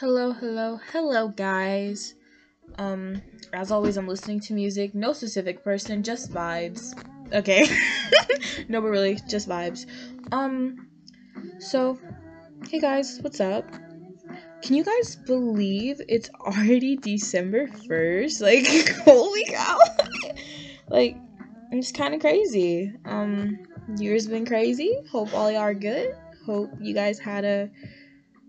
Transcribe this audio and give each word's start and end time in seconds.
Hello, 0.00 0.30
hello, 0.30 0.78
hello, 0.92 1.26
guys. 1.26 2.14
Um, 2.78 3.20
as 3.52 3.72
always, 3.72 3.96
I'm 3.96 4.06
listening 4.06 4.38
to 4.42 4.54
music. 4.54 4.94
No 4.94 5.12
specific 5.12 5.64
person, 5.64 6.04
just 6.04 6.32
vibes. 6.32 6.96
Okay. 7.32 7.66
no, 8.68 8.80
but 8.80 8.90
really, 8.90 9.18
just 9.28 9.48
vibes. 9.48 9.86
Um, 10.30 10.86
so, 11.58 11.98
hey 12.68 12.78
guys, 12.78 13.18
what's 13.22 13.40
up? 13.40 13.68
Can 14.62 14.76
you 14.76 14.84
guys 14.84 15.16
believe 15.16 16.00
it's 16.08 16.30
already 16.42 16.94
December 16.94 17.66
1st? 17.66 18.40
Like, 18.40 18.88
holy 19.04 19.46
cow. 19.46 19.78
like, 20.90 21.16
it's 21.72 21.90
kind 21.90 22.14
of 22.14 22.20
crazy. 22.20 22.94
Um, 23.04 23.58
year's 23.96 24.28
been 24.28 24.46
crazy. 24.46 24.96
Hope 25.10 25.34
all 25.34 25.50
y'all 25.50 25.62
are 25.62 25.74
good. 25.74 26.14
Hope 26.46 26.70
you 26.80 26.94
guys 26.94 27.18
had 27.18 27.44
a 27.44 27.68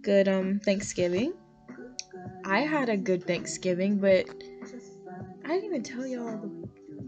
good 0.03 0.27
um 0.27 0.59
Thanksgiving. 0.59 1.33
I 2.49 2.61
had 2.61 2.89
a 2.89 2.97
good 2.97 3.27
Thanksgiving, 3.27 3.97
but 3.99 4.25
I 5.45 5.49
didn't 5.49 5.65
even 5.65 5.83
tell 5.83 6.05
y'all 6.07 6.37
the 6.37 6.49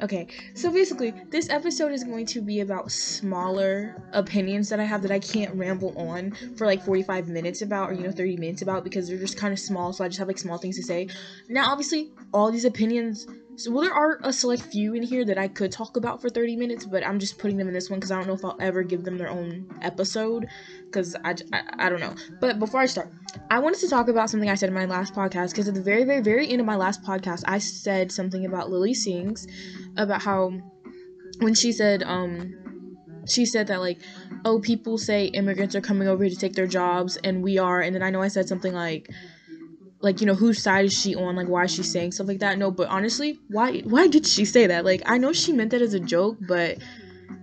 Okay, 0.04 0.28
so 0.56 0.72
basically, 0.72 1.14
this 1.30 1.50
episode 1.52 1.92
is 1.92 2.04
going 2.04 2.26
to 2.28 2.42
be 2.42 2.62
about 2.62 2.92
smaller 2.92 3.96
opinions 4.14 4.70
that 4.70 4.80
I 4.80 4.84
have 4.84 5.04
that 5.04 5.12
I 5.12 5.20
can't 5.20 5.54
ramble 5.54 5.94
on 5.96 6.32
for 6.56 6.66
like 6.66 6.82
45 6.82 7.28
minutes 7.28 7.62
about 7.62 7.92
or 7.92 7.94
you 7.94 8.04
know 8.04 8.12
30 8.12 8.38
minutes 8.38 8.64
about 8.64 8.84
because 8.84 9.08
they're 9.08 9.20
just 9.20 9.38
kind 9.38 9.54
of 9.54 9.60
small, 9.60 9.94
so 9.94 10.04
I 10.04 10.08
just 10.08 10.18
have 10.18 10.28
like 10.28 10.40
small 10.40 10.58
things 10.58 10.76
to 10.78 10.84
say. 10.84 11.08
Now, 11.50 11.72
obviously, 11.72 12.10
all 12.34 12.52
these 12.52 12.66
opinions 12.66 13.28
so, 13.56 13.72
well, 13.72 13.84
there 13.84 13.94
are 13.94 14.20
a 14.24 14.32
select 14.32 14.64
few 14.64 14.94
in 14.94 15.04
here 15.04 15.26
that 15.26 15.38
I 15.38 15.48
could 15.48 15.72
talk 15.72 15.98
about 15.98 16.22
for 16.22 16.30
30 16.30 16.56
minutes, 16.56 16.86
but 16.86 17.06
I'm 17.06 17.20
just 17.20 17.38
putting 17.38 17.58
them 17.58 17.68
in 17.68 17.74
this 17.74 17.90
one 17.90 18.00
because 18.00 18.12
I 18.12 18.18
don't 18.18 18.28
know 18.28 18.34
if 18.34 18.46
I'll 18.46 18.58
ever 18.60 18.82
give 18.82 19.04
them 19.04 19.18
their 19.18 19.30
own 19.30 19.68
episode 19.82 20.48
because 20.86 21.16
I, 21.24 21.36
I, 21.54 21.62
I, 21.80 21.90
don't 21.90 22.00
know. 22.00 22.16
But 22.40 22.60
before 22.60 22.80
I 22.80 22.86
start, 22.86 23.12
I 23.50 23.60
wanted 23.60 23.80
to 23.82 23.90
talk 23.90 24.08
about 24.08 24.30
something 24.30 24.50
I 24.50 24.56
said 24.56 24.70
in 24.70 24.76
my 24.76 24.86
last 24.86 25.14
podcast 25.14 25.52
because 25.52 25.68
at 25.68 25.74
the 25.74 25.82
very, 25.82 26.04
very, 26.04 26.22
very 26.22 26.50
end 26.50 26.62
of 26.62 26.66
my 26.66 26.76
last 26.76 27.04
podcast, 27.04 27.44
I 27.46 27.58
said 27.58 28.12
something 28.12 28.46
about 28.46 28.70
Lily 28.70 28.94
Sings 28.94 29.48
about 29.98 30.22
how 30.22 30.54
when 31.40 31.54
she 31.54 31.72
said, 31.72 32.04
um, 32.04 32.54
she 33.28 33.46
said 33.46 33.68
that 33.68 33.80
like 33.80 34.00
oh 34.46 34.60
people 34.60 34.98
say 34.98 35.26
immigrants 35.26 35.76
are 35.76 35.82
coming 35.82 36.08
over 36.08 36.24
here 36.24 36.34
to 36.34 36.40
take 36.40 36.54
their 36.54 36.66
jobs 36.66 37.18
and 37.18 37.44
we 37.44 37.58
are 37.60 37.80
and 37.82 37.94
then 37.94 38.02
i 38.02 38.10
know 38.10 38.22
i 38.22 38.28
said 38.28 38.48
something 38.48 38.74
like 38.74 39.10
like 40.02 40.22
you 40.22 40.28
know 40.28 40.34
whose 40.34 40.62
side 40.62 40.86
is 40.86 40.94
she 40.94 41.16
on? 41.16 41.36
Like 41.36 41.48
why 41.48 41.66
is 41.66 41.74
she 41.74 41.84
saying 41.84 42.14
stuff 42.14 42.28
like 42.28 42.40
that? 42.40 42.58
No 42.58 42.72
but 42.72 42.88
honestly 42.90 43.40
why 43.50 43.80
why 43.82 44.08
did 44.08 44.26
she 44.26 44.46
say 44.46 44.68
that? 44.68 44.86
Like 44.86 45.02
i 45.06 45.18
know 45.18 45.34
she 45.34 45.52
meant 45.54 45.72
that 45.72 45.82
as 45.82 45.94
a 45.94 46.00
joke 46.00 46.38
but 46.42 46.78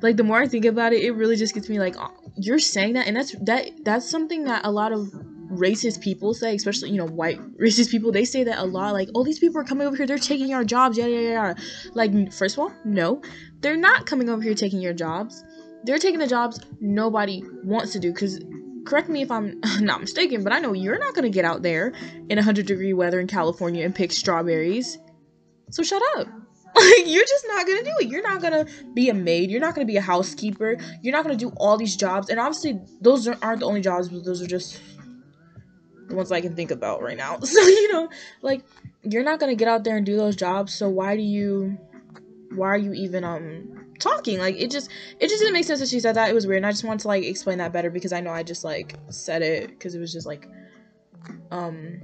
like 0.03 0.17
the 0.17 0.25
more 0.25 0.39
i 0.39 0.47
think 0.47 0.65
about 0.65 0.92
it 0.92 1.03
it 1.03 1.12
really 1.12 1.34
just 1.34 1.55
gets 1.55 1.69
me 1.69 1.78
like 1.78 1.97
oh, 1.98 2.12
you're 2.37 2.59
saying 2.59 2.92
that 2.92 3.06
and 3.06 3.17
that's 3.17 3.34
that 3.41 3.70
that's 3.84 4.09
something 4.09 4.45
that 4.45 4.65
a 4.65 4.70
lot 4.70 4.92
of 4.92 5.09
racist 5.50 6.03
people 6.03 6.34
say 6.34 6.55
especially 6.55 6.91
you 6.91 6.98
know 6.98 7.06
white 7.06 7.41
racist 7.59 7.91
people 7.91 8.12
they 8.12 8.25
say 8.25 8.45
that 8.45 8.59
a 8.59 8.65
lot 8.65 8.93
like 8.93 9.09
oh 9.15 9.25
these 9.25 9.39
people 9.39 9.59
are 9.59 9.65
coming 9.65 9.87
over 9.87 9.97
here 9.97 10.06
they're 10.06 10.19
taking 10.19 10.53
our 10.53 10.62
jobs 10.62 10.98
yada 10.98 11.11
yada 11.11 11.33
yada 11.33 11.56
like 11.95 12.12
first 12.33 12.56
of 12.56 12.59
all 12.61 12.72
no 12.84 13.22
they're 13.61 13.77
not 13.77 14.06
coming 14.06 14.28
over 14.28 14.43
here 14.43 14.55
taking 14.55 14.81
your 14.81 14.93
jobs. 14.93 15.45
They're 15.84 15.98
taking 15.98 16.19
the 16.19 16.27
jobs 16.27 16.61
nobody 16.81 17.43
wants 17.65 17.93
to 17.93 18.00
do 18.00 18.12
because 18.12 18.41
correct 18.89 19.08
me 19.08 19.22
if 19.22 19.31
I'm 19.31 19.61
not 19.81 20.00
mistaken, 20.00 20.42
but 20.42 20.53
I 20.53 20.58
know 20.58 20.72
you're 20.72 20.98
not 20.98 21.14
gonna 21.14 21.28
get 21.28 21.44
out 21.44 21.62
there 21.62 21.92
in 22.28 22.36
100 22.36 22.67
degree 22.67 22.94
weather 22.94 23.20
in 23.20 23.27
California 23.27 23.84
and 23.84 23.94
pick 23.94 24.12
strawberries. 24.12 24.98
So 25.70 25.83
shut 25.83 26.03
up. 26.17 26.28
Like, 26.77 27.06
you're 27.06 27.25
just 27.25 27.44
not 27.48 27.66
gonna 27.66 27.83
do 27.83 27.92
it. 27.98 28.09
You're 28.09 28.22
not 28.22 28.41
gonna 28.41 28.64
be 28.94 29.09
a 29.09 29.14
maid. 29.14 29.50
You're 29.50 29.61
not 29.61 29.75
gonna 29.75 29.86
be 29.86 29.97
a 29.97 30.03
housekeeper. 30.03 30.77
You're 31.03 31.12
not 31.12 31.25
gonna 31.25 31.34
do 31.34 31.48
all 31.56 31.77
these 31.77 31.97
jobs. 31.97 32.28
And 32.28 32.39
obviously, 32.39 32.78
those 33.00 33.27
aren't 33.27 33.61
the 33.61 33.66
only 33.66 33.81
jobs, 33.81 34.11
but 34.11 34.25
those 34.25 34.41
are 34.42 34.47
just 34.47 34.78
the 36.06 36.14
ones 36.14 36.31
I 36.31 36.41
can 36.41 36.55
think 36.55 36.70
about 36.70 37.03
right 37.03 37.16
now. 37.16 37.39
So, 37.44 37.61
you 37.62 37.92
know, 37.92 38.11
like, 38.42 38.62
you're 39.03 39.25
not 39.25 39.41
gonna 39.41 39.56
get 39.56 39.66
out 39.66 39.83
there 39.83 39.97
and 39.97 40.06
do 40.06 40.16
those 40.16 40.36
jobs. 40.36 40.72
So, 40.72 40.89
why 40.89 41.16
do 41.16 41.22
you, 41.22 41.78
why 42.55 42.69
are 42.69 42.78
you 42.78 42.92
even, 42.92 43.25
um, 43.25 43.78
talking. 43.98 44.38
Like 44.38 44.56
it 44.56 44.70
just 44.70 44.91
it 45.20 45.28
just 45.28 45.41
didn't 45.41 45.54
make 45.54 45.64
sense 45.64 45.81
that 45.81 45.88
she 45.88 46.00
said 46.00 46.16
that. 46.16 46.31
It 46.31 46.34
was 46.34 46.47
weird. 46.47 46.59
And 46.59 46.66
I 46.66 46.70
just 46.70 46.84
wanted 46.84 47.00
to 47.00 47.09
like 47.09 47.25
explain 47.25 47.59
that 47.59 47.72
better 47.72 47.91
because 47.91 48.12
I 48.12 48.20
know 48.20 48.31
I 48.31 48.42
just 48.42 48.64
like 48.64 48.97
said 49.09 49.42
it 49.42 49.69
because 49.70 49.94
it 49.94 50.00
was 50.00 50.12
just 50.12 50.26
like 50.26 50.48
um 51.50 52.00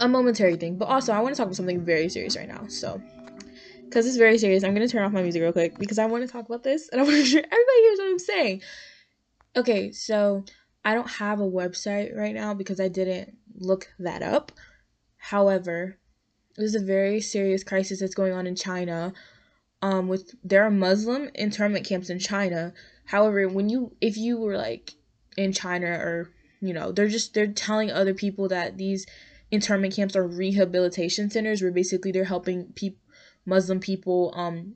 a 0.00 0.08
momentary 0.08 0.56
thing. 0.56 0.76
But 0.76 0.86
also 0.86 1.12
I 1.12 1.20
want 1.20 1.34
to 1.34 1.36
talk 1.36 1.46
about 1.46 1.56
something 1.56 1.84
very 1.84 2.08
serious 2.08 2.36
right 2.36 2.48
now. 2.48 2.66
So 2.68 3.00
because 3.84 4.06
it's 4.06 4.16
very 4.16 4.38
serious, 4.38 4.64
I'm 4.64 4.74
gonna 4.74 4.88
turn 4.88 5.02
off 5.02 5.12
my 5.12 5.22
music 5.22 5.42
real 5.42 5.52
quick 5.52 5.78
because 5.78 5.98
I 5.98 6.06
want 6.06 6.26
to 6.26 6.32
talk 6.32 6.46
about 6.46 6.62
this 6.62 6.88
and 6.88 7.00
I 7.00 7.04
want 7.04 7.14
to 7.14 7.18
make 7.22 7.30
sure 7.30 7.40
everybody 7.40 7.80
hears 7.80 7.98
what 7.98 8.08
I'm 8.08 8.18
saying. 8.18 8.62
Okay, 9.56 9.92
so 9.92 10.44
I 10.84 10.94
don't 10.94 11.10
have 11.10 11.40
a 11.40 11.50
website 11.50 12.16
right 12.16 12.34
now 12.34 12.54
because 12.54 12.80
I 12.80 12.88
didn't 12.88 13.36
look 13.58 13.92
that 13.98 14.22
up. 14.22 14.52
However, 15.18 15.98
there's 16.56 16.74
a 16.74 16.80
very 16.80 17.20
serious 17.20 17.64
crisis 17.64 18.00
that's 18.00 18.14
going 18.14 18.32
on 18.32 18.46
in 18.46 18.54
China 18.54 19.12
um 19.82 20.08
with 20.08 20.34
there 20.44 20.64
are 20.64 20.70
Muslim 20.70 21.30
internment 21.34 21.86
camps 21.86 22.10
in 22.10 22.18
China. 22.18 22.72
However, 23.06 23.48
when 23.48 23.68
you 23.68 23.96
if 24.00 24.16
you 24.16 24.38
were 24.38 24.56
like 24.56 24.94
in 25.36 25.52
China 25.52 25.86
or 25.86 26.30
you 26.60 26.74
know, 26.74 26.92
they're 26.92 27.08
just 27.08 27.34
they're 27.34 27.46
telling 27.46 27.90
other 27.90 28.14
people 28.14 28.48
that 28.48 28.76
these 28.76 29.06
internment 29.50 29.94
camps 29.96 30.14
are 30.14 30.26
rehabilitation 30.26 31.30
centers 31.30 31.62
where 31.62 31.72
basically 31.72 32.12
they're 32.12 32.24
helping 32.24 32.66
people 32.74 33.00
Muslim 33.46 33.80
people 33.80 34.32
um 34.36 34.74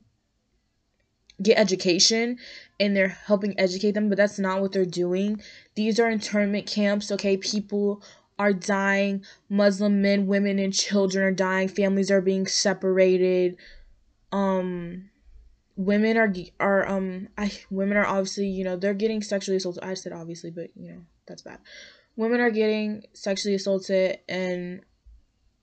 get 1.41 1.57
education 1.57 2.37
and 2.79 2.95
they're 2.95 3.09
helping 3.09 3.59
educate 3.59 3.91
them, 3.91 4.09
but 4.09 4.17
that's 4.17 4.39
not 4.39 4.61
what 4.61 4.71
they're 4.71 4.85
doing. 4.85 5.41
These 5.75 5.99
are 5.99 6.09
internment 6.09 6.65
camps, 6.65 7.11
okay? 7.11 7.37
People 7.37 8.01
are 8.39 8.53
dying, 8.53 9.23
Muslim 9.49 10.01
men, 10.01 10.27
women, 10.27 10.59
and 10.59 10.73
children 10.73 11.25
are 11.25 11.31
dying, 11.31 11.67
families 11.67 12.11
are 12.11 12.21
being 12.21 12.47
separated 12.47 13.57
um 14.35 15.09
women 15.77 16.17
are 16.17 16.33
are 16.59 16.87
um 16.87 17.29
I 17.37 17.51
women 17.69 17.95
are 17.97 18.05
obviously 18.05 18.47
you 18.47 18.65
know 18.65 18.75
they're 18.75 18.93
getting 18.93 19.21
sexually 19.21 19.57
assaulted. 19.57 19.83
I 19.83 19.93
said 19.93 20.11
obviously, 20.11 20.51
but 20.51 20.71
you 20.75 20.91
know 20.91 21.01
that's 21.25 21.41
bad. 21.41 21.59
Women 22.17 22.41
are 22.41 22.51
getting 22.51 23.03
sexually 23.13 23.55
assaulted, 23.55 24.19
and 24.27 24.81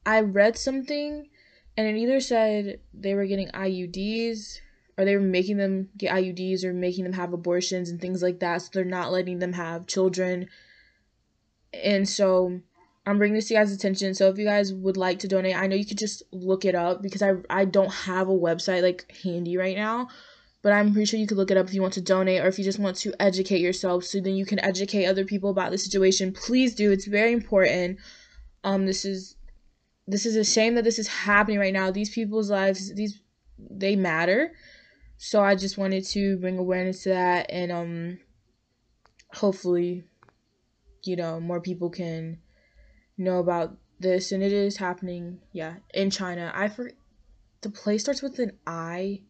I 0.06 0.20
read 0.20 0.56
something, 0.56 1.28
and 1.76 1.86
it 1.86 1.96
either 1.96 2.20
said 2.20 2.80
they 2.94 3.14
were 3.14 3.26
getting 3.26 3.48
IUDs 3.48 4.58
or 4.98 5.04
they 5.04 5.16
were 5.16 5.22
making 5.22 5.56
them 5.56 5.88
get 5.96 6.14
IUDs 6.14 6.64
or 6.64 6.72
making 6.72 7.04
them 7.04 7.14
have 7.14 7.32
abortions 7.32 7.90
and 7.90 8.00
things 8.00 8.22
like 8.22 8.40
that. 8.40 8.62
So 8.62 8.70
they're 8.72 8.84
not 8.84 9.12
letting 9.12 9.38
them 9.38 9.52
have 9.52 9.86
children, 9.86 10.48
and 11.74 12.08
so 12.08 12.60
I'm 13.04 13.18
bringing 13.18 13.34
this 13.34 13.48
to 13.48 13.54
you 13.54 13.60
guys' 13.60 13.72
attention. 13.72 14.14
So 14.14 14.28
if 14.28 14.38
you 14.38 14.44
guys 14.44 14.72
would 14.72 14.96
like 14.96 15.18
to 15.20 15.28
donate, 15.28 15.56
I 15.56 15.66
know 15.66 15.74
you 15.74 15.86
could 15.86 15.98
just 15.98 16.22
look 16.30 16.64
it 16.64 16.74
up 16.74 17.02
because 17.02 17.22
I 17.22 17.34
I 17.50 17.64
don't 17.64 17.92
have 17.92 18.28
a 18.28 18.32
website 18.32 18.82
like 18.82 19.12
handy 19.24 19.56
right 19.56 19.76
now, 19.76 20.08
but 20.62 20.72
I'm 20.72 20.92
pretty 20.92 21.06
sure 21.06 21.18
you 21.18 21.26
could 21.26 21.36
look 21.36 21.50
it 21.50 21.56
up 21.56 21.66
if 21.66 21.74
you 21.74 21.82
want 21.82 21.94
to 21.94 22.00
donate 22.00 22.40
or 22.40 22.46
if 22.46 22.58
you 22.58 22.64
just 22.64 22.78
want 22.78 22.96
to 22.98 23.12
educate 23.20 23.60
yourself 23.60 24.04
so 24.04 24.20
then 24.20 24.36
you 24.36 24.46
can 24.46 24.60
educate 24.60 25.06
other 25.06 25.24
people 25.24 25.50
about 25.50 25.72
the 25.72 25.78
situation. 25.78 26.32
Please 26.32 26.74
do. 26.76 26.92
It's 26.92 27.06
very 27.06 27.32
important. 27.32 27.98
Um 28.62 28.86
this 28.86 29.04
is 29.04 29.34
this 30.06 30.24
is 30.24 30.36
a 30.36 30.44
shame 30.44 30.76
that 30.76 30.84
this 30.84 31.00
is 31.00 31.08
happening 31.08 31.58
right 31.58 31.72
now. 31.72 31.90
These 31.90 32.10
people's 32.10 32.50
lives 32.50 32.94
these 32.94 33.20
they 33.58 33.96
matter. 33.96 34.52
So 35.16 35.42
I 35.42 35.56
just 35.56 35.76
wanted 35.76 36.04
to 36.06 36.36
bring 36.38 36.58
awareness 36.58 37.02
to 37.02 37.08
that 37.08 37.50
and 37.50 37.72
um 37.72 38.18
hopefully 39.32 40.04
you 41.04 41.16
know 41.16 41.40
more 41.40 41.60
people 41.60 41.90
can 41.90 42.38
know 43.22 43.38
about 43.38 43.76
this, 44.00 44.32
and 44.32 44.42
it 44.42 44.52
is 44.52 44.76
happening. 44.76 45.40
Yeah, 45.52 45.74
in 45.94 46.10
China. 46.10 46.52
I 46.54 46.68
for 46.68 46.90
the 47.62 47.70
place 47.70 48.02
starts 48.02 48.22
with 48.22 48.38
an 48.38 48.52
I, 48.66 49.22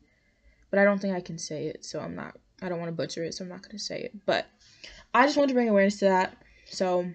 but 0.71 0.79
I 0.79 0.85
don't 0.85 1.01
think 1.01 1.15
I 1.15 1.21
can 1.21 1.39
say 1.39 1.67
it, 1.67 1.85
so 1.85 2.01
I'm 2.01 2.15
not. 2.15 2.37
I 2.61 2.69
don't 2.69 2.79
want 2.79 2.89
to 2.89 2.97
butcher 2.97 3.25
it, 3.25 3.35
so 3.35 3.45
I'm 3.45 3.51
not 3.51 3.63
gonna 3.63 3.79
say 3.79 4.01
it. 4.01 4.15
But 4.27 4.47
I 5.15 5.27
just 5.27 5.37
wanted 5.37 5.49
to 5.49 5.55
bring 5.55 5.69
awareness 5.69 5.99
to 5.99 6.07
that. 6.07 6.37
So 6.67 7.07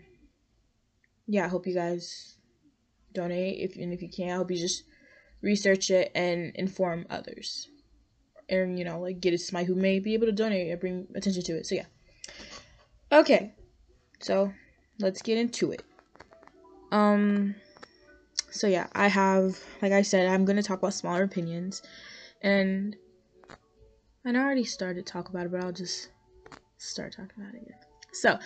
yeah, 1.28 1.46
I 1.46 1.48
hope 1.48 1.68
you 1.68 1.74
guys 1.74 2.38
donate 3.14 3.60
if 3.60 3.76
and 3.76 3.94
if 3.94 4.02
you 4.02 4.10
can, 4.10 4.32
I 4.32 4.36
hope 4.36 4.52
you 4.52 4.58
just 4.58 4.84
research 5.42 5.90
it 5.92 6.12
and 6.16 6.52
inform 6.56 7.06
others. 7.10 7.68
And 8.50 8.78
you 8.78 8.86
know, 8.86 9.00
like 9.00 9.20
get 9.20 9.34
it 9.34 9.38
to 9.38 9.44
somebody 9.44 9.66
who 9.66 9.76
may 9.76 10.00
be 10.00 10.14
able 10.14 10.28
to 10.28 10.32
donate 10.32 10.72
and 10.72 10.80
bring 10.80 11.08
attention 11.16 11.44
to 11.44 11.58
it. 11.58 11.66
So 11.66 11.76
yeah. 11.76 11.86
Okay. 13.12 13.54
So 14.20 14.54
let's 15.00 15.22
get 15.22 15.38
into 15.38 15.72
it. 15.72 15.84
Um 16.92 17.56
so 18.52 18.68
yeah, 18.68 18.88
I 18.94 19.08
have 19.08 19.58
like 19.82 19.92
I 19.92 20.02
said, 20.02 20.28
I'm 20.28 20.46
gonna 20.46 20.64
talk 20.64 20.80
about 20.80 20.94
smaller 20.94 21.24
opinions 21.24 21.82
and 22.42 22.96
I 24.26 24.30
already 24.36 24.66
started 24.66 25.06
to 25.06 25.12
talk 25.12 25.30
about 25.30 25.46
it, 25.46 25.52
but 25.52 25.62
I'll 25.62 25.72
just 25.72 26.10
start 26.78 27.14
talking 27.14 27.32
about 27.38 27.54
it 27.54 27.62
again. 27.62 27.78
So 28.14 28.40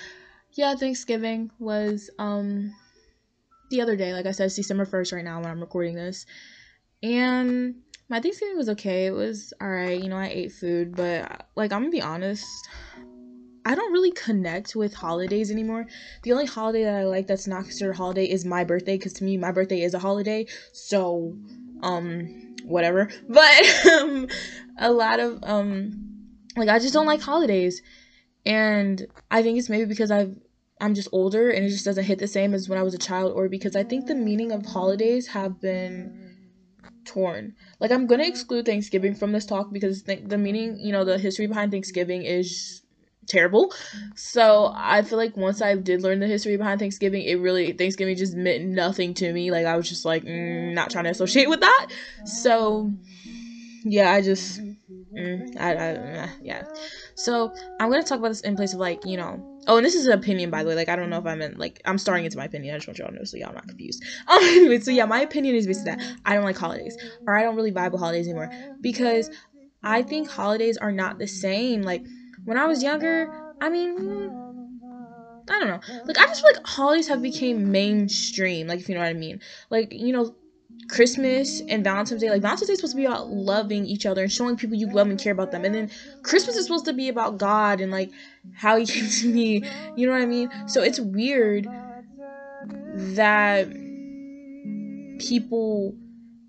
yeah, 0.53 0.75
Thanksgiving 0.75 1.51
was 1.59 2.09
um 2.19 2.73
the 3.69 3.81
other 3.81 3.95
day, 3.95 4.13
like 4.13 4.25
I 4.25 4.31
said, 4.31 4.45
it's 4.45 4.55
December 4.55 4.85
first 4.85 5.11
right 5.11 5.23
now 5.23 5.41
when 5.41 5.49
I'm 5.49 5.61
recording 5.61 5.95
this. 5.95 6.25
And 7.01 7.75
my 8.09 8.19
Thanksgiving 8.19 8.57
was 8.57 8.69
okay. 8.69 9.05
It 9.07 9.13
was 9.13 9.53
alright, 9.61 10.01
you 10.01 10.09
know, 10.09 10.17
I 10.17 10.27
ate 10.27 10.51
food, 10.51 10.95
but 10.95 11.47
like 11.55 11.71
I'm 11.71 11.81
gonna 11.81 11.91
be 11.91 12.01
honest, 12.01 12.47
I 13.65 13.75
don't 13.75 13.93
really 13.93 14.11
connect 14.11 14.75
with 14.75 14.93
holidays 14.93 15.51
anymore. 15.51 15.85
The 16.23 16.31
only 16.31 16.45
holiday 16.45 16.83
that 16.83 16.95
I 16.95 17.03
like 17.05 17.27
that's 17.27 17.47
not 17.47 17.65
considered 17.65 17.91
a 17.91 17.97
holiday 17.97 18.25
is 18.25 18.43
my 18.43 18.63
birthday 18.63 18.97
because 18.97 19.13
to 19.13 19.23
me 19.23 19.37
my 19.37 19.51
birthday 19.51 19.81
is 19.81 19.93
a 19.93 19.99
holiday. 19.99 20.47
So, 20.73 21.37
um, 21.83 22.55
whatever. 22.63 23.09
But 23.29 23.85
um, 23.85 24.27
a 24.77 24.91
lot 24.91 25.19
of 25.19 25.43
um, 25.43 25.91
like 26.55 26.69
I 26.69 26.79
just 26.79 26.93
don't 26.93 27.05
like 27.05 27.21
holidays, 27.21 27.81
and 28.45 29.05
I 29.29 29.43
think 29.43 29.59
it's 29.59 29.69
maybe 29.69 29.85
because 29.85 30.11
I've 30.11 30.35
I'm 30.79 30.95
just 30.95 31.09
older 31.11 31.51
and 31.51 31.63
it 31.63 31.69
just 31.69 31.85
doesn't 31.85 32.05
hit 32.05 32.17
the 32.17 32.27
same 32.27 32.55
as 32.55 32.67
when 32.67 32.79
I 32.79 32.83
was 32.83 32.95
a 32.95 32.97
child, 32.99 33.33
or 33.33 33.47
because 33.47 33.75
I 33.75 33.83
think 33.83 34.07
the 34.07 34.15
meaning 34.15 34.51
of 34.51 34.65
holidays 34.65 35.27
have 35.27 35.61
been 35.61 36.31
torn. 37.05 37.53
Like 37.79 37.91
I'm 37.91 38.07
gonna 38.07 38.23
exclude 38.23 38.65
Thanksgiving 38.65 39.13
from 39.13 39.31
this 39.31 39.45
talk 39.45 39.71
because 39.71 40.03
th- 40.03 40.23
the 40.25 40.37
meaning, 40.37 40.79
you 40.79 40.91
know, 40.91 41.05
the 41.05 41.19
history 41.19 41.45
behind 41.45 41.71
Thanksgiving 41.71 42.23
is 42.23 42.80
terrible. 43.31 43.73
So 44.15 44.71
I 44.75 45.01
feel 45.01 45.17
like 45.17 45.37
once 45.37 45.61
I 45.61 45.75
did 45.75 46.01
learn 46.01 46.19
the 46.19 46.27
history 46.27 46.57
behind 46.57 46.79
Thanksgiving, 46.79 47.23
it 47.23 47.35
really 47.35 47.71
Thanksgiving 47.71 48.15
just 48.15 48.35
meant 48.35 48.65
nothing 48.65 49.13
to 49.15 49.31
me. 49.31 49.51
Like 49.51 49.65
I 49.65 49.75
was 49.75 49.89
just 49.89 50.05
like 50.05 50.23
mm, 50.23 50.73
not 50.73 50.91
trying 50.91 51.05
to 51.05 51.09
associate 51.09 51.49
with 51.49 51.61
that. 51.61 51.87
So 52.25 52.91
yeah, 53.83 54.11
I 54.11 54.21
just 54.21 54.61
mm, 55.17 55.57
I, 55.57 55.73
I 55.73 56.29
yeah. 56.41 56.63
So 57.15 57.53
I'm 57.79 57.89
gonna 57.89 58.03
talk 58.03 58.19
about 58.19 58.29
this 58.29 58.41
in 58.41 58.55
place 58.55 58.73
of 58.73 58.79
like 58.79 59.05
you 59.05 59.17
know. 59.17 59.47
Oh, 59.67 59.77
and 59.77 59.85
this 59.85 59.93
is 59.93 60.07
an 60.07 60.13
opinion, 60.13 60.49
by 60.49 60.63
the 60.63 60.69
way. 60.69 60.75
Like 60.75 60.89
I 60.89 60.95
don't 60.95 61.11
know 61.11 61.19
if 61.19 61.25
I'm 61.25 61.41
in 61.41 61.55
like 61.57 61.81
I'm 61.85 61.99
starting 61.99 62.25
into 62.25 62.37
my 62.37 62.45
opinion. 62.45 62.73
I 62.73 62.77
just 62.79 62.87
want 62.87 62.97
y'all 62.97 63.09
to 63.09 63.15
know 63.15 63.23
so 63.23 63.37
y'all 63.37 63.53
not 63.53 63.67
confused. 63.67 64.03
Um, 64.27 64.43
anyway, 64.43 64.79
so 64.79 64.91
yeah, 64.91 65.05
my 65.05 65.21
opinion 65.21 65.55
is 65.55 65.67
basically 65.67 65.91
that 65.91 66.03
I 66.25 66.35
don't 66.35 66.43
like 66.43 66.57
holidays 66.57 66.97
or 67.27 67.35
I 67.35 67.43
don't 67.43 67.55
really 67.55 67.71
vibe 67.71 67.91
with 67.91 68.01
holidays 68.01 68.27
anymore 68.27 68.49
because 68.81 69.29
I 69.83 70.03
think 70.03 70.29
holidays 70.29 70.77
are 70.77 70.91
not 70.91 71.17
the 71.17 71.27
same. 71.27 71.81
Like 71.81 72.03
when 72.45 72.57
I 72.57 72.65
was 72.65 72.83
younger, 72.83 73.29
I 73.59 73.69
mean, 73.69 74.31
I 75.49 75.59
don't 75.59 75.67
know. 75.67 75.79
Like 76.05 76.17
I 76.17 76.25
just 76.27 76.41
feel 76.41 76.53
like 76.53 76.65
holidays 76.65 77.07
have 77.07 77.21
became 77.21 77.71
mainstream. 77.71 78.67
Like 78.67 78.79
if 78.79 78.89
you 78.89 78.95
know 78.95 79.01
what 79.01 79.09
I 79.09 79.13
mean. 79.13 79.41
Like 79.69 79.91
you 79.91 80.13
know, 80.13 80.35
Christmas 80.87 81.61
and 81.67 81.83
Valentine's 81.83 82.21
Day. 82.21 82.29
Like 82.29 82.41
Valentine's 82.41 82.67
Day 82.67 82.73
is 82.73 82.79
supposed 82.79 82.93
to 82.93 82.97
be 82.97 83.05
about 83.05 83.29
loving 83.29 83.85
each 83.85 84.05
other 84.05 84.23
and 84.23 84.31
showing 84.31 84.55
people 84.57 84.75
you 84.75 84.87
love 84.87 85.09
and 85.09 85.19
care 85.19 85.33
about 85.33 85.51
them. 85.51 85.65
And 85.65 85.73
then 85.73 85.91
Christmas 86.23 86.55
is 86.55 86.65
supposed 86.65 86.85
to 86.85 86.93
be 86.93 87.09
about 87.09 87.37
God 87.37 87.81
and 87.81 87.91
like 87.91 88.11
how 88.53 88.77
he 88.77 88.85
came 88.87 89.09
to 89.09 89.27
me. 89.27 89.63
You 89.95 90.07
know 90.07 90.13
what 90.13 90.21
I 90.21 90.25
mean? 90.25 90.49
So 90.67 90.81
it's 90.81 90.99
weird 90.99 91.67
that 92.95 93.69
people 95.19 95.95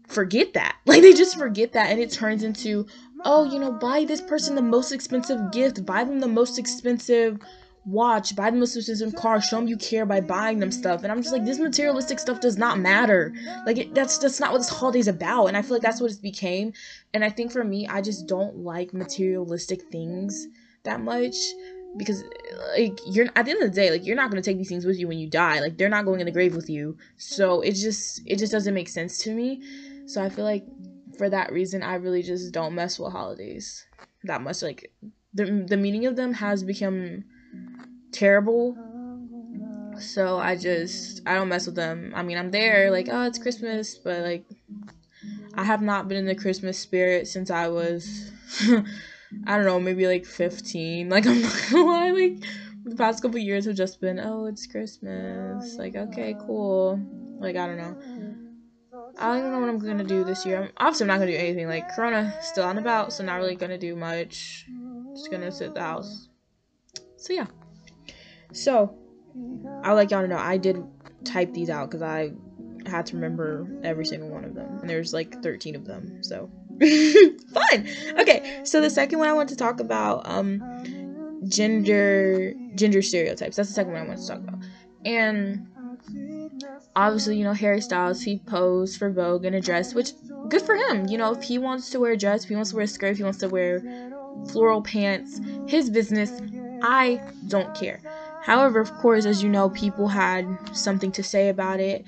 forget 0.08 0.54
that. 0.54 0.76
Like 0.86 1.02
they 1.02 1.12
just 1.14 1.38
forget 1.38 1.72
that 1.72 1.90
and 1.90 2.00
it 2.00 2.10
turns 2.10 2.42
into 2.42 2.86
oh, 3.24 3.44
you 3.44 3.58
know, 3.58 3.72
buy 3.72 4.04
this 4.04 4.20
person 4.20 4.54
the 4.54 4.62
most 4.62 4.92
expensive 4.92 5.52
gift, 5.52 5.84
buy 5.84 6.04
them 6.04 6.20
the 6.20 6.28
most 6.28 6.58
expensive 6.58 7.38
watch, 7.84 8.36
buy 8.36 8.44
them 8.44 8.54
the 8.54 8.60
most 8.60 8.76
expensive 8.76 9.14
car, 9.14 9.40
show 9.40 9.56
them 9.56 9.68
you 9.68 9.76
care 9.76 10.06
by 10.06 10.20
buying 10.20 10.58
them 10.58 10.70
stuff. 10.70 11.02
And 11.02 11.12
I'm 11.12 11.22
just 11.22 11.32
like, 11.32 11.44
this 11.44 11.58
materialistic 11.58 12.18
stuff 12.18 12.40
does 12.40 12.56
not 12.56 12.78
matter. 12.78 13.34
Like 13.66 13.78
it, 13.78 13.94
that's 13.94 14.18
that's 14.18 14.40
not 14.40 14.52
what 14.52 14.58
this 14.58 14.68
holiday's 14.68 15.08
about. 15.08 15.46
And 15.46 15.56
I 15.56 15.62
feel 15.62 15.72
like 15.72 15.82
that's 15.82 16.00
what 16.00 16.12
it 16.12 16.22
became. 16.22 16.72
And 17.12 17.24
I 17.24 17.30
think 17.30 17.52
for 17.52 17.64
me, 17.64 17.86
I 17.88 18.00
just 18.00 18.26
don't 18.26 18.58
like 18.58 18.92
materialistic 18.92 19.82
things 19.90 20.46
that 20.84 21.00
much 21.00 21.36
because 21.96 22.24
like 22.76 22.98
you're 23.06 23.28
at 23.36 23.44
the 23.44 23.50
end 23.50 23.62
of 23.62 23.70
the 23.70 23.74
day 23.74 23.90
like 23.90 24.06
you're 24.06 24.16
not 24.16 24.30
going 24.30 24.42
to 24.42 24.50
take 24.50 24.56
these 24.56 24.68
things 24.68 24.86
with 24.86 24.98
you 24.98 25.06
when 25.06 25.18
you 25.18 25.28
die 25.28 25.60
like 25.60 25.76
they're 25.76 25.88
not 25.88 26.04
going 26.04 26.20
in 26.20 26.26
the 26.26 26.32
grave 26.32 26.54
with 26.56 26.70
you 26.70 26.96
so 27.16 27.60
it 27.60 27.72
just 27.72 28.22
it 28.26 28.38
just 28.38 28.50
doesn't 28.50 28.74
make 28.74 28.88
sense 28.88 29.18
to 29.18 29.34
me 29.34 29.62
so 30.06 30.22
i 30.22 30.28
feel 30.28 30.44
like 30.44 30.64
for 31.16 31.28
that 31.30 31.52
reason, 31.52 31.82
I 31.82 31.96
really 31.96 32.22
just 32.22 32.52
don't 32.52 32.74
mess 32.74 32.98
with 32.98 33.12
holidays 33.12 33.86
that 34.24 34.42
much. 34.42 34.62
Like 34.62 34.92
the 35.34 35.64
the 35.66 35.76
meaning 35.76 36.06
of 36.06 36.16
them 36.16 36.34
has 36.34 36.62
become 36.62 37.24
terrible. 38.12 38.76
So 39.98 40.38
I 40.38 40.56
just 40.56 41.22
I 41.26 41.34
don't 41.34 41.48
mess 41.48 41.66
with 41.66 41.76
them. 41.76 42.12
I 42.14 42.22
mean, 42.22 42.38
I'm 42.38 42.50
there 42.50 42.90
like, 42.90 43.08
oh, 43.10 43.24
it's 43.26 43.38
Christmas, 43.38 43.96
but 43.96 44.22
like 44.22 44.44
I 45.54 45.64
have 45.64 45.82
not 45.82 46.08
been 46.08 46.18
in 46.18 46.26
the 46.26 46.34
Christmas 46.34 46.78
spirit 46.78 47.28
since 47.28 47.50
I 47.50 47.68
was 47.68 48.32
I 49.46 49.56
don't 49.56 49.66
know, 49.66 49.80
maybe 49.80 50.06
like 50.06 50.24
15. 50.24 51.08
Like 51.08 51.26
I'm 51.28 51.42
not 51.42 51.66
gonna 51.70 51.84
lie, 51.84 52.10
like 52.10 52.44
the 52.84 52.96
past 52.96 53.22
couple 53.22 53.38
years 53.38 53.66
have 53.66 53.76
just 53.76 54.00
been, 54.00 54.18
oh, 54.18 54.46
it's 54.46 54.66
Christmas. 54.66 55.78
Like, 55.78 55.94
okay, 55.94 56.36
cool. 56.38 57.00
Like 57.38 57.56
I 57.56 57.66
don't 57.66 57.78
know. 57.78 57.96
I 59.18 59.26
don't 59.26 59.38
even 59.38 59.52
know 59.52 59.60
what 59.60 59.68
I'm 59.68 59.78
gonna 59.78 60.04
do 60.04 60.24
this 60.24 60.44
year. 60.46 60.62
I'm, 60.62 60.70
obviously, 60.78 61.06
not 61.06 61.18
gonna 61.18 61.30
do 61.30 61.36
anything. 61.36 61.68
Like, 61.68 61.94
Corona 61.94 62.34
still 62.40 62.64
on 62.64 62.78
about, 62.78 63.12
so 63.12 63.24
not 63.24 63.36
really 63.36 63.56
gonna 63.56 63.78
do 63.78 63.96
much. 63.96 64.66
Just 65.14 65.30
gonna 65.30 65.52
sit 65.52 65.68
at 65.68 65.74
the 65.74 65.80
house. 65.80 66.28
So, 67.16 67.32
yeah. 67.32 67.46
So, 68.52 68.96
I 69.82 69.92
like 69.92 70.10
y'all 70.10 70.22
to 70.22 70.28
know 70.28 70.38
I 70.38 70.56
did 70.56 70.82
type 71.24 71.52
these 71.52 71.70
out 71.70 71.90
because 71.90 72.02
I 72.02 72.32
had 72.86 73.06
to 73.06 73.14
remember 73.14 73.66
every 73.82 74.04
single 74.04 74.28
one 74.28 74.44
of 74.44 74.54
them. 74.54 74.78
And 74.80 74.90
there's 74.90 75.12
like 75.12 75.42
13 75.42 75.76
of 75.76 75.84
them, 75.84 76.22
so. 76.22 76.50
Fun! 76.80 77.86
Okay, 78.18 78.60
so 78.64 78.80
the 78.80 78.90
second 78.90 79.18
one 79.18 79.28
I 79.28 79.32
want 79.32 79.48
to 79.50 79.56
talk 79.56 79.78
about, 79.78 80.28
um, 80.28 80.62
gender 81.48 82.54
gender 82.74 83.02
stereotypes. 83.02 83.56
That's 83.56 83.68
the 83.68 83.74
second 83.74 83.92
one 83.92 84.02
I 84.02 84.06
want 84.06 84.20
to 84.20 84.26
talk 84.26 84.38
about. 84.38 84.58
And 85.04 85.66
obviously, 86.94 87.38
you 87.38 87.44
know, 87.44 87.52
Harry 87.52 87.80
Styles, 87.80 88.22
he 88.22 88.38
posed 88.38 88.98
for 88.98 89.10
Vogue 89.10 89.44
in 89.44 89.54
a 89.54 89.60
dress, 89.60 89.94
which 89.94 90.12
good 90.48 90.62
for 90.62 90.74
him. 90.74 91.06
You 91.06 91.18
know, 91.18 91.32
if 91.32 91.42
he 91.42 91.58
wants 91.58 91.90
to 91.90 92.00
wear 92.00 92.12
a 92.12 92.16
dress, 92.16 92.44
if 92.44 92.48
he 92.48 92.56
wants 92.56 92.70
to 92.70 92.76
wear 92.76 92.84
a 92.84 92.88
skirt, 92.88 93.12
if 93.12 93.16
he 93.18 93.24
wants 93.24 93.38
to 93.38 93.48
wear 93.48 93.82
floral 94.50 94.82
pants, 94.82 95.40
his 95.66 95.90
business. 95.90 96.40
I 96.82 97.20
don't 97.46 97.74
care. 97.76 98.00
However, 98.42 98.80
of 98.80 98.92
course, 98.94 99.24
as 99.24 99.42
you 99.42 99.48
know, 99.48 99.70
people 99.70 100.08
had 100.08 100.46
something 100.76 101.12
to 101.12 101.22
say 101.22 101.48
about 101.48 101.78
it, 101.78 102.04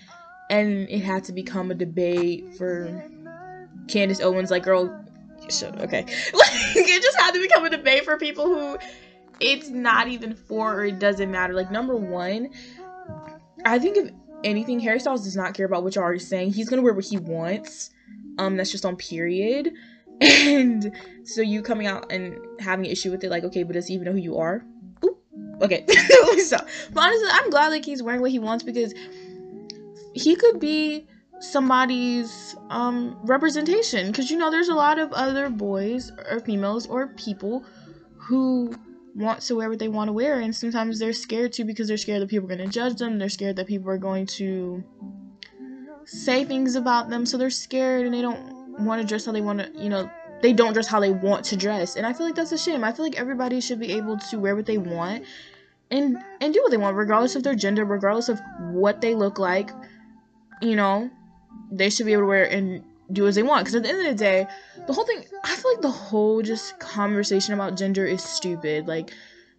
and 0.51 0.89
it 0.91 1.01
had 1.01 1.25
to 1.25 1.33
become 1.33 1.71
a 1.71 1.75
debate 1.75 2.57
for 2.57 3.05
Candace 3.87 4.21
Owens. 4.21 4.51
Like, 4.51 4.65
girl, 4.65 5.05
okay. 5.63 6.01
Like, 6.35 6.89
it 6.89 7.03
just 7.03 7.19
had 7.19 7.33
to 7.33 7.41
become 7.41 7.65
a 7.65 7.71
debate 7.71 8.05
for 8.05 8.17
people 8.17 8.47
who 8.47 8.79
it's 9.41 9.69
not 9.69 10.09
even 10.09 10.35
for 10.35 10.75
or 10.75 10.85
it 10.85 10.99
doesn't 10.99 11.31
matter. 11.31 11.55
Like, 11.55 11.71
number 11.71 11.97
one, 11.97 12.51
I 13.65 13.79
think 13.79 13.97
if 13.97 14.11
anything. 14.45 14.81
Harry 14.81 15.01
Styles 15.01 15.25
does 15.25 15.37
not 15.37 15.55
care 15.55 15.67
about 15.67 15.83
what 15.83 15.95
y'all 15.95 16.05
are 16.05 16.19
saying. 16.19 16.53
He's 16.53 16.69
gonna 16.69 16.83
wear 16.83 16.95
what 16.95 17.05
he 17.05 17.19
wants. 17.19 17.91
Um, 18.39 18.57
that's 18.57 18.71
just 18.71 18.85
on 18.85 18.97
period. 18.97 19.73
And 20.21 20.93
so 21.25 21.43
you 21.43 21.61
coming 21.61 21.89
out 21.89 22.13
and 22.13 22.39
having 22.61 22.87
an 22.87 22.93
issue 22.93 23.11
with 23.11 23.25
it, 23.25 23.31
like, 23.31 23.43
okay, 23.43 23.65
but 23.65 23.73
does 23.73 23.89
he 23.89 23.95
even 23.95 24.07
know 24.07 24.13
who 24.13 24.19
you 24.19 24.39
are? 24.39 24.65
Ooh, 25.05 25.17
okay. 25.61 25.85
so, 26.39 26.57
but 26.93 27.03
honestly, 27.03 27.29
I'm 27.33 27.51
glad 27.51 27.69
like 27.69 27.85
he's 27.85 28.01
wearing 28.01 28.21
what 28.21 28.31
he 28.31 28.39
wants 28.39 28.63
because 28.63 28.95
he 30.15 30.37
could 30.37 30.61
be 30.61 31.09
somebody's 31.41 32.55
um 32.71 33.19
representation 33.25 34.07
because 34.07 34.31
you 34.31 34.39
know 34.39 34.51
there's 34.51 34.69
a 34.69 34.75
lot 34.75 34.99
of 34.99 35.13
other 35.13 35.51
boys 35.51 36.13
or 36.31 36.41
females 36.41 36.87
or 36.87 37.09
people 37.09 37.65
who 38.17 38.75
want 39.15 39.41
to 39.41 39.55
wear 39.55 39.69
what 39.71 39.79
they 39.79 39.89
want 39.89 40.09
to 40.09 40.13
wear 40.13 40.41
and 40.41 40.55
sometimes 40.55 40.99
they're 40.99 41.13
scared 41.13 41.53
to 41.53 41.65
because 41.65 41.89
they're 41.89 41.97
scared 41.97 42.21
that 42.21 42.29
people 42.29 42.51
are 42.51 42.57
going 42.57 42.69
to 42.69 42.73
judge 42.73 42.97
them 42.97 43.19
they're 43.19 43.29
scared 43.29 43.57
that 43.57 43.67
people 43.67 43.89
are 43.89 43.99
going 43.99 44.27
to 44.27 44.83
say 46.05 46.45
things 46.45 46.75
about 46.75 47.09
them 47.09 47.25
so 47.25 47.39
they're 47.39 47.51
scared 47.51 48.05
and 48.05 48.15
they 48.15 48.23
don't 48.23 48.55
want 48.81 49.01
to 49.01 49.07
dress 49.07 49.25
how 49.25 49.33
they 49.33 49.41
want 49.41 49.59
to 49.59 49.83
you 49.83 49.89
know 49.89 50.11
they 50.43 50.53
don't 50.53 50.75
dress 50.75 50.87
how 50.87 51.01
they 51.01 51.11
want 51.11 51.43
to 51.47 51.57
dress. 51.57 51.97
And 51.97 52.05
i 52.05 52.13
feel 52.13 52.27
like 52.27 52.35
that's 52.35 52.53
a 52.53 52.59
shame. 52.59 52.85
I 52.85 52.93
feel 52.93 53.07
like 53.07 53.19
everybody 53.19 53.63
should 53.63 53.81
be 53.81 53.93
able 53.93 54.19
to 54.19 54.39
wear 54.39 54.55
what 54.55 54.67
they 54.67 54.77
want 54.77 55.25
and 55.91 56.19
and 56.41 56.53
do 56.53 56.61
what 56.61 56.71
they 56.71 56.77
want 56.77 56.97
regardless 56.97 57.35
of 57.35 57.43
their 57.43 57.55
gender 57.55 57.85
regardless 57.85 58.29
of 58.29 58.41
what 58.73 59.01
they 59.01 59.15
look 59.15 59.39
like 59.39 59.71
you 60.61 60.77
know? 60.77 61.11
They 61.71 61.91
should 61.91 62.07
be 62.07 62.13
able 62.13 62.23
to 62.23 62.27
wear 62.27 62.45
and 62.45 62.85
do 63.15 63.27
as 63.27 63.35
they 63.35 63.43
want. 63.43 63.65
Because 63.65 63.77
at 63.77 63.83
the 63.83 63.89
end 63.89 64.07
of 64.07 64.07
the 64.07 64.15
day, 64.15 64.47
the 64.87 64.93
whole 64.93 65.07
thing, 65.07 65.25
I 65.45 65.57
feel 65.57 65.73
like 65.73 65.83
the 65.83 65.91
whole 65.91 66.43
just 66.43 66.79
conversation 66.79 67.55
about 67.55 67.77
gender 67.77 68.05
is 68.05 68.23
stupid. 68.23 68.87
Like, 68.87 69.13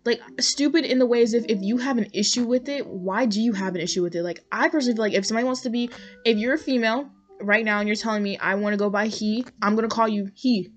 like 0.06 0.22
stupid 0.40 0.86
in 0.86 1.00
the 1.00 1.06
ways 1.06 1.34
if 1.34 1.46
if 1.50 1.62
you 1.62 1.78
have 1.78 1.98
an 1.98 2.08
issue 2.14 2.46
with 2.46 2.70
it, 2.70 2.86
why 2.86 3.26
do 3.26 3.42
you 3.42 3.54
have 3.54 3.76
an 3.76 3.82
issue 3.82 4.04
with 4.04 4.16
it? 4.16 4.24
Like, 4.24 4.44
I 4.52 4.70
personally 4.70 4.96
feel 4.96 5.04
like 5.04 5.14
if 5.14 5.26
somebody 5.26 5.46
wants 5.46 5.62
to 5.62 5.70
be, 5.70 5.90
if 6.24 6.38
you're 6.38 6.54
a 6.54 6.60
female 6.60 7.10
right 7.42 7.66
now 7.66 7.80
and 7.80 7.88
you're 7.88 7.96
telling 7.96 8.24
me 8.24 8.38
I 8.38 8.56
want 8.56 8.74
to 8.74 8.78
go 8.78 8.90
by 8.90 9.08
he, 9.08 9.46
I'm 9.62 9.76
gonna 9.76 9.88
call 9.88 10.08
you 10.08 10.30
he. 10.36 10.70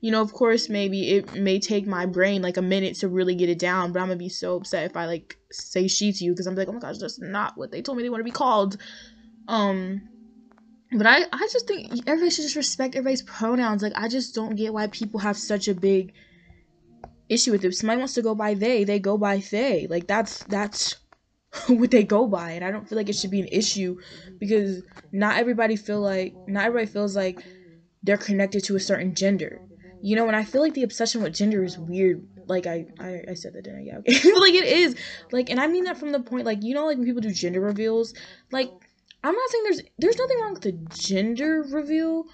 You 0.00 0.10
know, 0.10 0.20
of 0.20 0.32
course, 0.32 0.68
maybe 0.68 1.10
it 1.10 1.34
may 1.34 1.60
take 1.60 1.86
my 1.86 2.06
brain 2.06 2.42
like 2.42 2.56
a 2.56 2.62
minute 2.62 2.96
to 3.00 3.08
really 3.08 3.36
get 3.36 3.48
it 3.48 3.58
down, 3.58 3.92
but 3.92 4.00
I'm 4.00 4.08
gonna 4.08 4.16
be 4.16 4.28
so 4.28 4.56
upset 4.56 4.90
if 4.90 4.96
I 4.96 5.06
like 5.06 5.36
say 5.52 5.86
she 5.86 6.12
to 6.12 6.24
you 6.24 6.32
because 6.32 6.46
I'm 6.46 6.56
like, 6.56 6.68
oh 6.68 6.72
my 6.72 6.80
gosh, 6.80 6.98
that's 6.98 7.20
not 7.20 7.56
what 7.56 7.70
they 7.70 7.82
told 7.82 7.98
me 7.98 8.02
they 8.02 8.10
want 8.10 8.20
to 8.20 8.24
be 8.24 8.30
called. 8.32 8.78
Um, 9.46 10.08
but 10.92 11.06
I, 11.06 11.24
I 11.32 11.48
just 11.50 11.66
think 11.66 11.90
everybody 12.06 12.30
should 12.30 12.42
just 12.42 12.56
respect 12.56 12.94
everybody's 12.94 13.22
pronouns. 13.22 13.82
Like 13.82 13.94
I 13.96 14.08
just 14.08 14.34
don't 14.34 14.56
get 14.56 14.72
why 14.72 14.86
people 14.88 15.20
have 15.20 15.36
such 15.36 15.68
a 15.68 15.74
big 15.74 16.12
issue 17.28 17.52
with 17.52 17.64
it. 17.64 17.68
If 17.68 17.76
somebody 17.76 17.98
wants 17.98 18.14
to 18.14 18.22
go 18.22 18.34
by 18.34 18.54
they, 18.54 18.84
they 18.84 18.98
go 18.98 19.16
by 19.16 19.38
they. 19.38 19.86
Like 19.88 20.06
that's 20.06 20.44
that's 20.44 20.96
what 21.68 21.90
they 21.90 22.04
go 22.04 22.26
by. 22.26 22.52
And 22.52 22.64
I 22.64 22.70
don't 22.70 22.88
feel 22.88 22.96
like 22.96 23.08
it 23.08 23.16
should 23.16 23.30
be 23.30 23.40
an 23.40 23.48
issue 23.50 23.96
because 24.38 24.82
not 25.12 25.38
everybody 25.38 25.76
feel 25.76 26.00
like 26.00 26.34
not 26.46 26.64
everybody 26.66 26.90
feels 26.90 27.16
like 27.16 27.42
they're 28.02 28.18
connected 28.18 28.64
to 28.64 28.76
a 28.76 28.80
certain 28.80 29.14
gender. 29.14 29.62
You 30.04 30.16
know, 30.16 30.26
and 30.26 30.34
I 30.34 30.44
feel 30.44 30.62
like 30.62 30.74
the 30.74 30.82
obsession 30.82 31.22
with 31.22 31.34
gender 31.34 31.62
is 31.62 31.78
weird 31.78 32.26
like 32.48 32.66
I, 32.66 32.86
I 32.98 33.22
I 33.30 33.34
said 33.34 33.54
that 33.54 33.64
didn't 33.64 33.80
I? 33.80 33.82
Yeah, 33.82 33.98
okay. 33.98 34.12
like 34.38 34.54
it 34.54 34.64
is 34.64 34.96
like, 35.30 35.48
and 35.48 35.60
I 35.60 35.68
mean 35.68 35.84
that 35.84 35.96
from 35.96 36.12
the 36.12 36.20
point 36.20 36.44
like 36.44 36.62
you 36.62 36.74
know 36.74 36.86
like 36.86 36.98
when 36.98 37.06
people 37.06 37.22
do 37.22 37.30
gender 37.30 37.60
reveals, 37.60 38.14
like 38.50 38.70
I'm 39.24 39.34
not 39.34 39.50
saying 39.50 39.64
there's 39.64 39.82
there's 39.98 40.18
nothing 40.18 40.40
wrong 40.40 40.54
with 40.54 40.62
the 40.62 40.72
gender 40.94 41.64
reveal, 41.70 42.24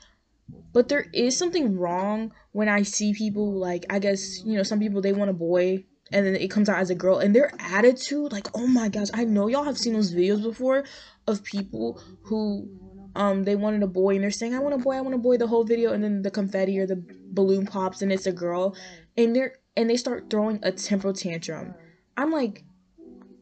but 0.73 0.89
there 0.89 1.07
is 1.13 1.37
something 1.37 1.77
wrong 1.77 2.33
when 2.53 2.69
I 2.69 2.83
see 2.83 3.13
people 3.13 3.53
like 3.53 3.87
I 3.91 3.99
guess 3.99 4.43
you 4.45 4.57
know 4.57 4.63
some 4.63 4.81
people 4.81 5.01
they 5.01 5.13
want 5.13 5.31
a 5.31 5.35
boy 5.35 5.85
and 6.11 6.27
then 6.27 6.37
it 6.37 6.49
comes 6.49 6.69
out 6.69 6.79
as 6.79 6.91
a 6.91 6.95
girl 6.95 7.19
and 7.19 7.35
their 7.35 7.53
attitude 7.59 8.33
like 8.33 8.49
oh 8.55 8.67
my 8.67 8.89
gosh 8.89 9.09
I 9.13 9.25
know 9.25 9.49
y'all 9.49 9.65
have 9.65 9.77
seen 9.77 9.93
those 9.93 10.15
videos 10.15 10.43
before 10.43 10.85
of 11.27 11.45
people 11.45 12.01
who 12.23 12.67
um 13.15 13.45
they 13.45 13.57
wanted 13.57 13.83
a 13.83 13.87
boy 13.87 14.15
and 14.15 14.25
they're 14.25 14.31
saying 14.31 14.55
I 14.55 14.61
want 14.61 14.75
a 14.75 14.79
boy 14.79 14.95
I 14.95 15.03
want 15.03 15.15
a 15.15 15.19
boy 15.19 15.37
the 15.37 15.47
whole 15.47 15.65
video 15.65 15.93
and 15.93 16.03
then 16.03 16.23
the 16.23 16.31
confetti 16.31 16.79
or 16.79 16.87
the 16.87 17.05
balloon 17.33 17.67
pops 17.67 18.01
and 18.01 18.11
it's 18.11 18.27
a 18.27 18.33
girl 18.33 18.75
and 19.19 19.37
they're 19.37 19.59
and 19.79 19.89
they 19.89 19.97
start 19.97 20.29
throwing 20.29 20.59
a 20.65 20.73
temper 20.73 21.13
tantrum. 21.13 21.73
I'm 22.17 22.33
like 22.33 22.65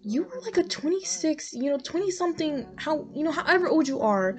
you 0.07 0.25
are 0.25 0.41
like 0.45 0.57
a 0.57 0.63
26, 0.63 1.53
you 1.53 1.71
know, 1.71 1.79
20 1.79 2.11
something 2.11 2.67
how 2.77 3.09
you 3.13 3.25
know 3.25 3.33
however 3.33 3.69
old 3.69 3.89
you 3.89 4.01
are 4.01 4.39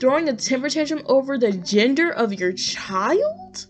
throwing 0.00 0.28
a 0.28 0.34
temper 0.34 0.68
tantrum 0.70 1.02
over 1.06 1.38
the 1.38 1.52
gender 1.52 2.10
of 2.10 2.34
your 2.34 2.52
child? 2.52 3.66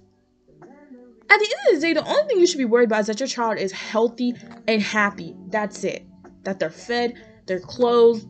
At 1.29 1.39
the 1.39 1.45
end 1.45 1.77
of 1.77 1.81
the 1.81 1.87
day, 1.87 1.93
the 1.93 2.07
only 2.07 2.23
thing 2.29 2.39
you 2.41 2.47
should 2.47 2.59
be 2.59 2.65
worried 2.65 2.89
about 2.89 3.01
is 3.01 3.07
that 3.09 3.21
your 3.21 3.27
child 3.27 3.59
is 3.59 3.73
healthy 3.73 4.35
and 4.69 4.81
happy. 4.81 5.37
That's 5.49 5.83
it. 5.85 6.07
That 6.45 6.61
they're 6.61 6.71
fed, 6.71 7.15
they're 7.47 7.61
clothed, 7.61 8.27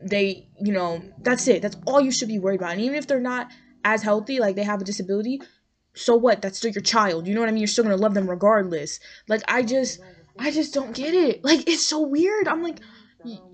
they, 0.00 0.48
you 0.60 0.72
know, 0.72 1.02
that's 1.18 1.48
it. 1.48 1.62
That's 1.62 1.76
all 1.86 2.00
you 2.00 2.10
should 2.12 2.28
be 2.28 2.38
worried 2.38 2.60
about. 2.60 2.72
And 2.72 2.80
even 2.80 2.96
if 2.96 3.06
they're 3.06 3.20
not 3.20 3.48
as 3.84 4.02
healthy, 4.02 4.38
like 4.38 4.56
they 4.56 4.62
have 4.64 4.80
a 4.80 4.84
disability, 4.84 5.40
so 5.94 6.16
what? 6.16 6.42
That's 6.42 6.58
still 6.58 6.70
your 6.70 6.82
child. 6.82 7.26
You 7.26 7.34
know 7.34 7.40
what 7.40 7.48
I 7.48 7.52
mean? 7.52 7.60
You're 7.60 7.68
still 7.68 7.84
gonna 7.84 7.96
love 7.96 8.14
them 8.14 8.30
regardless. 8.30 9.00
Like 9.28 9.42
I 9.48 9.62
just, 9.62 10.00
I 10.38 10.50
just 10.50 10.74
don't 10.74 10.94
get 10.94 11.14
it. 11.14 11.44
Like 11.44 11.68
it's 11.68 11.86
so 11.86 12.00
weird. 12.00 12.48
I'm 12.48 12.62
like, 12.62 12.80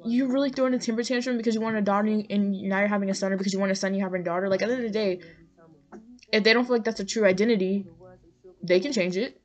you 0.05 0.27
really 0.27 0.51
throwing 0.51 0.75
a 0.75 0.79
temper 0.79 1.03
tantrum 1.03 1.37
because 1.37 1.55
you 1.55 1.61
want 1.61 1.77
a 1.77 1.83
daughter 1.83 2.09
and 2.09 2.53
now 2.53 2.79
you're 2.79 2.89
having 2.89 3.11
a 3.11 3.15
son, 3.15 3.33
or 3.33 3.37
because 3.37 3.53
you 3.53 3.59
want 3.59 3.73
a 3.73 3.75
son, 3.75 3.95
you 3.95 4.03
have 4.03 4.15
a 4.15 4.23
daughter. 4.23 4.49
Like 4.49 4.63
at 4.63 4.69
the 4.69 4.75
end 4.75 4.85
of 4.85 4.93
the 4.93 4.99
day, 4.99 5.21
if 6.33 6.45
they 6.45 6.53
don't 6.53 6.65
feel 6.65 6.75
like 6.75 6.85
that's 6.85 7.01
a 7.01 7.05
true 7.05 7.25
identity, 7.25 7.87
they 8.63 8.81
can 8.81 8.93
change 8.93 9.17
it. 9.17 9.41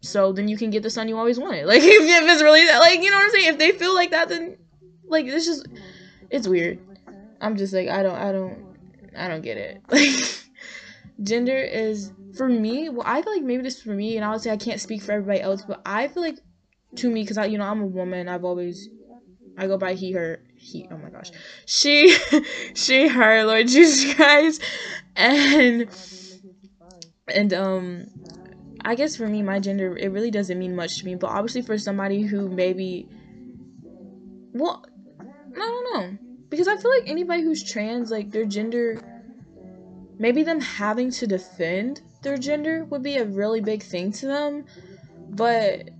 So 0.00 0.32
then 0.32 0.48
you 0.48 0.56
can 0.56 0.70
get 0.70 0.82
the 0.82 0.90
son 0.90 1.08
you 1.08 1.18
always 1.18 1.38
wanted. 1.38 1.66
Like 1.72 1.82
if, 1.82 1.86
if 1.86 2.30
it's 2.30 2.42
really 2.42 2.64
that, 2.66 2.78
like 2.78 3.02
you 3.02 3.10
know 3.10 3.16
what 3.16 3.24
I'm 3.26 3.30
saying. 3.30 3.48
If 3.48 3.58
they 3.58 3.72
feel 3.72 3.94
like 3.94 4.10
that, 4.10 4.28
then 4.28 4.56
like 5.06 5.26
this 5.26 5.46
just 5.46 5.66
it's 6.30 6.48
weird. 6.48 6.78
I'm 7.40 7.56
just 7.56 7.72
like 7.72 7.88
I 7.88 8.02
don't 8.02 8.16
I 8.16 8.32
don't 8.32 8.76
I 9.16 9.28
don't 9.28 9.42
get 9.42 9.56
it. 9.56 9.82
Like 9.90 10.10
gender 11.22 11.56
is 11.56 12.12
for 12.36 12.48
me. 12.48 12.88
Well, 12.88 13.04
I 13.06 13.22
feel 13.22 13.32
like 13.32 13.42
maybe 13.42 13.62
this 13.62 13.80
for 13.80 13.90
me, 13.90 14.16
and 14.16 14.24
I 14.24 14.30
would 14.32 14.40
say 14.40 14.50
I 14.50 14.56
can't 14.56 14.80
speak 14.80 15.02
for 15.02 15.12
everybody 15.12 15.40
else, 15.40 15.62
but 15.62 15.80
I 15.86 16.08
feel 16.08 16.22
like 16.22 16.38
to 16.96 17.10
me 17.10 17.22
because 17.22 17.38
I 17.38 17.46
you 17.46 17.58
know 17.58 17.64
I'm 17.64 17.80
a 17.80 17.86
woman. 17.86 18.28
I've 18.28 18.44
always 18.44 18.88
I 19.56 19.66
go 19.66 19.78
by 19.78 19.94
he 19.94 20.12
her 20.12 20.40
he 20.56 20.86
oh 20.90 20.96
my 20.96 21.10
gosh. 21.10 21.30
She 21.66 22.16
she 22.74 23.08
her 23.08 23.44
Lord 23.44 23.68
Jesus 23.74 24.14
Christ. 24.14 24.62
And 25.16 25.88
and 27.28 27.54
um 27.54 28.06
I 28.84 28.94
guess 28.94 29.16
for 29.16 29.26
me 29.26 29.42
my 29.42 29.60
gender 29.60 29.96
it 29.96 30.08
really 30.08 30.30
doesn't 30.30 30.58
mean 30.58 30.74
much 30.76 30.98
to 30.98 31.04
me. 31.06 31.14
But 31.14 31.30
obviously 31.30 31.62
for 31.62 31.78
somebody 31.78 32.22
who 32.22 32.48
maybe 32.48 33.08
well 34.52 34.84
I 35.20 35.58
don't 35.58 35.94
know. 35.94 36.18
Because 36.50 36.68
I 36.68 36.76
feel 36.76 36.90
like 36.90 37.10
anybody 37.10 37.42
who's 37.42 37.62
trans 37.62 38.10
like 38.10 38.30
their 38.30 38.44
gender 38.44 39.00
maybe 40.18 40.42
them 40.42 40.60
having 40.60 41.10
to 41.10 41.26
defend 41.26 42.00
their 42.22 42.36
gender 42.36 42.84
would 42.86 43.02
be 43.02 43.16
a 43.16 43.24
really 43.24 43.60
big 43.60 43.82
thing 43.82 44.12
to 44.12 44.26
them. 44.26 44.64
But 45.30 45.90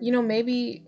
you 0.00 0.12
know 0.12 0.22
maybe 0.22 0.84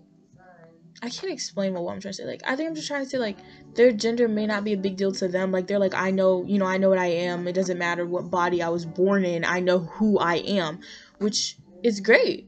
I 1.03 1.09
can't 1.09 1.33
explain 1.33 1.73
what, 1.73 1.91
I'm 1.91 1.99
trying 1.99 2.13
to 2.13 2.13
say. 2.13 2.25
Like, 2.25 2.43
I 2.47 2.55
think 2.55 2.69
I'm 2.69 2.75
just 2.75 2.87
trying 2.87 3.03
to 3.03 3.09
say, 3.09 3.17
like, 3.17 3.39
their 3.75 3.91
gender 3.91 4.29
may 4.29 4.45
not 4.45 4.63
be 4.63 4.71
a 4.71 4.77
big 4.77 4.95
deal 4.95 5.11
to 5.13 5.27
them. 5.27 5.51
Like, 5.51 5.67
they're 5.67 5.79
like, 5.79 5.93
I 5.93 6.11
know, 6.11 6.45
you 6.45 6.57
know, 6.57 6.65
I 6.65 6.77
know 6.77 6.87
what 6.87 6.97
I 6.97 7.07
am. 7.07 7.45
It 7.45 7.53
doesn't 7.53 7.77
matter 7.77 8.05
what 8.05 8.31
body 8.31 8.61
I 8.61 8.69
was 8.69 8.85
born 8.85 9.25
in. 9.25 9.43
I 9.43 9.59
know 9.59 9.79
who 9.79 10.17
I 10.17 10.35
am, 10.35 10.79
which 11.17 11.57
is 11.83 11.99
great 11.99 12.47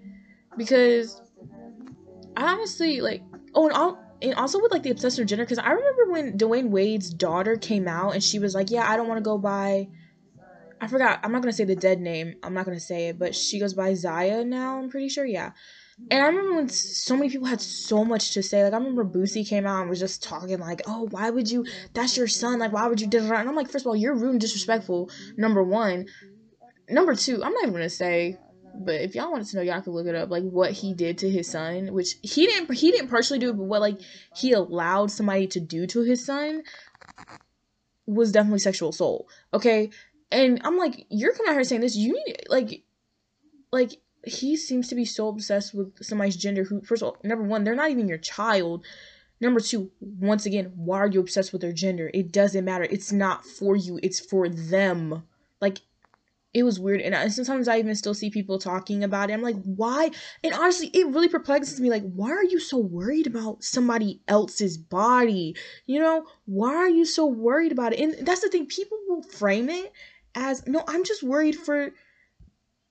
because 0.56 1.22
I 2.38 2.54
honestly 2.54 3.02
like. 3.02 3.24
Oh, 3.54 3.68
and, 3.68 3.98
and 4.22 4.36
also 4.36 4.62
with 4.62 4.72
like 4.72 4.84
the 4.84 4.92
obsessive 4.92 5.28
gender, 5.28 5.44
because 5.44 5.60
I 5.60 5.72
remember 5.72 6.12
when 6.12 6.38
Dwyane 6.38 6.70
Wade's 6.70 7.10
daughter 7.10 7.58
came 7.58 7.88
out 7.88 8.14
and 8.14 8.24
she 8.24 8.40
was 8.40 8.56
like, 8.56 8.70
"Yeah, 8.72 8.90
I 8.90 8.96
don't 8.98 9.08
want 9.08 9.18
to 9.18 9.24
go 9.24 9.38
by." 9.38 9.88
I 10.82 10.88
forgot. 10.88 11.20
I'm 11.24 11.32
not 11.32 11.42
gonna 11.42 11.54
say 11.54 11.64
the 11.64 11.76
dead 11.76 12.00
name. 12.00 12.36
I'm 12.44 12.54
not 12.54 12.66
gonna 12.66 12.80
say 12.80 13.10
it, 13.10 13.20
but 13.20 13.36
she 13.36 13.60
goes 13.60 13.74
by 13.74 13.94
Zaya 13.94 14.44
now. 14.44 14.78
I'm 14.80 14.90
pretty 14.90 15.10
sure. 15.10 15.26
Yeah. 15.26 15.52
And 16.12 16.22
I 16.22 16.28
remember 16.28 16.56
when 16.56 16.70
so 16.70 17.16
many 17.16 17.30
people 17.30 17.48
had 17.48 17.62
so 17.62 18.04
much 18.04 18.34
to 18.34 18.44
say. 18.44 18.64
Like 18.64 18.74
I 18.74 18.78
remember 18.78 19.06
Boosie 19.06 19.48
came 19.48 19.66
out 19.66 19.82
and 19.82 19.90
was 19.90 20.00
just 20.00 20.22
talking 20.22 20.60
like, 20.60 20.82
"Oh, 20.88 21.08
why 21.10 21.30
would 21.30 21.50
you? 21.50 21.66
That's 21.94 22.18
your 22.18 22.28
son. 22.28 22.60
Like, 22.60 22.74
why 22.74 22.88
would 22.88 23.00
you 23.00 23.08
do 23.08 23.22
that?" 23.22 23.40
And 23.40 23.50
I'm 23.50 23.56
like, 23.56 23.70
first 23.70 23.86
of 23.86 23.88
all, 23.88 23.96
you're 23.96 24.14
rude 24.14 24.32
and 24.32 24.42
disrespectful. 24.42 25.10
Number 25.38 25.64
one. 25.64 26.08
Number 26.90 27.16
two, 27.16 27.44
I'm 27.44 27.54
not 27.54 27.64
even 27.64 27.74
gonna 27.74 27.90
say, 27.90 28.38
but 28.76 29.02
if 29.02 29.16
y'all 29.16 29.32
wanted 29.32 29.48
to 29.48 29.56
know, 29.56 29.62
y'all 29.64 29.82
could 29.82 29.94
look 29.94 30.06
it 30.06 30.16
up. 30.16 30.30
Like 30.30 30.44
what 30.44 30.72
he 30.72 30.94
did 30.94 31.18
to 31.20 31.30
his 31.30 31.50
son, 31.50 31.94
which 31.94 32.16
he 32.22 32.46
didn't 32.46 32.74
he 32.74 32.92
didn't 32.92 33.08
personally 33.08 33.40
do, 33.40 33.54
but 33.54 33.64
what 33.64 33.82
like 33.82 34.00
he 34.36 34.52
allowed 34.52 35.12
somebody 35.12 35.48
to 35.48 35.60
do 35.60 35.88
to 35.88 36.02
his 36.02 36.24
son 36.24 36.64
was 38.06 38.32
definitely 38.32 38.60
sexual 38.60 38.90
assault. 38.90 39.28
Okay, 39.54 39.90
and 40.32 40.62
I'm 40.64 40.78
like, 40.78 41.08
you're 41.10 41.34
coming 41.34 41.50
out 41.50 41.56
here 41.56 41.64
saying 41.64 41.82
this. 41.82 41.96
You 41.96 42.14
need 42.14 42.44
like, 42.50 42.84
like 43.72 43.98
he 44.28 44.56
seems 44.56 44.88
to 44.88 44.96
be 44.96 45.06
so 45.06 45.28
obsessed 45.28 45.74
with 45.74 46.04
somebody's 46.04 46.36
gender 46.36 46.64
who 46.64 46.82
first 46.82 47.02
of 47.02 47.10
all 47.10 47.18
number 47.24 47.44
one 47.44 47.64
they're 47.64 47.76
not 47.76 47.92
even 47.92 48.08
your 48.08 48.18
child. 48.18 48.86
Number 49.42 49.60
two 49.60 49.92
once 50.00 50.46
again 50.46 50.72
why 50.76 51.00
are 51.00 51.08
you 51.08 51.20
obsessed 51.20 51.52
with 51.52 51.62
their 51.62 51.74
gender? 51.74 52.12
It 52.14 52.32
doesn't 52.32 52.66
matter. 52.66 52.86
It's 52.86 53.12
not 53.12 53.46
for 53.46 53.76
you. 53.76 54.00
It's 54.02 54.20
for 54.20 54.50
them. 54.50 55.24
Like 55.62 55.80
it 56.54 56.64
was 56.64 56.80
weird. 56.80 57.02
And 57.02 57.14
I, 57.14 57.28
sometimes 57.28 57.68
i 57.68 57.78
even 57.78 57.96
still 57.96 58.14
see 58.14 58.30
people 58.30 58.58
talking 58.58 59.04
about 59.04 59.30
it. 59.30 59.34
I'm 59.34 59.42
like 59.42 59.62
why? 59.64 60.12
And 60.44 60.54
honestly 60.54 60.88
it 60.94 61.08
really 61.08 61.28
perplexes 61.28 61.82
me. 61.82 61.90
Like 61.90 62.10
why 62.14 62.32
are 62.32 62.44
you 62.44 62.60
so 62.60 62.78
worried 62.78 63.28
about 63.28 63.64
somebody 63.64 64.22
else's 64.28 64.78
body? 64.78 65.56
You 65.86 66.00
know 66.00 66.26
why 66.46 66.76
are 66.76 66.90
you 66.90 67.06
so 67.06 67.26
worried 67.26 67.72
about 67.72 67.94
it? 67.94 68.00
And 68.00 68.26
that's 68.26 68.42
the 68.42 68.50
thing. 68.50 68.66
People 68.68 68.98
will 69.08 69.24
frame 69.24 69.70
it 69.70 69.92
as 70.36 70.68
no 70.68 70.84
i'm 70.88 71.04
just 71.04 71.24
worried 71.24 71.56
for 71.56 71.92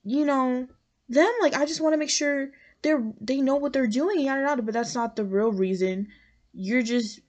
you 0.03 0.25
know 0.25 0.67
them 1.07 1.31
like 1.41 1.55
i 1.55 1.65
just 1.65 1.81
want 1.81 1.93
to 1.93 1.97
make 1.97 2.09
sure 2.09 2.49
they're 2.85 3.03
they 3.19 3.41
know 3.41 3.55
what 3.55 3.73
they're 3.73 3.87
doing 3.87 4.19
yada 4.19 4.41
yada 4.41 4.61
but 4.61 4.73
that's 4.73 4.93
not 4.93 5.15
the 5.15 5.23
real 5.25 5.51
reason. 5.51 6.07
You're 6.53 6.83
just 6.83 7.19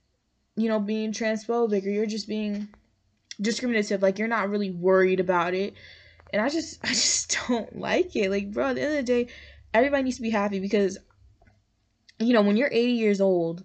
you 0.55 0.69
know 0.69 0.79
being 0.79 1.13
transphobic 1.13 1.85
or 1.87 1.89
you're 1.89 2.07
just 2.07 2.29
being 2.29 2.69
discriminative 3.41 4.03
like 4.03 4.19
you're 4.19 4.29
not 4.29 4.51
really 4.51 4.71
worried 4.71 5.19
about 5.19 5.55
it. 5.55 5.75
And 6.33 6.43
i 6.43 6.51
just 6.51 6.79
i 6.85 6.89
just 6.89 7.39
don't 7.49 7.79
like 7.79 8.15
it. 8.15 8.31
Like 8.31 8.53
bro 8.53 8.69
at 8.69 8.75
the 8.77 8.83
end 8.83 8.91
of 8.91 9.07
the 9.07 9.25
day 9.25 9.29
everybody 9.73 10.03
needs 10.03 10.17
to 10.17 10.23
be 10.23 10.31
happy 10.31 10.61
because 10.61 10.99
you 12.19 12.35
know 12.35 12.43
when 12.43 12.59
you're 12.59 12.71
80 12.71 12.93
years 12.93 13.21
old 13.21 13.65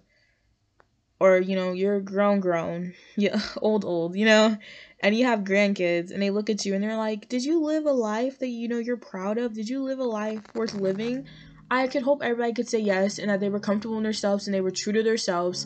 or 1.22 1.38
you 1.38 1.54
know 1.54 1.70
you're 1.70 2.00
grown 2.00 2.40
grown 2.40 2.92
yeah 3.16 3.40
old 3.62 3.84
old 3.84 4.16
you 4.16 4.26
know 4.26 4.56
and 5.00 5.16
you 5.16 5.24
have 5.24 5.40
grandkids 5.40 6.10
and 6.10 6.20
they 6.20 6.30
look 6.30 6.50
at 6.50 6.64
you 6.66 6.74
and 6.74 6.82
they're 6.82 6.96
like 6.96 7.28
did 7.28 7.44
you 7.44 7.62
live 7.62 7.86
a 7.86 7.92
life 7.92 8.40
that 8.40 8.48
you 8.48 8.66
know 8.68 8.78
you're 8.78 8.96
proud 8.96 9.38
of? 9.38 9.54
Did 9.54 9.68
you 9.68 9.82
live 9.82 9.98
a 10.00 10.04
life 10.04 10.42
worth 10.54 10.74
living? 10.74 11.24
I 11.70 11.86
could 11.86 12.02
hope 12.02 12.22
everybody 12.22 12.52
could 12.52 12.68
say 12.68 12.80
yes 12.80 13.18
and 13.18 13.30
that 13.30 13.40
they 13.40 13.48
were 13.48 13.60
comfortable 13.60 13.96
in 13.96 14.02
themselves 14.02 14.46
and 14.46 14.54
they 14.54 14.60
were 14.60 14.70
true 14.70 14.92
to 14.92 15.02
themselves 15.02 15.64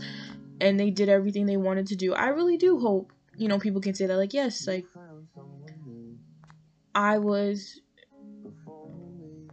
and 0.60 0.78
they 0.78 0.90
did 0.90 1.08
everything 1.08 1.46
they 1.46 1.56
wanted 1.56 1.86
to 1.88 1.96
do. 1.96 2.14
I 2.14 2.28
really 2.28 2.56
do 2.56 2.78
hope 2.78 3.12
you 3.36 3.48
know 3.48 3.58
people 3.58 3.80
can 3.80 3.94
say 3.94 4.06
that 4.06 4.16
like 4.16 4.34
yes 4.34 4.66
like 4.66 4.86
i 6.94 7.18
was 7.18 7.80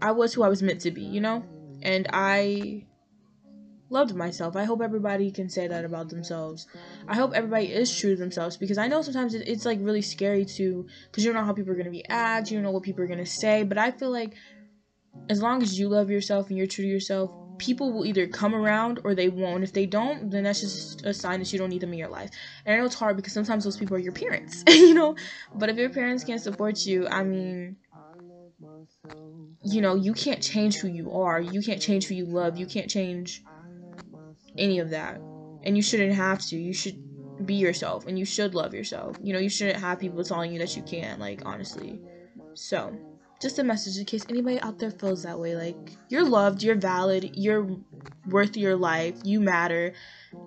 i 0.02 0.12
was 0.12 0.34
who 0.34 0.44
i 0.44 0.50
was 0.50 0.62
meant 0.62 0.82
to 0.82 0.92
be 0.92 1.02
you 1.02 1.22
know? 1.22 1.46
And 1.82 2.08
i 2.14 2.86
loved 3.94 4.16
myself. 4.16 4.56
I 4.56 4.66
hope 4.66 4.82
everybody 4.82 5.32
can 5.32 5.48
say 5.50 5.68
that 5.68 5.86
about 5.86 6.10
themselves. 6.10 6.68
I 7.08 7.16
hope 7.16 7.32
everybody 7.34 7.68
is 7.72 7.96
true 7.96 8.16
to 8.16 8.20
themselves 8.20 8.58
because 8.58 8.78
I 8.78 8.88
know 8.88 9.02
sometimes 9.02 9.34
it, 9.34 9.48
it's 9.48 9.66
like 9.66 9.80
really 9.82 10.02
scary 10.02 10.46
to 10.58 10.86
because 11.10 11.24
you 11.24 11.32
don't 11.32 11.40
know 11.40 11.46
how 11.46 11.54
people 11.54 11.72
are 11.72 11.84
to 11.84 11.90
react, 11.90 12.52
you 12.52 12.58
don't 12.58 12.64
know 12.64 12.72
what 12.72 12.84
people 12.84 13.04
are 13.04 13.16
to 13.16 13.26
say, 13.26 13.64
but 13.64 13.78
I 13.78 13.92
feel 13.92 14.12
like 14.12 14.34
as 15.30 15.42
long 15.42 15.62
as 15.62 15.80
you 15.80 15.88
love 15.88 16.10
yourself 16.10 16.50
and 16.50 16.58
you're 16.58 16.68
true 16.68 16.84
to 16.84 16.90
yourself, 16.90 17.32
people 17.58 17.94
will 17.94 18.06
either 18.06 18.28
come 18.28 18.54
around 18.54 19.00
or 19.04 19.16
they 19.16 19.30
won't. 19.30 19.64
If 19.64 19.74
they 19.74 19.86
don't, 19.86 20.30
then 20.32 20.44
that's 20.44 20.62
just 20.62 21.06
a 21.06 21.14
sign 21.14 21.40
that 21.40 21.54
you 21.54 21.60
don't 21.60 21.70
need 21.70 21.82
them 21.82 21.94
in 21.94 22.00
your 22.00 22.10
life. 22.10 22.30
And 22.66 22.76
I 22.76 22.80
know 22.80 22.86
it's 22.86 22.96
hard 22.96 23.16
because 23.16 23.34
sometimes 23.34 23.64
those 23.64 23.78
people 23.78 23.96
are 23.96 24.00
your 24.00 24.12
parents, 24.12 24.64
you 24.68 24.94
know? 24.94 25.16
But 25.56 25.70
if 25.70 25.78
your 25.78 25.90
parents 25.90 26.24
can't 26.24 26.42
support 26.42 26.86
you, 26.86 27.08
I 27.08 27.24
mean, 27.24 27.78
you 29.64 29.82
know, 29.82 29.96
you 29.96 30.14
can't 30.14 30.42
change 30.42 30.78
who 30.78 30.88
you 30.88 31.12
are. 31.14 31.40
You 31.40 31.62
can't 31.62 31.82
change 31.82 32.08
who 32.08 32.16
you 32.16 32.26
love. 32.26 32.58
You 32.58 32.66
can't 32.66 32.90
change 32.90 33.44
any 34.58 34.80
of 34.80 34.90
that. 34.92 35.22
And 35.64 35.76
you 35.78 35.82
shouldn't 35.82 36.14
have 36.14 36.40
to. 36.48 36.58
You 36.58 36.74
should 36.74 37.02
be 37.46 37.56
yourself 37.56 38.06
and 38.06 38.18
you 38.18 38.26
should 38.26 38.56
love 38.56 38.74
yourself. 38.74 39.18
You 39.22 39.34
know, 39.34 39.40
you 39.40 39.50
shouldn't 39.50 39.80
have 39.80 40.00
people 40.00 40.24
telling 40.24 40.52
you 40.52 40.60
that 40.60 40.76
you 40.76 40.84
can't, 40.84 41.20
like, 41.20 41.42
honestly. 41.46 42.00
So, 42.54 42.96
just 43.42 43.60
a 43.60 43.64
message 43.64 43.98
in 43.98 44.06
case 44.06 44.26
anybody 44.30 44.60
out 44.62 44.80
there 44.80 44.92
feels 44.92 45.24
that 45.24 45.40
way. 45.40 45.56
Like, 45.56 45.92
you're 46.10 46.26
loved, 46.26 46.64
you're 46.64 46.76
valid, 46.76 47.32
you're 47.36 47.78
worth 48.30 48.56
your 48.56 48.76
life, 48.76 49.16
you 49.24 49.40
matter, 49.40 49.94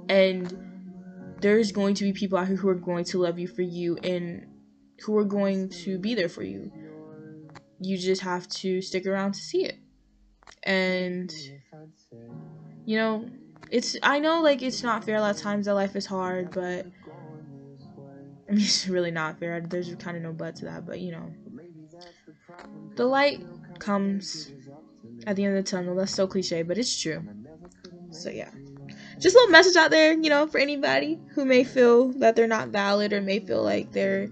and 0.08 1.36
there's 1.40 1.72
going 1.72 1.94
to 1.94 2.04
be 2.04 2.12
people 2.12 2.38
out 2.38 2.46
here 2.46 2.56
who 2.56 2.68
are 2.68 2.74
going 2.74 3.04
to 3.04 3.18
love 3.18 3.38
you 3.38 3.46
for 3.46 3.62
you 3.62 3.98
and 4.02 4.46
who 5.04 5.16
are 5.18 5.24
going 5.24 5.68
to 5.68 5.98
be 5.98 6.14
there 6.14 6.28
for 6.28 6.42
you. 6.42 6.72
You 7.80 7.98
just 7.98 8.22
have 8.22 8.48
to 8.48 8.80
stick 8.80 9.06
around 9.06 9.32
to 9.32 9.40
see 9.40 9.64
it. 9.64 9.78
And, 10.62 11.30
you 12.86 12.96
know, 12.96 13.28
it's, 13.70 13.96
I 14.02 14.18
know, 14.18 14.42
like, 14.42 14.62
it's 14.62 14.82
not 14.82 15.04
fair 15.04 15.16
a 15.16 15.20
lot 15.20 15.34
of 15.34 15.40
times 15.40 15.66
that 15.66 15.74
life 15.74 15.96
is 15.96 16.06
hard, 16.06 16.50
but. 16.52 16.86
I 18.48 18.52
mean, 18.52 18.60
it's 18.64 18.86
really 18.86 19.10
not 19.10 19.40
fair. 19.40 19.60
There's 19.60 19.94
kind 19.96 20.16
of 20.16 20.22
no 20.22 20.32
but 20.32 20.56
to 20.56 20.66
that, 20.66 20.86
but 20.86 21.00
you 21.00 21.10
know 21.10 21.32
the 22.96 23.06
light 23.06 23.44
comes 23.78 24.52
at 25.26 25.36
the 25.36 25.44
end 25.44 25.56
of 25.56 25.64
the 25.64 25.70
tunnel. 25.70 25.94
That's 25.94 26.12
so 26.12 26.26
cliche, 26.26 26.62
but 26.62 26.78
it's 26.78 27.00
true. 27.00 27.22
So 28.10 28.30
yeah. 28.30 28.50
Just 29.18 29.34
a 29.34 29.38
little 29.38 29.52
message 29.52 29.76
out 29.76 29.90
there, 29.90 30.12
you 30.12 30.28
know, 30.28 30.46
for 30.46 30.58
anybody 30.58 31.18
who 31.34 31.44
may 31.44 31.64
feel 31.64 32.08
that 32.20 32.36
they're 32.36 32.46
not 32.46 32.68
valid 32.68 33.12
or 33.12 33.20
may 33.20 33.40
feel 33.40 33.62
like 33.62 33.92
they're 33.92 34.28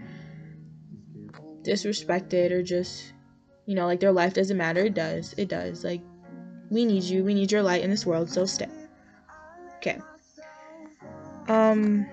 disrespected 1.62 2.50
or 2.50 2.62
just, 2.62 3.12
you 3.66 3.74
know, 3.74 3.86
like 3.86 4.00
their 4.00 4.12
life 4.12 4.34
doesn't 4.34 4.56
matter. 4.56 4.84
It 4.84 4.94
does. 4.94 5.34
It 5.38 5.48
does. 5.48 5.84
Like, 5.84 6.02
we 6.70 6.84
need 6.84 7.02
you. 7.04 7.24
We 7.24 7.34
need 7.34 7.50
your 7.50 7.62
light 7.62 7.82
in 7.82 7.90
this 7.90 8.04
world, 8.04 8.30
so 8.30 8.44
stay. 8.44 8.68
Okay. 9.86 10.00
Um, 11.48 12.06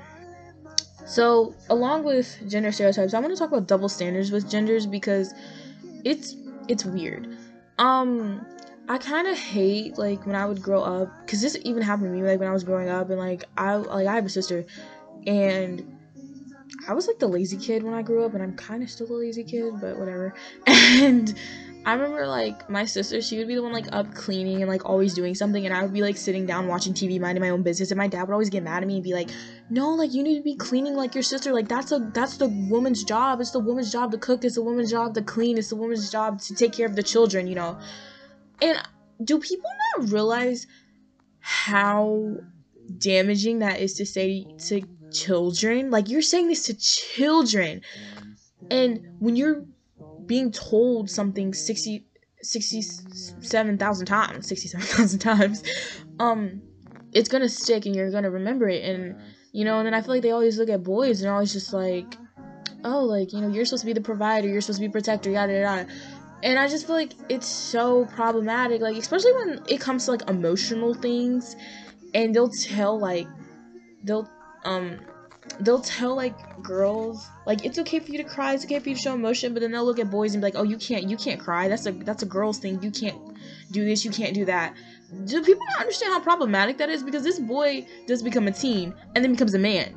so 1.06 1.56
along 1.70 2.04
with 2.04 2.38
gender 2.50 2.72
stereotypes, 2.72 3.14
I 3.14 3.20
want 3.20 3.34
to 3.34 3.40
talk 3.40 3.50
about 3.50 3.68
double 3.68 3.88
standards 3.88 4.30
with 4.30 4.50
genders 4.50 4.86
because 4.86 5.34
it's 6.04 6.36
it's 6.68 6.84
weird. 6.84 7.38
Um, 7.78 8.46
I 8.90 8.98
kind 8.98 9.28
of 9.28 9.38
hate 9.38 9.98
like 9.98 10.26
when 10.26 10.36
I 10.36 10.46
would 10.46 10.62
grow 10.62 10.84
up 10.84 11.10
because 11.26 11.42
this 11.42 11.58
even 11.64 11.82
happened 11.82 12.08
to 12.08 12.12
me 12.12 12.28
like 12.28 12.40
when 12.40 12.50
I 12.50 12.52
was 12.52 12.66
growing 12.66 12.90
up 12.90 13.10
and 13.10 13.18
like 13.18 13.46
I 13.58 13.76
like 13.76 14.06
I 14.06 14.16
have 14.16 14.26
a 14.26 14.30
sister 14.30 14.66
and 15.26 15.98
I 16.90 16.94
was 16.94 17.08
like 17.08 17.20
the 17.20 17.28
lazy 17.28 17.58
kid 17.58 17.84
when 17.84 17.94
I 17.94 18.02
grew 18.02 18.26
up 18.26 18.34
and 18.34 18.44
I'm 18.44 18.56
kind 18.58 18.84
of 18.84 18.90
still 18.90 19.10
a 19.12 19.16
lazy 19.16 19.46
kid 19.46 19.80
but 19.80 19.98
whatever 19.98 20.34
and 20.68 21.34
I 21.84 21.94
remember 21.94 22.28
like 22.28 22.70
my 22.70 22.86
sister, 22.86 23.22
she 23.22 23.40
would 23.40 23.48
be 23.48 23.56
the 23.56 23.64
one 23.64 23.74
like 23.74 23.88
up 23.92 24.14
cleaning 24.14 24.62
and 24.62 24.70
like 24.70 24.86
always 24.86 25.16
doing 25.16 25.34
something, 25.34 25.66
and 25.66 25.74
I 25.74 25.82
would 25.82 25.94
be 25.94 26.02
like 26.02 26.16
sitting 26.16 26.46
down 26.46 26.68
watching 26.68 26.94
TV, 26.94 27.20
minding 27.20 27.42
my 27.42 27.50
own 27.50 27.64
business. 27.64 27.90
And 27.90 27.98
my 27.98 28.08
dad 28.08 28.24
would 28.24 28.34
always 28.34 28.52
get 28.52 28.62
mad 28.62 28.84
at 28.84 28.88
me 28.88 28.96
and 28.96 29.04
be 29.04 29.14
like, 29.14 29.32
"No, 29.72 29.96
like 29.96 30.14
you 30.14 30.22
need 30.22 30.38
to 30.38 30.44
be 30.44 30.56
cleaning 30.56 30.96
like 30.96 31.16
your 31.16 31.24
sister. 31.24 31.52
Like 31.52 31.68
that's 31.68 31.92
a 31.92 32.00
that's 32.14 32.38
the 32.38 32.50
woman's 32.70 33.04
job. 33.04 33.42
It's 33.42 33.52
the 33.52 33.60
woman's 33.60 33.92
job 33.92 34.12
to 34.12 34.20
cook. 34.20 34.46
It's 34.46 34.56
the 34.56 34.62
woman's 34.62 34.92
job 34.92 35.16
to 35.16 35.24
clean. 35.24 35.58
It's 35.58 35.70
the 35.70 35.76
woman's 35.76 36.12
job 36.12 36.40
to 36.42 36.56
take 36.56 36.74
care 36.74 36.86
of 36.86 36.96
the 36.96 37.04
children. 37.04 37.48
You 37.48 37.56
know." 37.56 37.80
And 38.62 38.80
do 39.24 39.40
people 39.40 39.70
not 39.98 40.12
realize 40.12 40.68
how 41.40 42.36
damaging 43.00 43.60
that 43.60 43.80
is 43.80 43.96
to 43.96 44.06
say 44.06 44.46
to 44.68 44.82
children? 45.12 45.90
Like 45.90 46.10
you're 46.10 46.22
saying 46.22 46.48
this 46.48 46.66
to 46.66 46.76
children, 46.76 47.82
and 48.70 49.16
when 49.18 49.36
you're 49.36 49.66
being 50.26 50.52
told 50.52 51.10
something 51.10 51.54
60 51.54 52.06
67,000 52.44 54.06
times, 54.06 54.48
67,000 54.48 55.20
times, 55.20 55.64
um, 56.20 56.62
it's 57.14 57.30
gonna 57.30 57.50
stick 57.50 57.86
and 57.86 57.96
you're 57.96 58.12
gonna 58.12 58.32
remember 58.32 58.68
it. 58.68 58.84
And, 58.84 59.16
you 59.52 59.66
know, 59.66 59.78
and 59.78 59.86
then 59.86 59.94
I 59.94 60.02
feel 60.02 60.16
like 60.16 60.24
they 60.24 60.32
always 60.32 60.58
look 60.58 60.70
at 60.70 60.84
boys 60.84 61.20
and 61.20 61.28
they're 61.28 61.34
always 61.34 61.54
just 61.54 61.74
like, 61.74 62.16
oh, 62.84 63.04
like, 63.04 63.34
you 63.34 63.42
know, 63.42 63.48
you're 63.48 63.66
supposed 63.66 63.82
to 63.82 63.88
be 63.88 63.94
the 63.94 64.02
provider, 64.02 64.48
you're 64.48 64.62
supposed 64.62 64.80
to 64.80 64.88
be 64.88 64.92
protector, 64.92 65.30
yada, 65.30 65.54
yada. 65.54 65.88
And 66.44 66.58
I 66.58 66.68
just 66.68 66.88
feel 66.88 66.96
like 66.96 67.14
it's 67.30 67.48
so 67.48 68.06
problematic, 68.06 68.82
like, 68.82 68.98
especially 68.98 69.34
when 69.34 69.62
it 69.70 69.80
comes 69.80 70.06
to, 70.06 70.12
like, 70.12 70.28
emotional 70.28 70.96
things. 70.96 71.56
And 72.14 72.34
they'll 72.34 72.50
tell, 72.50 73.00
like, 73.00 73.28
they'll, 74.04 74.28
um, 74.66 75.00
they'll 75.60 75.82
tell 75.82 76.16
like 76.16 76.62
girls 76.64 77.30
like 77.46 77.66
it's 77.66 77.78
okay 77.78 78.00
for 78.00 78.12
you 78.12 78.18
to 78.18 78.24
cry 78.24 78.54
it's 78.54 78.64
okay 78.66 78.80
for 78.80 78.90
you 78.90 78.96
to 78.96 79.02
show 79.02 79.14
emotion 79.14 79.54
but 79.54 79.62
then 79.62 79.72
they'll 79.72 79.86
look 79.86 80.00
at 80.00 80.10
boys 80.10 80.34
and 80.34 80.42
be 80.42 80.46
like 80.46 80.56
oh 80.56 80.64
you 80.64 80.78
can't 80.78 81.10
you 81.10 81.18
can't 81.18 81.40
cry. 81.40 81.68
That's 81.68 81.86
a 81.86 81.92
that's 81.92 82.24
a 82.24 82.26
girl's 82.26 82.60
thing. 82.60 82.82
You 82.82 82.92
can't 82.92 83.18
do 83.72 83.86
this 83.86 84.06
you 84.06 84.12
can't 84.12 84.34
do 84.34 84.46
that. 84.46 84.76
Do 85.26 85.42
people 85.44 85.64
not 85.72 85.82
understand 85.82 86.14
how 86.14 86.20
problematic 86.22 86.78
that 86.78 86.90
is? 86.90 87.04
Because 87.04 87.24
this 87.24 87.40
boy 87.40 87.86
does 88.08 88.24
become 88.24 88.48
a 88.48 88.52
teen 88.52 88.94
and 89.16 89.24
then 89.24 89.32
becomes 89.32 89.54
a 89.54 89.60
man. 89.60 89.96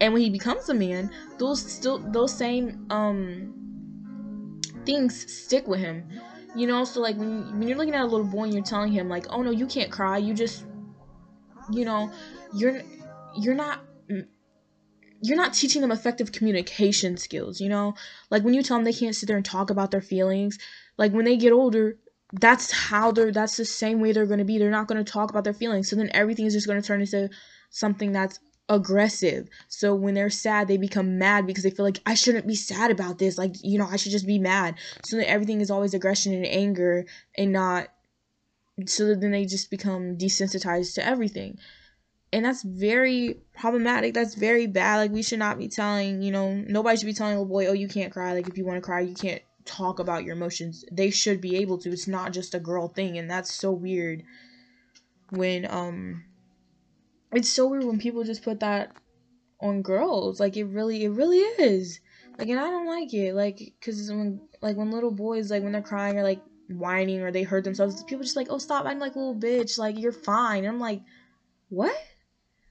And 0.00 0.12
when 0.12 0.22
he 0.22 0.30
becomes 0.30 0.68
a 0.68 0.74
man 0.74 1.10
those 1.38 1.60
still 1.60 1.98
those 1.98 2.36
same 2.36 2.86
um 2.90 4.60
things 4.86 5.32
stick 5.32 5.66
with 5.68 5.80
him. 5.80 6.08
You 6.56 6.66
know 6.66 6.84
so 6.84 7.00
like 7.00 7.16
when, 7.16 7.58
when 7.58 7.68
you're 7.68 7.78
looking 7.78 7.94
at 7.94 8.02
a 8.02 8.06
little 8.06 8.26
boy 8.26 8.44
and 8.44 8.54
you're 8.54 8.64
telling 8.64 8.92
him 8.92 9.08
like 9.08 9.26
oh 9.30 9.42
no 9.42 9.50
you 9.50 9.66
can't 9.66 9.90
cry. 9.90 10.18
You 10.18 10.34
just 10.34 10.64
you 11.70 11.84
know 11.84 12.10
you're 12.54 12.82
you're 13.36 13.54
not 13.54 13.80
you're 15.22 15.36
not 15.36 15.52
teaching 15.52 15.82
them 15.82 15.92
effective 15.92 16.32
communication 16.32 17.16
skills, 17.16 17.60
you 17.60 17.68
know? 17.68 17.94
Like 18.30 18.42
when 18.42 18.54
you 18.54 18.62
tell 18.62 18.76
them 18.76 18.84
they 18.84 18.92
can't 18.92 19.14
sit 19.14 19.26
there 19.26 19.36
and 19.36 19.44
talk 19.44 19.70
about 19.70 19.90
their 19.90 20.00
feelings, 20.00 20.58
like 20.96 21.12
when 21.12 21.24
they 21.24 21.36
get 21.36 21.52
older, 21.52 21.96
that's 22.32 22.70
how 22.70 23.10
they're 23.10 23.32
that's 23.32 23.56
the 23.56 23.64
same 23.64 24.00
way 24.00 24.12
they're 24.12 24.26
going 24.26 24.38
to 24.38 24.44
be. 24.44 24.58
They're 24.58 24.70
not 24.70 24.86
going 24.86 25.02
to 25.04 25.12
talk 25.12 25.30
about 25.30 25.44
their 25.44 25.52
feelings. 25.52 25.88
So 25.90 25.96
then 25.96 26.10
everything 26.14 26.46
is 26.46 26.54
just 26.54 26.66
going 26.66 26.80
to 26.80 26.86
turn 26.86 27.00
into 27.00 27.28
something 27.70 28.12
that's 28.12 28.38
aggressive. 28.68 29.48
So 29.68 29.94
when 29.94 30.14
they're 30.14 30.30
sad, 30.30 30.68
they 30.68 30.76
become 30.76 31.18
mad 31.18 31.46
because 31.46 31.64
they 31.64 31.70
feel 31.70 31.84
like 31.84 32.00
I 32.06 32.14
shouldn't 32.14 32.46
be 32.46 32.54
sad 32.54 32.90
about 32.90 33.18
this. 33.18 33.36
Like, 33.36 33.54
you 33.62 33.78
know, 33.78 33.88
I 33.90 33.96
should 33.96 34.12
just 34.12 34.26
be 34.26 34.38
mad. 34.38 34.76
So 35.04 35.16
then 35.16 35.26
everything 35.26 35.60
is 35.60 35.70
always 35.70 35.92
aggression 35.92 36.32
and 36.32 36.46
anger 36.46 37.04
and 37.36 37.52
not 37.52 37.88
so 38.86 39.14
then 39.14 39.32
they 39.32 39.44
just 39.44 39.70
become 39.70 40.16
desensitized 40.16 40.94
to 40.94 41.06
everything 41.06 41.58
and 42.32 42.44
that's 42.44 42.62
very 42.62 43.40
problematic. 43.54 44.14
That's 44.14 44.34
very 44.34 44.66
bad. 44.66 44.98
Like 44.98 45.10
we 45.10 45.22
should 45.22 45.38
not 45.38 45.58
be 45.58 45.68
telling 45.68 46.22
you 46.22 46.30
know 46.30 46.54
nobody 46.54 46.96
should 46.96 47.06
be 47.06 47.12
telling 47.12 47.38
a 47.38 47.44
boy 47.44 47.66
oh 47.66 47.72
you 47.72 47.88
can't 47.88 48.12
cry. 48.12 48.32
Like 48.32 48.48
if 48.48 48.56
you 48.56 48.64
want 48.64 48.76
to 48.76 48.86
cry 48.86 49.00
you 49.00 49.14
can't 49.14 49.42
talk 49.64 49.98
about 49.98 50.24
your 50.24 50.36
emotions. 50.36 50.84
They 50.90 51.10
should 51.10 51.40
be 51.40 51.56
able 51.56 51.78
to. 51.78 51.90
It's 51.90 52.08
not 52.08 52.32
just 52.32 52.54
a 52.54 52.60
girl 52.60 52.88
thing 52.88 53.18
and 53.18 53.30
that's 53.30 53.52
so 53.52 53.72
weird 53.72 54.22
when 55.30 55.70
um 55.70 56.24
it's 57.32 57.48
so 57.48 57.68
weird 57.68 57.84
when 57.84 57.98
people 57.98 58.24
just 58.24 58.42
put 58.44 58.60
that 58.60 58.94
on 59.60 59.82
girls. 59.82 60.38
Like 60.40 60.56
it 60.56 60.64
really 60.64 61.04
it 61.04 61.10
really 61.10 61.38
is. 61.38 62.00
Like 62.38 62.48
and 62.48 62.60
i 62.60 62.70
don't 62.70 62.86
like 62.86 63.12
it. 63.12 63.34
Like 63.34 63.58
because 63.58 64.08
when 64.08 64.40
like 64.62 64.76
when 64.76 64.92
little 64.92 65.12
boys 65.12 65.50
like 65.50 65.64
when 65.64 65.72
they're 65.72 65.82
crying 65.82 66.16
or 66.16 66.22
like 66.22 66.40
whining 66.68 67.20
or 67.20 67.32
they 67.32 67.42
hurt 67.42 67.64
themselves 67.64 68.04
people 68.04 68.22
just 68.22 68.36
like 68.36 68.46
oh 68.50 68.58
stop. 68.58 68.86
Acting 68.86 69.00
like 69.00 69.16
a 69.16 69.18
little 69.18 69.34
bitch. 69.34 69.78
Like 69.78 69.98
you're 69.98 70.12
fine. 70.12 70.64
And 70.64 70.68
i'm 70.68 70.80
like 70.80 71.02
what 71.68 71.94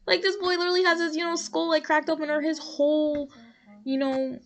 like 0.10 0.24
this 0.24 0.38
boy 0.38 0.58
literally 0.58 0.84
has 0.84 1.00
his, 1.00 1.16
you 1.16 1.24
know, 1.24 1.36
skull 1.36 1.70
like 1.70 1.84
cracked 1.84 2.10
open 2.10 2.32
or 2.32 2.42
his 2.42 2.58
whole, 2.58 3.32
you 3.84 4.00
know, 4.00 4.40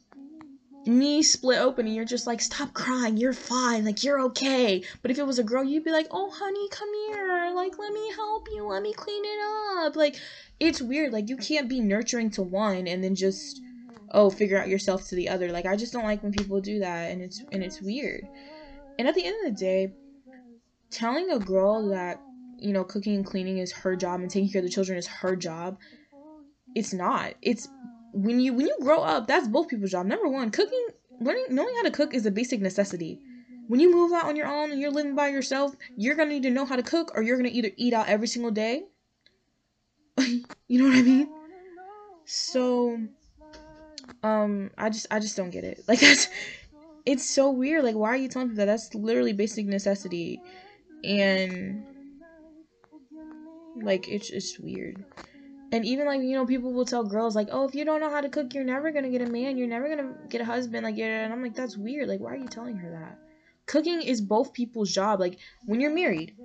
knee 0.86 1.24
split 1.24 1.60
open 1.60 1.86
and 1.86 1.96
you're 1.96 2.04
just 2.04 2.28
like, 2.28 2.42
stop 2.42 2.74
crying, 2.74 3.16
you're 3.16 3.32
fine, 3.32 3.86
like 3.86 4.04
you're 4.04 4.20
okay. 4.20 4.84
But 5.02 5.10
if 5.10 5.18
it 5.18 5.26
was 5.26 5.40
a 5.40 5.44
girl, 5.44 5.64
you'd 5.64 5.86
be 5.86 5.92
like, 5.92 6.08
oh 6.12 6.30
honey, 6.30 6.68
come 6.68 6.90
here, 7.08 7.54
like 7.56 7.80
let 7.80 7.94
me 7.94 8.12
help 8.14 8.50
you, 8.54 8.68
let 8.68 8.84
me 8.84 8.94
clean 8.94 9.24
it 9.24 9.86
up. 9.86 9.96
Like 9.96 10.18
it's 10.60 10.82
weird. 10.82 11.14
Like 11.14 11.30
you 11.30 11.38
can't 11.38 11.70
be 11.70 11.80
nurturing 11.80 12.30
to 12.32 12.44
one 12.44 12.86
and 12.86 13.02
then 13.02 13.16
just 13.16 13.62
oh 14.12 14.30
figure 14.30 14.62
out 14.62 14.68
yourself 14.68 15.08
to 15.08 15.16
the 15.16 15.30
other. 15.30 15.50
Like 15.50 15.66
I 15.66 15.78
just 15.78 15.94
don't 15.94 16.04
like 16.04 16.24
when 16.24 16.34
people 16.34 16.60
do 16.60 16.80
that 16.80 17.10
and 17.10 17.22
it's 17.22 17.42
and 17.54 17.64
it's 17.64 17.82
weird. 17.82 18.28
And 19.00 19.08
at 19.08 19.16
the 19.16 19.26
end 19.26 19.48
of 19.48 19.54
the 19.54 19.60
day, 19.60 19.94
telling 20.92 21.32
a 21.32 21.40
girl 21.40 21.88
that 21.88 22.20
you 22.64 22.72
know, 22.72 22.84
cooking 22.84 23.16
and 23.16 23.26
cleaning 23.26 23.58
is 23.58 23.72
her 23.72 23.96
job 23.96 24.22
and 24.22 24.30
taking 24.30 24.50
care 24.50 24.60
of 24.60 24.66
the 24.66 24.72
children 24.72 24.98
is 24.98 25.08
her 25.08 25.36
job. 25.36 25.78
It's 26.76 26.94
not. 26.94 27.34
It's 27.42 27.68
when 28.14 28.40
you 28.40 28.54
when 28.54 28.68
you 28.68 28.78
grow 28.82 29.02
up, 29.02 29.28
that's 29.28 29.48
both 29.48 29.68
people's 29.68 29.92
job. 29.92 30.06
Number 30.06 30.30
one, 30.30 30.50
cooking, 30.50 30.88
learning, 31.20 31.48
knowing 31.50 31.76
how 31.76 31.84
to 31.84 31.92
cook 31.92 32.14
is 32.14 32.26
a 32.26 32.32
basic 32.32 32.62
necessity. 32.62 33.20
When 33.68 33.80
you 33.80 33.92
move 33.92 34.14
out 34.14 34.26
on 34.26 34.36
your 34.36 34.48
own 34.48 34.72
and 34.72 34.80
you're 34.80 34.92
living 34.92 35.16
by 35.16 35.30
yourself, 35.30 35.76
you're 35.98 36.16
gonna 36.16 36.30
need 36.30 36.44
to 36.44 36.50
know 36.50 36.66
how 36.66 36.76
to 36.76 36.84
cook, 36.84 37.12
or 37.16 37.22
you're 37.22 37.38
gonna 37.38 37.50
either 37.52 37.72
eat 37.76 37.94
out 37.94 38.08
every 38.08 38.28
single 38.28 38.52
day. 38.52 38.84
you 40.18 40.44
know 40.70 40.86
what 40.86 40.98
I 40.98 41.02
mean? 41.02 41.30
So, 42.26 42.98
um, 44.22 44.72
I 44.78 44.90
just 44.90 45.08
I 45.12 45.20
just 45.20 45.36
don't 45.36 45.50
get 45.50 45.64
it. 45.64 45.84
Like 45.88 46.00
that's, 46.00 46.30
it's 47.06 47.30
so 47.30 47.52
weird. 47.52 47.84
Like, 47.84 47.96
why 47.96 48.10
are 48.10 48.18
you 48.18 48.30
telling 48.30 48.50
people 48.50 48.66
that? 48.66 48.72
That's 48.72 48.94
literally 48.96 49.34
basic 49.34 49.66
necessity, 49.66 50.42
and 51.04 51.84
like 53.82 54.08
it's 54.08 54.30
it's 54.30 54.60
weird. 54.60 55.04
And 55.72 55.86
even 55.86 56.06
like 56.06 56.22
you 56.22 56.36
know 56.36 56.46
people 56.46 56.72
will 56.72 56.86
tell 56.86 57.04
girls 57.04 57.36
like, 57.36 57.50
oh, 57.52 57.68
if 57.68 57.74
you 57.74 57.84
don't 57.84 58.00
know 58.00 58.10
how 58.10 58.22
to 58.22 58.30
cook, 58.30 58.54
you're 58.54 58.64
never 58.64 58.92
gonna 58.92 59.10
get 59.10 59.22
a 59.22 59.26
man. 59.26 59.58
You're 59.58 59.68
never 59.68 59.90
gonna 59.90 60.14
get 60.30 60.42
a 60.42 60.46
husband. 60.46 60.84
Like 60.84 60.98
yeah, 60.98 61.24
and 61.24 61.34
I'm 61.34 61.42
like 61.42 61.56
that's 61.56 61.78
weird. 61.78 62.08
Like 62.08 62.20
why 62.20 62.34
are 62.34 62.38
you 62.38 62.48
telling 62.48 62.78
her 62.78 62.92
that? 62.92 63.20
Cooking 63.66 64.02
is 64.02 64.22
both 64.22 64.54
people's 64.54 64.92
job. 64.92 65.20
Like 65.20 65.40
when 65.66 65.80
you're 65.80 65.94
married, 65.94 66.36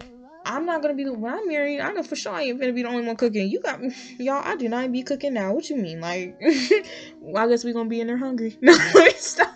I'm 0.44 0.64
not 0.64 0.80
gonna 0.80 0.94
be 0.94 1.04
the 1.04 1.12
when 1.12 1.34
I'm 1.34 1.46
married. 1.46 1.80
I 1.80 1.92
know 1.92 2.02
for 2.02 2.16
sure 2.16 2.32
I 2.32 2.42
ain't 2.42 2.58
gonna 2.58 2.72
be 2.72 2.82
the 2.82 2.88
only 2.88 3.06
one 3.06 3.16
cooking. 3.16 3.48
You 3.48 3.60
got 3.60 3.80
y'all. 4.18 4.42
I 4.42 4.56
do 4.56 4.68
not 4.68 4.90
be 4.90 5.02
cooking 5.02 5.34
now. 5.34 5.52
What 5.52 5.68
you 5.68 5.76
mean? 5.76 6.00
Like, 6.00 6.40
well, 7.20 7.44
I 7.44 7.48
guess 7.48 7.64
we 7.64 7.72
gonna 7.72 7.88
be 7.88 8.00
in 8.00 8.06
there 8.06 8.16
hungry. 8.16 8.56
No, 8.62 8.72
stop. 9.16 9.52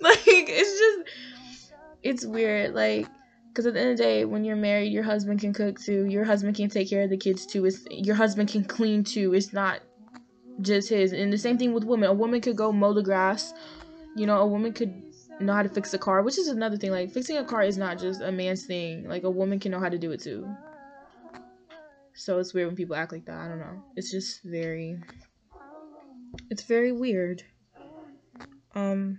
like 0.00 0.22
it's 0.26 0.78
just 0.78 1.16
it's 2.02 2.26
weird. 2.26 2.74
Like, 2.74 3.06
because 3.50 3.66
at 3.66 3.74
the 3.74 3.80
end 3.80 3.90
of 3.90 3.96
the 3.98 4.02
day, 4.02 4.24
when 4.24 4.44
you're 4.44 4.56
married, 4.56 4.92
your 4.92 5.02
husband 5.02 5.40
can 5.40 5.52
cook 5.52 5.80
too. 5.80 6.06
Your 6.06 6.24
husband 6.24 6.56
can 6.56 6.70
take 6.70 6.88
care 6.88 7.02
of 7.02 7.10
the 7.10 7.16
kids 7.16 7.44
too. 7.44 7.64
It's, 7.64 7.84
your 7.90 8.14
husband 8.14 8.48
can 8.48 8.64
clean 8.64 9.02
too. 9.02 9.34
It's 9.34 9.52
not 9.52 9.80
just 10.60 10.88
his. 10.88 11.12
And 11.12 11.32
the 11.32 11.38
same 11.38 11.58
thing 11.58 11.74
with 11.74 11.84
women. 11.84 12.08
A 12.08 12.14
woman 12.14 12.40
could 12.40 12.56
go 12.56 12.72
mow 12.72 12.92
the 12.92 13.02
grass. 13.02 13.52
You 14.16 14.26
know, 14.26 14.38
a 14.38 14.46
woman 14.46 14.72
could 14.72 15.02
know 15.40 15.52
how 15.52 15.62
to 15.62 15.68
fix 15.68 15.92
a 15.94 15.98
car, 15.98 16.22
which 16.22 16.38
is 16.38 16.46
another 16.46 16.76
thing. 16.76 16.92
Like, 16.92 17.10
fixing 17.10 17.38
a 17.38 17.44
car 17.44 17.62
is 17.62 17.76
not 17.76 17.98
just 17.98 18.20
a 18.20 18.30
man's 18.30 18.66
thing. 18.66 19.08
Like, 19.08 19.24
a 19.24 19.30
woman 19.30 19.58
can 19.58 19.72
know 19.72 19.80
how 19.80 19.88
to 19.88 19.98
do 19.98 20.12
it 20.12 20.20
too. 20.20 20.48
So 22.14 22.38
it's 22.38 22.54
weird 22.54 22.68
when 22.68 22.76
people 22.76 22.94
act 22.94 23.12
like 23.12 23.26
that. 23.26 23.40
I 23.40 23.48
don't 23.48 23.58
know. 23.58 23.82
It's 23.96 24.12
just 24.12 24.42
very. 24.44 25.00
It's 26.50 26.62
very 26.62 26.92
weird. 26.92 27.42
Um. 28.76 29.18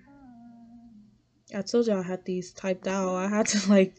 I 1.54 1.62
told 1.64 1.88
y'all 1.88 2.00
I 2.00 2.04
had 2.04 2.24
these 2.24 2.54
typed 2.54 2.88
out. 2.88 3.14
I 3.14 3.28
had 3.28 3.46
to 3.48 3.70
like 3.70 3.98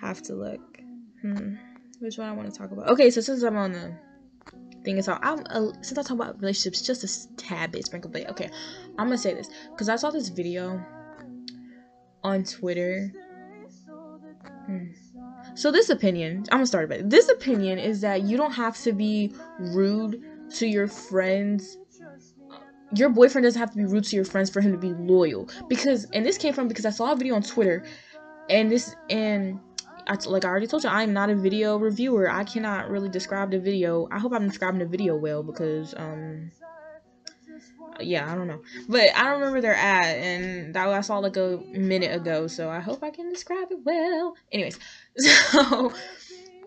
have 0.00 0.22
to 0.22 0.34
look. 0.34 0.78
Hmm. 1.22 1.54
Which 2.00 2.18
one 2.18 2.28
I 2.28 2.32
want 2.32 2.52
to 2.52 2.56
talk 2.56 2.70
about? 2.70 2.88
Okay, 2.88 3.10
so 3.10 3.20
since 3.20 3.42
I'm 3.42 3.56
on 3.56 3.72
the 3.72 3.92
thing 4.84 4.98
is, 4.98 5.08
I'm 5.08 5.44
uh, 5.50 5.72
since 5.82 5.98
I 5.98 6.02
talk 6.02 6.10
about 6.10 6.40
relationships 6.40 6.82
just 6.82 7.04
a 7.04 7.36
tad 7.36 7.72
bit 7.72 7.86
sprinkle, 7.86 8.10
but 8.10 8.28
okay, 8.30 8.48
I'm 8.98 9.06
gonna 9.06 9.18
say 9.18 9.34
this 9.34 9.48
because 9.72 9.88
I 9.88 9.96
saw 9.96 10.10
this 10.10 10.28
video 10.28 10.80
on 12.22 12.44
Twitter. 12.44 13.12
Hmm. 14.66 14.86
So 15.54 15.72
this 15.72 15.90
opinion, 15.90 16.44
I'm 16.52 16.58
gonna 16.58 16.66
start 16.66 16.88
with 16.88 17.10
this 17.10 17.28
opinion 17.28 17.78
is 17.78 18.00
that 18.02 18.22
you 18.22 18.36
don't 18.36 18.52
have 18.52 18.76
to 18.82 18.92
be 18.92 19.32
rude 19.58 20.22
to 20.50 20.66
your 20.66 20.86
friends 20.86 21.76
your 22.94 23.10
boyfriend 23.10 23.44
doesn't 23.44 23.60
have 23.60 23.70
to 23.70 23.76
be 23.76 23.84
rude 23.84 24.04
to 24.04 24.16
your 24.16 24.24
friends 24.24 24.50
for 24.50 24.60
him 24.60 24.72
to 24.72 24.78
be 24.78 24.92
loyal. 24.94 25.48
Because 25.68 26.04
and 26.12 26.24
this 26.24 26.38
came 26.38 26.54
from 26.54 26.68
because 26.68 26.86
I 26.86 26.90
saw 26.90 27.12
a 27.12 27.16
video 27.16 27.34
on 27.34 27.42
Twitter, 27.42 27.84
and 28.48 28.70
this 28.70 28.94
and 29.10 29.60
Like 30.26 30.44
I 30.44 30.48
already 30.48 30.66
told 30.66 30.84
you, 30.84 30.90
I'm 30.90 31.12
not 31.12 31.30
a 31.30 31.34
video 31.34 31.76
reviewer. 31.76 32.30
I 32.30 32.44
cannot 32.44 32.90
really 32.90 33.08
describe 33.08 33.50
the 33.50 33.58
video. 33.58 34.08
I 34.10 34.18
hope 34.18 34.32
I'm 34.32 34.48
describing 34.48 34.80
the 34.80 34.86
video 34.86 35.16
well 35.16 35.42
because 35.42 35.94
um 35.96 36.50
yeah, 38.00 38.30
I 38.30 38.36
don't 38.36 38.46
know. 38.46 38.60
But 38.88 39.10
I 39.16 39.24
don't 39.24 39.40
remember 39.40 39.60
their 39.60 39.74
ad 39.74 40.18
and 40.18 40.74
that 40.74 40.88
I 40.88 41.00
saw 41.00 41.18
like 41.18 41.36
a 41.36 41.60
minute 41.72 42.14
ago, 42.14 42.46
so 42.46 42.70
I 42.70 42.80
hope 42.80 43.02
I 43.02 43.10
can 43.10 43.28
describe 43.30 43.68
it 43.70 43.78
well. 43.84 44.36
Anyways, 44.52 44.78
so 45.16 45.92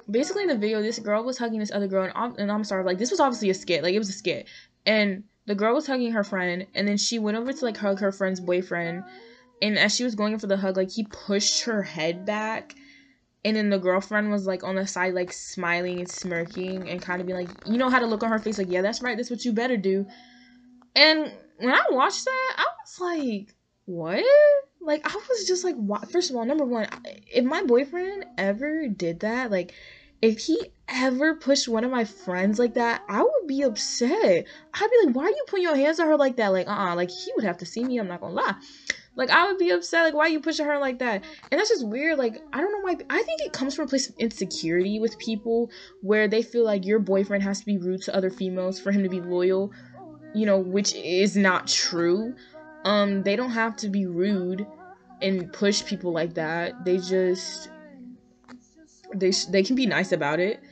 basically 0.09 0.43
in 0.43 0.49
the 0.49 0.57
video 0.57 0.81
this 0.81 0.99
girl 0.99 1.23
was 1.23 1.37
hugging 1.37 1.59
this 1.59 1.71
other 1.71 1.87
girl 1.87 2.03
and 2.03 2.13
I'm, 2.15 2.35
and 2.37 2.51
I'm 2.51 2.63
sorry 2.63 2.83
like 2.83 2.97
this 2.97 3.11
was 3.11 3.19
obviously 3.19 3.49
a 3.49 3.53
skit 3.53 3.83
like 3.83 3.93
it 3.93 3.99
was 3.99 4.09
a 4.09 4.13
skit 4.13 4.47
and 4.85 5.23
the 5.45 5.55
girl 5.55 5.73
was 5.73 5.87
hugging 5.87 6.11
her 6.11 6.23
friend 6.23 6.67
and 6.73 6.87
then 6.87 6.97
she 6.97 7.19
went 7.19 7.37
over 7.37 7.53
to 7.53 7.65
like 7.65 7.77
hug 7.77 7.99
her 7.99 8.11
friend's 8.11 8.39
boyfriend 8.39 9.03
and 9.61 9.77
as 9.77 9.95
she 9.95 10.03
was 10.03 10.15
going 10.15 10.33
in 10.33 10.39
for 10.39 10.47
the 10.47 10.57
hug 10.57 10.77
like 10.77 10.91
he 10.91 11.03
pushed 11.03 11.63
her 11.63 11.83
head 11.83 12.25
back 12.25 12.75
and 13.43 13.55
then 13.55 13.69
the 13.69 13.79
girlfriend 13.79 14.31
was 14.31 14.45
like 14.45 14.63
on 14.63 14.75
the 14.75 14.85
side 14.85 15.13
like 15.13 15.33
smiling 15.33 15.99
and 15.99 16.09
smirking 16.09 16.89
and 16.89 17.01
kind 17.01 17.21
of 17.21 17.27
being 17.27 17.37
like 17.37 17.49
you 17.65 17.77
know 17.77 17.89
how 17.89 17.99
to 17.99 18.05
look 18.05 18.23
on 18.23 18.29
her 18.29 18.39
face 18.39 18.57
like 18.57 18.69
yeah 18.69 18.81
that's 18.81 19.01
right 19.01 19.17
that's 19.17 19.29
what 19.29 19.45
you 19.45 19.51
better 19.51 19.77
do 19.77 20.05
and 20.95 21.31
when 21.57 21.73
i 21.73 21.83
watched 21.91 22.25
that 22.25 22.55
i 22.57 22.65
was 22.83 22.99
like 22.99 23.55
what 23.85 24.23
like 24.79 25.01
i 25.05 25.21
was 25.29 25.47
just 25.47 25.63
like 25.63 25.75
what 25.75 26.11
first 26.11 26.29
of 26.29 26.35
all 26.35 26.45
number 26.45 26.65
one 26.65 26.87
if 27.05 27.43
my 27.43 27.63
boyfriend 27.63 28.25
ever 28.37 28.87
did 28.87 29.19
that 29.21 29.51
like 29.51 29.73
if 30.21 30.37
he 30.37 30.71
ever 30.87 31.35
pushed 31.35 31.67
one 31.67 31.83
of 31.83 31.91
my 31.91 32.05
friends 32.05 32.59
like 32.59 32.75
that, 32.75 33.01
I 33.09 33.23
would 33.23 33.47
be 33.47 33.63
upset. 33.63 34.45
I'd 34.73 34.89
be 34.89 35.07
like, 35.07 35.15
why 35.15 35.23
are 35.23 35.29
you 35.29 35.43
putting 35.47 35.63
your 35.63 35.75
hands 35.75 35.99
on 35.99 36.07
her 36.07 36.17
like 36.17 36.35
that? 36.35 36.49
Like, 36.49 36.67
uh 36.67 36.71
uh 36.71 36.95
like 36.95 37.09
he 37.09 37.31
would 37.35 37.43
have 37.45 37.57
to 37.57 37.65
see 37.65 37.83
me, 37.83 37.97
I'm 37.97 38.07
not 38.07 38.21
gonna 38.21 38.33
lie. 38.33 38.55
Like 39.15 39.29
I 39.29 39.47
would 39.47 39.57
be 39.57 39.71
upset, 39.71 40.05
like 40.05 40.13
why 40.13 40.25
are 40.25 40.29
you 40.29 40.39
pushing 40.39 40.65
her 40.65 40.79
like 40.79 40.99
that? 40.99 41.23
And 41.51 41.59
that's 41.59 41.69
just 41.69 41.85
weird. 41.85 42.17
Like, 42.17 42.41
I 42.53 42.61
don't 42.61 42.71
know 42.71 42.79
why 42.79 42.95
I 43.09 43.21
think 43.21 43.41
it 43.41 43.51
comes 43.51 43.75
from 43.75 43.85
a 43.85 43.87
place 43.87 44.07
of 44.07 44.15
insecurity 44.17 44.99
with 44.99 45.17
people 45.19 45.69
where 46.01 46.27
they 46.27 46.41
feel 46.41 46.63
like 46.63 46.85
your 46.85 46.99
boyfriend 46.99 47.43
has 47.43 47.59
to 47.59 47.65
be 47.65 47.77
rude 47.77 48.01
to 48.03 48.15
other 48.15 48.29
females 48.29 48.79
for 48.79 48.91
him 48.91 49.03
to 49.03 49.09
be 49.09 49.19
loyal, 49.19 49.71
you 50.33 50.45
know, 50.45 50.57
which 50.57 50.93
is 50.95 51.35
not 51.35 51.67
true. 51.67 52.33
Um, 52.85 53.23
they 53.23 53.35
don't 53.35 53.51
have 53.51 53.75
to 53.77 53.89
be 53.89 54.05
rude 54.05 54.65
and 55.21 55.51
push 55.51 55.85
people 55.85 56.13
like 56.13 56.35
that. 56.35 56.85
They 56.85 56.97
just 56.97 57.69
they 59.13 59.31
they 59.49 59.63
can 59.63 59.75
be 59.75 59.85
nice 59.85 60.11
about 60.13 60.39
it. 60.39 60.63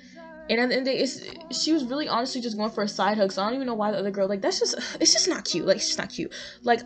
And 0.50 0.60
at 0.60 0.70
the 0.70 0.76
end 0.78 0.88
of 0.88 0.94
the 0.94 0.98
day, 0.98 0.98
it's, 0.98 1.62
she 1.62 1.74
was 1.74 1.84
really 1.86 2.08
honestly 2.08 2.42
just 2.42 2.58
going 2.58 2.72
for 2.72 2.84
a 2.84 2.88
side 2.88 3.18
hug. 3.18 3.32
So 3.32 3.44
I 3.44 3.46
don't 3.46 3.56
even 3.56 3.68
know 3.68 3.76
why 3.76 3.92
the 3.92 4.00
other 4.00 4.10
girl 4.12 4.28
like 4.28 4.42
that's 4.42 4.60
just 4.60 4.76
it's 5.00 5.14
just 5.14 5.28
not 5.28 5.46
cute. 5.46 5.68
Like 5.68 5.78
it's 5.78 5.88
just 5.88 6.00
not 6.00 6.10
cute. 6.10 6.32
Like 6.64 6.82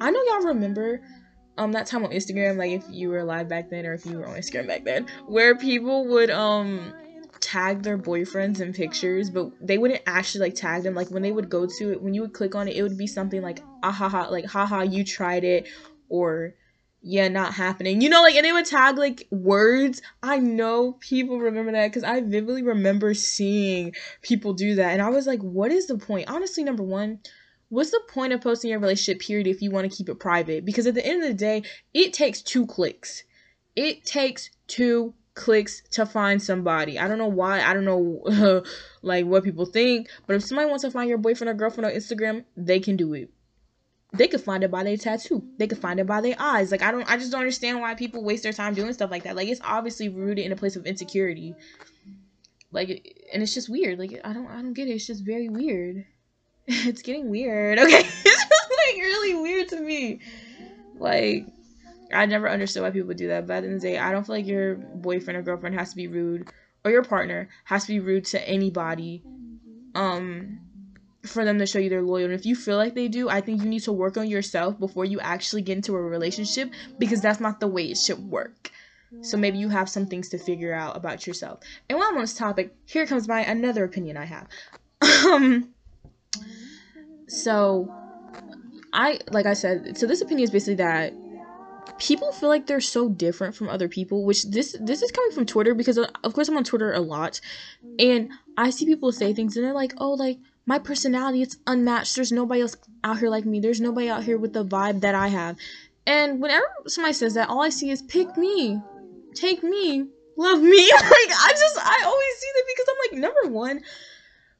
I 0.00 0.10
know 0.10 0.20
y'all 0.28 0.48
remember 0.48 1.00
um 1.56 1.72
that 1.72 1.86
time 1.86 2.04
on 2.04 2.10
Instagram, 2.10 2.56
like 2.56 2.72
if 2.72 2.84
you 2.88 3.08
were 3.08 3.18
alive 3.18 3.48
back 3.48 3.70
then 3.70 3.86
or 3.86 3.94
if 3.94 4.04
you 4.06 4.18
were 4.18 4.26
on 4.26 4.36
Instagram 4.36 4.66
back 4.66 4.84
then, 4.84 5.06
where 5.26 5.56
people 5.56 6.06
would 6.08 6.30
um 6.30 6.92
tag 7.40 7.82
their 7.82 7.98
boyfriends 7.98 8.60
in 8.60 8.72
pictures, 8.72 9.30
but 9.30 9.50
they 9.60 9.78
wouldn't 9.78 10.02
actually 10.06 10.40
like 10.46 10.54
tag 10.54 10.82
them. 10.82 10.94
Like 10.94 11.10
when 11.10 11.22
they 11.22 11.32
would 11.32 11.50
go 11.50 11.66
to 11.66 11.92
it, 11.92 12.02
when 12.02 12.14
you 12.14 12.22
would 12.22 12.32
click 12.32 12.54
on 12.54 12.68
it, 12.68 12.76
it 12.76 12.82
would 12.82 12.98
be 12.98 13.06
something 13.06 13.42
like 13.42 13.62
ah 13.82 13.92
ha 13.92 14.08
ha, 14.08 14.28
like 14.28 14.46
haha, 14.46 14.80
you 14.80 15.04
tried 15.04 15.44
it, 15.44 15.68
or 16.08 16.54
yeah, 17.06 17.28
not 17.28 17.52
happening. 17.52 18.00
You 18.00 18.08
know, 18.08 18.22
like, 18.22 18.34
and 18.34 18.46
they 18.46 18.52
would 18.52 18.64
tag 18.64 18.96
like 18.96 19.28
words. 19.30 20.00
I 20.22 20.38
know 20.38 20.92
people 21.00 21.38
remember 21.38 21.72
that 21.72 21.88
because 21.88 22.02
I 22.02 22.20
vividly 22.22 22.62
remember 22.62 23.12
seeing 23.12 23.94
people 24.22 24.54
do 24.54 24.76
that. 24.76 24.92
And 24.92 25.02
I 25.02 25.10
was 25.10 25.26
like, 25.26 25.40
what 25.40 25.70
is 25.70 25.86
the 25.86 25.98
point? 25.98 26.30
Honestly, 26.30 26.64
number 26.64 26.82
one, 26.82 27.20
what's 27.74 27.90
the 27.90 28.00
point 28.08 28.32
of 28.32 28.40
posting 28.40 28.70
your 28.70 28.78
relationship 28.78 29.20
period 29.20 29.46
if 29.46 29.60
you 29.60 29.70
want 29.70 29.90
to 29.90 29.96
keep 29.96 30.08
it 30.08 30.20
private? 30.20 30.64
Because 30.64 30.86
at 30.86 30.94
the 30.94 31.04
end 31.04 31.22
of 31.22 31.28
the 31.28 31.34
day, 31.34 31.62
it 31.92 32.12
takes 32.12 32.40
two 32.42 32.66
clicks. 32.66 33.24
It 33.76 34.04
takes 34.04 34.50
two 34.66 35.14
clicks 35.34 35.82
to 35.90 36.06
find 36.06 36.40
somebody. 36.40 36.98
I 36.98 37.08
don't 37.08 37.18
know 37.18 37.26
why. 37.26 37.62
I 37.62 37.74
don't 37.74 37.84
know 37.84 38.62
like 39.02 39.26
what 39.26 39.44
people 39.44 39.66
think, 39.66 40.08
but 40.26 40.36
if 40.36 40.44
somebody 40.44 40.68
wants 40.68 40.84
to 40.84 40.90
find 40.90 41.08
your 41.08 41.18
boyfriend 41.18 41.50
or 41.50 41.54
girlfriend 41.54 41.86
on 41.86 41.92
Instagram, 41.92 42.44
they 42.56 42.80
can 42.80 42.96
do 42.96 43.14
it 43.14 43.30
they 44.14 44.28
could 44.28 44.40
find 44.40 44.62
it 44.62 44.70
by 44.70 44.84
their 44.84 44.96
tattoo. 44.96 45.42
They 45.58 45.66
could 45.66 45.78
find 45.78 45.98
it 45.98 46.06
by 46.06 46.20
their 46.20 46.36
eyes. 46.38 46.70
Like 46.70 46.82
I 46.82 46.92
don't 46.92 47.10
I 47.10 47.16
just 47.16 47.32
don't 47.32 47.40
understand 47.40 47.80
why 47.80 47.94
people 47.94 48.22
waste 48.22 48.44
their 48.44 48.52
time 48.52 48.74
doing 48.74 48.92
stuff 48.92 49.10
like 49.10 49.24
that. 49.24 49.34
Like 49.34 49.48
it's 49.48 49.60
obviously 49.64 50.08
rooted 50.08 50.46
in 50.46 50.52
a 50.52 50.56
place 50.56 50.76
of 50.76 50.86
insecurity. 50.86 51.54
Like 52.70 52.88
and 53.32 53.42
it's 53.42 53.54
just 53.54 53.68
weird. 53.68 53.98
Like 53.98 54.20
I 54.24 54.32
don't 54.32 54.46
I 54.46 54.62
don't 54.62 54.72
get 54.72 54.86
it. 54.86 54.92
It's 54.92 55.06
just 55.06 55.24
very 55.24 55.48
weird. 55.48 56.06
it's 56.66 57.02
getting 57.02 57.30
weird. 57.30 57.78
Okay. 57.78 57.98
it's 57.98 58.22
just 58.24 58.50
like 58.50 58.96
really 58.96 59.34
weird 59.34 59.68
to 59.68 59.80
me. 59.80 60.20
Like 60.98 61.46
I 62.12 62.26
never 62.26 62.48
understood 62.48 62.82
why 62.82 62.90
people 62.90 63.14
do 63.14 63.28
that. 63.28 63.46
But 63.46 63.58
at 63.58 63.60
the 63.62 63.66
end 63.68 63.76
of 63.76 63.82
the 63.82 63.88
day, 63.88 63.98
I 63.98 64.12
don't 64.12 64.26
feel 64.26 64.36
like 64.36 64.46
your 64.46 64.76
boyfriend 64.76 65.38
or 65.38 65.42
girlfriend 65.42 65.74
has 65.76 65.90
to 65.90 65.96
be 65.96 66.06
rude 66.06 66.50
or 66.84 66.90
your 66.90 67.04
partner 67.04 67.48
has 67.64 67.86
to 67.86 67.92
be 67.92 68.00
rude 68.00 68.24
to 68.26 68.48
anybody. 68.48 69.22
Um 69.94 70.60
for 71.26 71.44
them 71.44 71.58
to 71.58 71.66
show 71.66 71.78
you 71.78 71.88
they're 71.88 72.02
loyal. 72.02 72.26
And 72.26 72.34
if 72.34 72.44
you 72.44 72.54
feel 72.54 72.76
like 72.76 72.94
they 72.94 73.08
do, 73.08 73.28
I 73.30 73.40
think 73.40 73.62
you 73.62 73.68
need 73.68 73.82
to 73.84 73.92
work 73.92 74.16
on 74.16 74.28
yourself 74.28 74.78
before 74.78 75.06
you 75.06 75.20
actually 75.20 75.62
get 75.62 75.76
into 75.76 75.94
a 75.94 76.02
relationship 76.02 76.70
because 76.98 77.22
that's 77.22 77.40
not 77.40 77.60
the 77.60 77.66
way 77.66 77.90
it 77.90 77.96
should 77.96 78.18
work. 78.30 78.70
So 79.22 79.36
maybe 79.36 79.58
you 79.58 79.68
have 79.68 79.88
some 79.88 80.06
things 80.06 80.28
to 80.30 80.38
figure 80.38 80.74
out 80.74 80.96
about 80.96 81.26
yourself. 81.26 81.60
And 81.88 81.98
while 81.98 82.08
I'm 82.08 82.16
on 82.16 82.22
this 82.22 82.34
topic, 82.34 82.74
here 82.84 83.06
comes 83.06 83.28
my 83.28 83.40
another 83.40 83.84
opinion 83.84 84.16
I 84.16 84.24
have. 84.24 84.48
um 85.26 85.73
so 87.26 87.92
I 88.92 89.18
like 89.30 89.46
I 89.46 89.54
said, 89.54 89.98
so 89.98 90.06
this 90.06 90.20
opinion 90.20 90.44
is 90.44 90.50
basically 90.50 90.76
that 90.76 91.12
people 91.98 92.32
feel 92.32 92.48
like 92.48 92.66
they're 92.66 92.80
so 92.80 93.08
different 93.08 93.54
from 93.54 93.68
other 93.68 93.88
people 93.88 94.24
which 94.24 94.44
this 94.44 94.76
this 94.80 95.02
is 95.02 95.12
coming 95.12 95.30
from 95.30 95.46
twitter 95.46 95.74
because 95.74 95.98
of 95.98 96.34
course 96.34 96.48
i'm 96.48 96.56
on 96.56 96.64
twitter 96.64 96.92
a 96.92 97.00
lot. 97.00 97.40
And 97.98 98.30
i 98.56 98.70
see 98.70 98.86
people 98.86 99.12
say 99.12 99.34
things 99.34 99.56
and 99.56 99.64
they're 99.64 99.74
like 99.74 99.94
oh 99.98 100.12
like 100.12 100.38
my 100.66 100.78
personality 100.78 101.42
it's 101.42 101.58
unmatched. 101.66 102.14
There's 102.14 102.32
nobody 102.32 102.62
else 102.62 102.76
out 103.02 103.18
here 103.18 103.28
like 103.28 103.44
me. 103.44 103.60
There's 103.60 103.82
nobody 103.82 104.08
out 104.08 104.24
here 104.24 104.38
with 104.38 104.54
the 104.54 104.64
vibe 104.64 105.02
that 105.02 105.14
i 105.14 105.28
have. 105.28 105.56
And 106.06 106.40
whenever 106.40 106.66
somebody 106.86 107.14
says 107.14 107.34
that 107.34 107.48
all 107.48 107.62
i 107.62 107.68
see 107.68 107.90
is 107.90 108.02
pick 108.02 108.36
me. 108.36 108.80
Take 109.34 109.62
me. 109.62 110.06
Love 110.36 110.62
me. 110.62 110.90
Like 110.92 111.32
i 111.36 111.50
just 111.50 111.78
i 111.78 112.02
always 112.04 112.34
see 112.38 112.50
that 112.54 112.64
because 112.66 112.86
i'm 112.88 113.10
like 113.10 113.20
number 113.20 113.54
one 113.54 113.80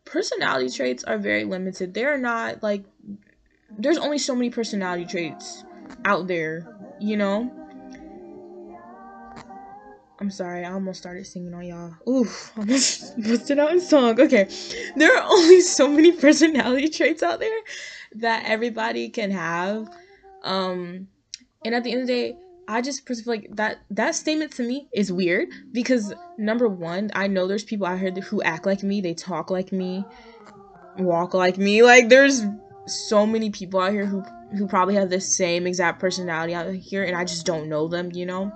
personality 0.04 0.70
traits 0.70 1.04
are 1.04 1.18
very 1.18 1.44
limited 1.44 1.94
they're 1.94 2.18
not 2.18 2.62
like 2.62 2.84
there's 3.78 3.98
only 3.98 4.18
so 4.18 4.34
many 4.34 4.50
personality 4.50 5.04
traits 5.04 5.64
out 6.04 6.26
there 6.26 6.66
you 7.00 7.16
know 7.16 7.50
I'm 10.20 10.30
sorry, 10.30 10.64
I 10.64 10.72
almost 10.72 11.00
started 11.00 11.26
singing 11.26 11.52
on 11.54 11.66
y'all. 11.66 11.94
Oof, 12.08 12.52
almost 12.56 13.20
busted 13.20 13.58
out 13.58 13.72
in 13.72 13.80
song. 13.80 14.18
Okay, 14.18 14.48
there 14.96 15.14
are 15.16 15.26
only 15.28 15.60
so 15.60 15.88
many 15.88 16.12
personality 16.26 16.88
traits 16.88 17.22
out 17.22 17.40
there 17.40 17.60
that 18.14 18.44
everybody 18.46 19.08
can 19.08 19.30
have. 19.32 19.88
Um, 20.42 21.08
and 21.64 21.74
at 21.74 21.84
the 21.84 21.92
end 21.92 22.02
of 22.02 22.06
the 22.06 22.12
day, 22.12 22.36
I 22.66 22.80
just 22.80 23.26
like 23.26 23.48
that 23.56 23.80
that 23.90 24.14
statement 24.14 24.52
to 24.52 24.62
me 24.62 24.88
is 24.94 25.12
weird 25.12 25.48
because 25.72 26.14
number 26.38 26.68
one, 26.68 27.10
I 27.14 27.26
know 27.26 27.46
there's 27.46 27.64
people 27.64 27.86
out 27.86 27.98
here 27.98 28.10
who 28.10 28.42
act 28.42 28.66
like 28.66 28.82
me, 28.82 29.00
they 29.00 29.14
talk 29.14 29.50
like 29.50 29.72
me, 29.72 30.04
walk 30.98 31.34
like 31.34 31.58
me. 31.58 31.82
Like 31.82 32.08
there's 32.08 32.42
so 32.86 33.26
many 33.26 33.50
people 33.50 33.80
out 33.80 33.92
here 33.92 34.06
who 34.06 34.22
who 34.56 34.66
probably 34.66 34.94
have 34.94 35.10
the 35.10 35.20
same 35.20 35.66
exact 35.66 36.00
personality 36.00 36.54
out 36.54 36.72
here 36.74 37.04
and 37.04 37.16
I 37.16 37.24
just 37.24 37.44
don't 37.44 37.68
know 37.68 37.88
them, 37.88 38.10
you 38.12 38.24
know? 38.24 38.52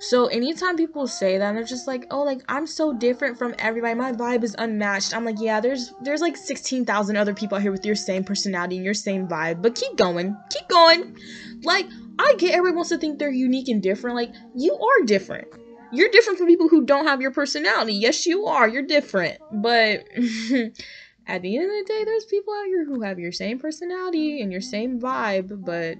So 0.00 0.26
anytime 0.26 0.76
people 0.76 1.08
say 1.08 1.38
that, 1.38 1.52
they're 1.52 1.64
just 1.64 1.88
like, 1.88 2.06
"Oh, 2.10 2.22
like 2.22 2.42
I'm 2.48 2.66
so 2.68 2.92
different 2.92 3.36
from 3.36 3.54
everybody. 3.58 3.94
My 3.94 4.12
vibe 4.12 4.44
is 4.44 4.54
unmatched." 4.56 5.14
I'm 5.14 5.24
like, 5.24 5.40
"Yeah, 5.40 5.60
there's 5.60 5.92
there's 6.00 6.20
like 6.20 6.36
16,000 6.36 7.16
other 7.16 7.34
people 7.34 7.56
out 7.56 7.62
here 7.62 7.72
with 7.72 7.84
your 7.84 7.96
same 7.96 8.22
personality 8.22 8.76
and 8.76 8.84
your 8.84 8.94
same 8.94 9.26
vibe, 9.26 9.60
but 9.60 9.74
keep 9.74 9.96
going. 9.96 10.36
Keep 10.50 10.68
going." 10.68 11.16
Like, 11.64 11.86
I 12.18 12.34
get 12.38 12.54
everyone 12.54 12.76
wants 12.76 12.90
to 12.90 12.98
think 12.98 13.18
they're 13.18 13.30
unique 13.30 13.68
and 13.68 13.82
different. 13.82 14.16
Like, 14.16 14.32
you 14.54 14.74
are 14.74 15.04
different. 15.04 15.48
You're 15.92 16.10
different 16.10 16.38
from 16.38 16.48
people 16.48 16.68
who 16.68 16.84
don't 16.84 17.06
have 17.06 17.20
your 17.20 17.30
personality. 17.30 17.94
Yes, 17.94 18.26
you 18.26 18.46
are. 18.46 18.68
You're 18.68 18.82
different. 18.82 19.38
But 19.50 20.06
at 21.26 21.42
the 21.42 21.56
end 21.56 21.64
of 21.64 21.70
the 21.70 21.84
day, 21.86 22.04
there's 22.04 22.24
people 22.26 22.52
out 22.54 22.66
here 22.66 22.84
who 22.84 23.02
have 23.02 23.18
your 23.18 23.32
same 23.32 23.58
personality 23.58 24.42
and 24.42 24.52
your 24.52 24.60
same 24.60 25.00
vibe, 25.00 25.64
but 25.64 25.96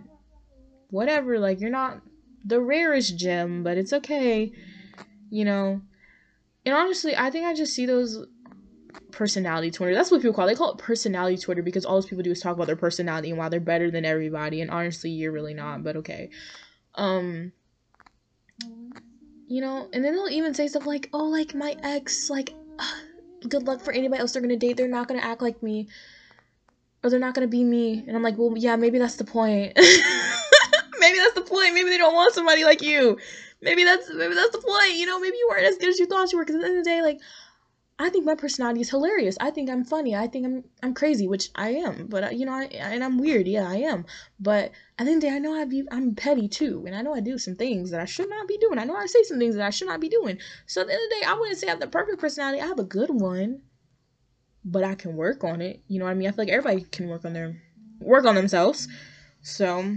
whatever, 0.90 1.38
like 1.38 1.60
you're 1.60 1.70
not 1.70 2.02
the 2.44 2.60
rarest 2.60 3.16
gem, 3.16 3.62
but 3.62 3.78
it's 3.78 3.92
okay. 3.92 4.52
You 5.30 5.44
know. 5.44 5.80
And 6.66 6.74
honestly, 6.74 7.16
I 7.16 7.30
think 7.30 7.46
I 7.46 7.54
just 7.54 7.74
see 7.74 7.86
those 7.86 8.26
personality 9.10 9.70
Twitter. 9.70 9.94
That's 9.94 10.10
what 10.10 10.20
people 10.20 10.34
call 10.34 10.46
it. 10.46 10.52
They 10.52 10.56
call 10.56 10.72
it 10.72 10.78
personality 10.78 11.36
Twitter 11.36 11.62
because 11.62 11.84
all 11.84 11.94
those 11.94 12.06
people 12.06 12.22
do 12.22 12.30
is 12.30 12.40
talk 12.40 12.54
about 12.54 12.66
their 12.66 12.76
personality 12.76 13.30
and 13.30 13.38
why 13.38 13.48
they're 13.48 13.60
better 13.60 13.90
than 13.90 14.04
everybody. 14.04 14.60
And 14.60 14.70
honestly, 14.70 15.10
you're 15.10 15.32
really 15.32 15.54
not, 15.54 15.82
but 15.82 15.96
okay. 15.96 16.30
Um 16.94 17.52
you 19.48 19.62
know, 19.62 19.88
and 19.92 20.04
then 20.04 20.14
they'll 20.14 20.28
even 20.28 20.52
say 20.52 20.68
stuff 20.68 20.86
like, 20.86 21.08
"Oh, 21.12 21.24
like 21.24 21.54
my 21.54 21.74
ex, 21.82 22.28
like 22.28 22.52
good 23.48 23.66
luck 23.66 23.80
for 23.80 23.92
anybody 23.92 24.20
else 24.20 24.32
they're 24.32 24.42
gonna 24.42 24.56
date. 24.56 24.76
They're 24.76 24.88
not 24.88 25.08
gonna 25.08 25.20
act 25.20 25.40
like 25.40 25.62
me, 25.62 25.88
or 27.02 27.08
they're 27.10 27.18
not 27.18 27.34
gonna 27.34 27.48
be 27.48 27.64
me." 27.64 28.04
And 28.06 28.14
I'm 28.14 28.22
like, 28.22 28.36
"Well, 28.36 28.52
yeah, 28.56 28.76
maybe 28.76 28.98
that's 28.98 29.16
the 29.16 29.24
point. 29.24 29.72
maybe 29.76 31.18
that's 31.18 31.34
the 31.34 31.46
point. 31.48 31.72
Maybe 31.72 31.88
they 31.88 31.98
don't 31.98 32.14
want 32.14 32.34
somebody 32.34 32.64
like 32.64 32.82
you. 32.82 33.18
Maybe 33.62 33.84
that's 33.84 34.12
maybe 34.12 34.34
that's 34.34 34.50
the 34.52 34.62
point. 34.62 34.96
You 34.96 35.06
know, 35.06 35.18
maybe 35.18 35.36
you 35.38 35.48
weren't 35.50 35.64
as 35.64 35.78
good 35.78 35.88
as 35.88 35.98
you 35.98 36.06
thought 36.06 36.30
you 36.30 36.38
were. 36.38 36.44
Because 36.44 36.56
at 36.56 36.60
the 36.60 36.66
end 36.66 36.78
of 36.78 36.84
the 36.84 36.90
day, 36.90 37.02
like." 37.02 37.18
I 38.00 38.10
think 38.10 38.24
my 38.24 38.36
personality 38.36 38.80
is 38.80 38.90
hilarious. 38.90 39.36
I 39.40 39.50
think 39.50 39.68
I'm 39.68 39.84
funny. 39.84 40.14
I 40.14 40.28
think 40.28 40.46
I'm 40.46 40.64
I'm 40.82 40.94
crazy, 40.94 41.26
which 41.26 41.50
I 41.56 41.70
am. 41.70 42.06
But 42.06 42.24
uh, 42.24 42.30
you 42.30 42.46
know, 42.46 42.52
I, 42.52 42.64
and 42.66 43.02
I'm 43.02 43.18
weird. 43.18 43.48
Yeah, 43.48 43.68
I 43.68 43.76
am. 43.76 44.06
But 44.38 44.70
at 44.98 45.04
the 45.04 45.10
end 45.10 45.16
of 45.16 45.20
the 45.22 45.26
day, 45.28 45.34
I 45.34 45.38
know 45.40 45.54
I 45.54 45.64
be 45.64 45.82
I'm 45.90 46.14
petty 46.14 46.46
too, 46.46 46.84
and 46.86 46.94
I 46.94 47.02
know 47.02 47.12
I 47.12 47.20
do 47.20 47.38
some 47.38 47.56
things 47.56 47.90
that 47.90 48.00
I 48.00 48.04
should 48.04 48.30
not 48.30 48.46
be 48.46 48.56
doing. 48.58 48.78
I 48.78 48.84
know 48.84 48.94
I 48.94 49.06
say 49.06 49.24
some 49.24 49.38
things 49.40 49.56
that 49.56 49.66
I 49.66 49.70
should 49.70 49.88
not 49.88 50.00
be 50.00 50.08
doing. 50.08 50.38
So 50.66 50.82
at 50.82 50.86
the 50.86 50.92
end 50.92 51.02
of 51.02 51.10
the 51.10 51.16
day, 51.16 51.26
I 51.26 51.34
wouldn't 51.34 51.58
say 51.58 51.66
I 51.66 51.70
have 51.70 51.80
the 51.80 51.88
perfect 51.88 52.20
personality. 52.20 52.60
I 52.60 52.66
have 52.66 52.78
a 52.78 52.84
good 52.84 53.10
one, 53.10 53.62
but 54.64 54.84
I 54.84 54.94
can 54.94 55.16
work 55.16 55.42
on 55.42 55.60
it. 55.60 55.82
You 55.88 55.98
know 55.98 56.04
what 56.04 56.12
I 56.12 56.14
mean? 56.14 56.28
I 56.28 56.32
feel 56.32 56.44
like 56.44 56.52
everybody 56.52 56.82
can 56.82 57.08
work 57.08 57.24
on 57.24 57.32
their 57.32 57.60
work 58.00 58.26
on 58.26 58.36
themselves. 58.36 58.86
So 59.42 59.96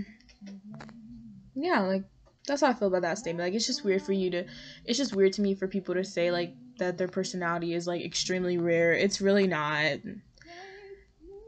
yeah, 1.54 1.82
like 1.82 2.06
that's 2.48 2.62
how 2.62 2.70
I 2.70 2.74
feel 2.74 2.88
about 2.88 3.04
that 3.04 3.20
statement. 3.20 3.46
Like 3.48 3.54
it's 3.54 3.68
just 3.68 3.86
weird 3.86 4.02
for 4.02 4.14
you 4.14 4.32
to 4.32 4.46
it's 4.86 4.98
just 4.98 5.16
weird 5.16 5.34
to 5.34 5.44
me 5.44 5.54
for 5.54 5.68
people 5.68 5.94
to 5.94 6.04
say 6.04 6.32
like 6.32 6.56
that 6.82 6.98
their 6.98 7.08
personality 7.08 7.76
is 7.76 7.86
like 7.86 8.04
extremely 8.04 8.58
rare. 8.58 8.92
It's 8.92 9.22
really 9.22 9.46
not. 9.46 10.00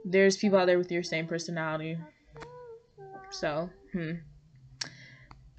There's 0.06 0.38
people 0.38 0.60
out 0.60 0.68
there 0.68 0.78
with 0.78 0.92
your 0.92 1.02
same 1.02 1.26
personality. 1.26 1.98
So, 3.32 3.70
hmm. 3.92 4.12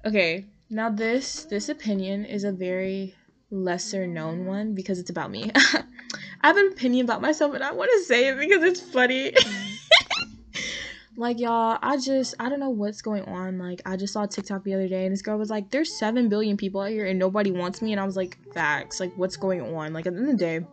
Okay, 0.05 0.45
now 0.69 0.89
this 0.89 1.43
this 1.43 1.67
opinion 1.67 2.23
is 2.23 2.45
a 2.45 2.53
very 2.53 3.15
lesser 3.51 4.07
known 4.07 4.45
one 4.45 4.73
because 4.73 4.97
it's 4.97 5.09
about 5.09 5.29
me. 5.29 5.51
I 5.55 6.47
have 6.47 6.57
an 6.57 6.69
opinion 6.71 7.05
about 7.05 7.21
myself 7.21 7.53
and 7.53 7.63
I 7.63 7.73
want 7.73 7.91
to 7.91 8.03
say 8.05 8.29
it 8.29 8.39
because 8.39 8.63
it's 8.63 8.81
funny. 8.81 9.33
Like 11.17 11.39
y'all, 11.39 11.77
I 11.81 11.97
just 11.97 12.35
I 12.39 12.49
don't 12.49 12.59
know 12.59 12.69
what's 12.69 13.01
going 13.01 13.23
on. 13.23 13.57
Like 13.57 13.81
I 13.85 13.95
just 13.95 14.11
saw 14.13 14.25
TikTok 14.25 14.63
the 14.63 14.73
other 14.73 14.87
day 14.87 15.05
and 15.05 15.13
this 15.13 15.21
girl 15.21 15.37
was 15.37 15.49
like, 15.49 15.71
There's 15.71 15.97
seven 15.97 16.27
billion 16.27 16.57
people 16.57 16.81
out 16.81 16.89
here 16.89 17.05
and 17.05 17.17
nobody 17.17 17.51
wants 17.51 17.81
me 17.81 17.93
and 17.93 18.01
I 18.01 18.05
was 18.05 18.17
like, 18.17 18.37
Facts, 18.53 18.99
like 18.99 19.13
what's 19.15 19.37
going 19.37 19.61
on? 19.61 19.93
Like 19.93 20.05
at 20.07 20.13
the 20.13 20.19
end 20.19 20.29
of 20.29 20.37
the 20.37 20.43
day, 20.43 20.65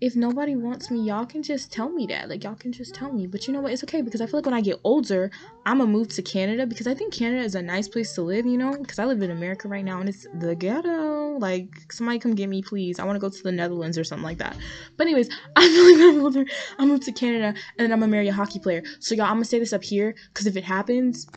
if 0.00 0.16
nobody 0.16 0.56
wants 0.56 0.90
me, 0.90 0.98
y'all 1.00 1.26
can 1.26 1.42
just 1.42 1.70
tell 1.70 1.90
me 1.90 2.06
that. 2.06 2.30
Like 2.30 2.42
y'all 2.42 2.54
can 2.54 2.72
just 2.72 2.94
tell 2.94 3.12
me. 3.12 3.26
But 3.26 3.46
you 3.46 3.52
know 3.52 3.60
what? 3.60 3.72
It's 3.72 3.84
okay 3.84 4.00
because 4.00 4.22
I 4.22 4.26
feel 4.26 4.38
like 4.38 4.46
when 4.46 4.54
I 4.54 4.62
get 4.62 4.80
older, 4.82 5.30
I'm 5.66 5.76
gonna 5.78 5.90
move 5.90 6.08
to 6.08 6.22
Canada 6.22 6.66
because 6.66 6.86
I 6.86 6.94
think 6.94 7.12
Canada 7.12 7.42
is 7.42 7.54
a 7.54 7.60
nice 7.60 7.86
place 7.86 8.14
to 8.14 8.22
live. 8.22 8.46
You 8.46 8.56
know, 8.56 8.74
because 8.76 8.98
I 8.98 9.04
live 9.04 9.20
in 9.20 9.30
America 9.30 9.68
right 9.68 9.84
now 9.84 10.00
and 10.00 10.08
it's 10.08 10.26
the 10.34 10.54
ghetto. 10.54 11.36
Like 11.38 11.92
somebody 11.92 12.18
come 12.18 12.34
get 12.34 12.48
me, 12.48 12.62
please. 12.62 12.98
I 12.98 13.04
want 13.04 13.16
to 13.16 13.20
go 13.20 13.28
to 13.28 13.42
the 13.42 13.52
Netherlands 13.52 13.98
or 13.98 14.04
something 14.04 14.24
like 14.24 14.38
that. 14.38 14.56
But 14.96 15.06
anyways, 15.06 15.28
I 15.56 15.68
feel 15.68 15.84
like 15.84 15.98
when 15.98 16.14
I'm 16.14 16.24
older, 16.24 16.46
I 16.78 16.86
move 16.86 17.04
to 17.04 17.12
Canada 17.12 17.48
and 17.48 17.56
then 17.78 17.92
I'm 17.92 18.00
gonna 18.00 18.10
marry 18.10 18.28
a 18.28 18.32
hockey 18.32 18.58
player. 18.58 18.82
So 19.00 19.14
y'all, 19.14 19.26
I'm 19.26 19.34
gonna 19.34 19.44
say 19.44 19.58
this 19.58 19.74
up 19.74 19.84
here 19.84 20.14
because 20.32 20.46
if 20.46 20.56
it 20.56 20.64
happens, 20.64 21.28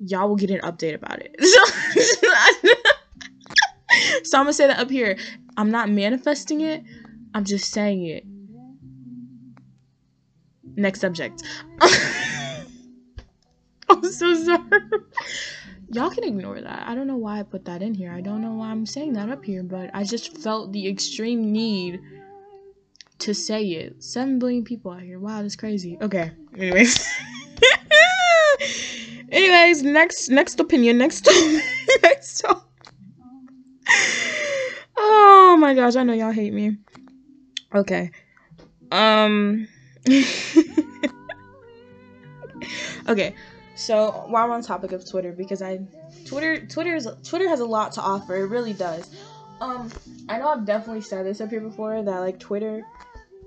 y'all 0.00 0.28
will 0.28 0.36
get 0.36 0.50
an 0.50 0.60
update 0.62 0.94
about 0.94 1.20
it. 1.20 1.36
so 4.26 4.38
I'm 4.38 4.44
gonna 4.44 4.52
say 4.52 4.66
that 4.66 4.80
up 4.80 4.90
here. 4.90 5.16
I'm 5.56 5.70
not 5.70 5.88
manifesting 5.88 6.62
it 6.62 6.82
I'm 7.34 7.44
just 7.44 7.72
saying 7.72 8.04
it. 8.06 8.24
Next 10.76 11.00
subject. 11.00 11.42
I'm 13.88 14.04
so 14.04 14.34
sorry. 14.34 14.62
Y'all 15.90 16.10
can 16.10 16.24
ignore 16.24 16.60
that. 16.60 16.88
I 16.88 16.94
don't 16.94 17.06
know 17.06 17.16
why 17.16 17.40
I 17.40 17.42
put 17.42 17.66
that 17.66 17.82
in 17.82 17.94
here. 17.94 18.10
I 18.12 18.22
don't 18.22 18.40
know 18.40 18.52
why 18.52 18.70
I'm 18.70 18.86
saying 18.86 19.12
that 19.14 19.28
up 19.28 19.44
here, 19.44 19.62
but 19.62 19.90
I 19.92 20.04
just 20.04 20.38
felt 20.38 20.72
the 20.72 20.88
extreme 20.88 21.52
need 21.52 22.00
to 23.18 23.34
say 23.34 23.62
it. 23.64 24.02
Seven 24.02 24.38
billion 24.38 24.64
people 24.64 24.90
out 24.90 25.02
here. 25.02 25.18
Wow, 25.18 25.42
that's 25.42 25.56
crazy. 25.56 25.98
Okay. 26.00 26.32
Anyways. 26.56 27.06
Anyways, 29.30 29.82
next 29.82 30.28
next 30.28 30.60
opinion, 30.60 30.98
next 30.98 31.26
next 32.02 32.44
Oh 34.96 35.56
my 35.58 35.74
gosh, 35.74 35.96
I 35.96 36.02
know 36.02 36.12
y'all 36.12 36.32
hate 36.32 36.52
me. 36.52 36.76
Okay. 37.74 38.10
Um. 38.90 39.68
okay. 43.08 43.34
So 43.74 44.24
while 44.28 44.46
we're 44.48 44.54
on 44.54 44.62
topic 44.62 44.92
of 44.92 45.08
Twitter, 45.08 45.32
because 45.32 45.62
I 45.62 45.80
Twitter 46.26 46.64
Twitter 46.66 46.94
is 46.94 47.08
Twitter 47.24 47.48
has 47.48 47.60
a 47.60 47.64
lot 47.64 47.92
to 47.92 48.00
offer. 48.00 48.36
It 48.36 48.48
really 48.48 48.74
does. 48.74 49.10
Um, 49.60 49.90
I 50.28 50.38
know 50.38 50.48
I've 50.48 50.64
definitely 50.66 51.02
said 51.02 51.24
this 51.24 51.40
up 51.40 51.50
here 51.50 51.60
before 51.60 52.02
that 52.02 52.18
like 52.18 52.38
Twitter. 52.38 52.82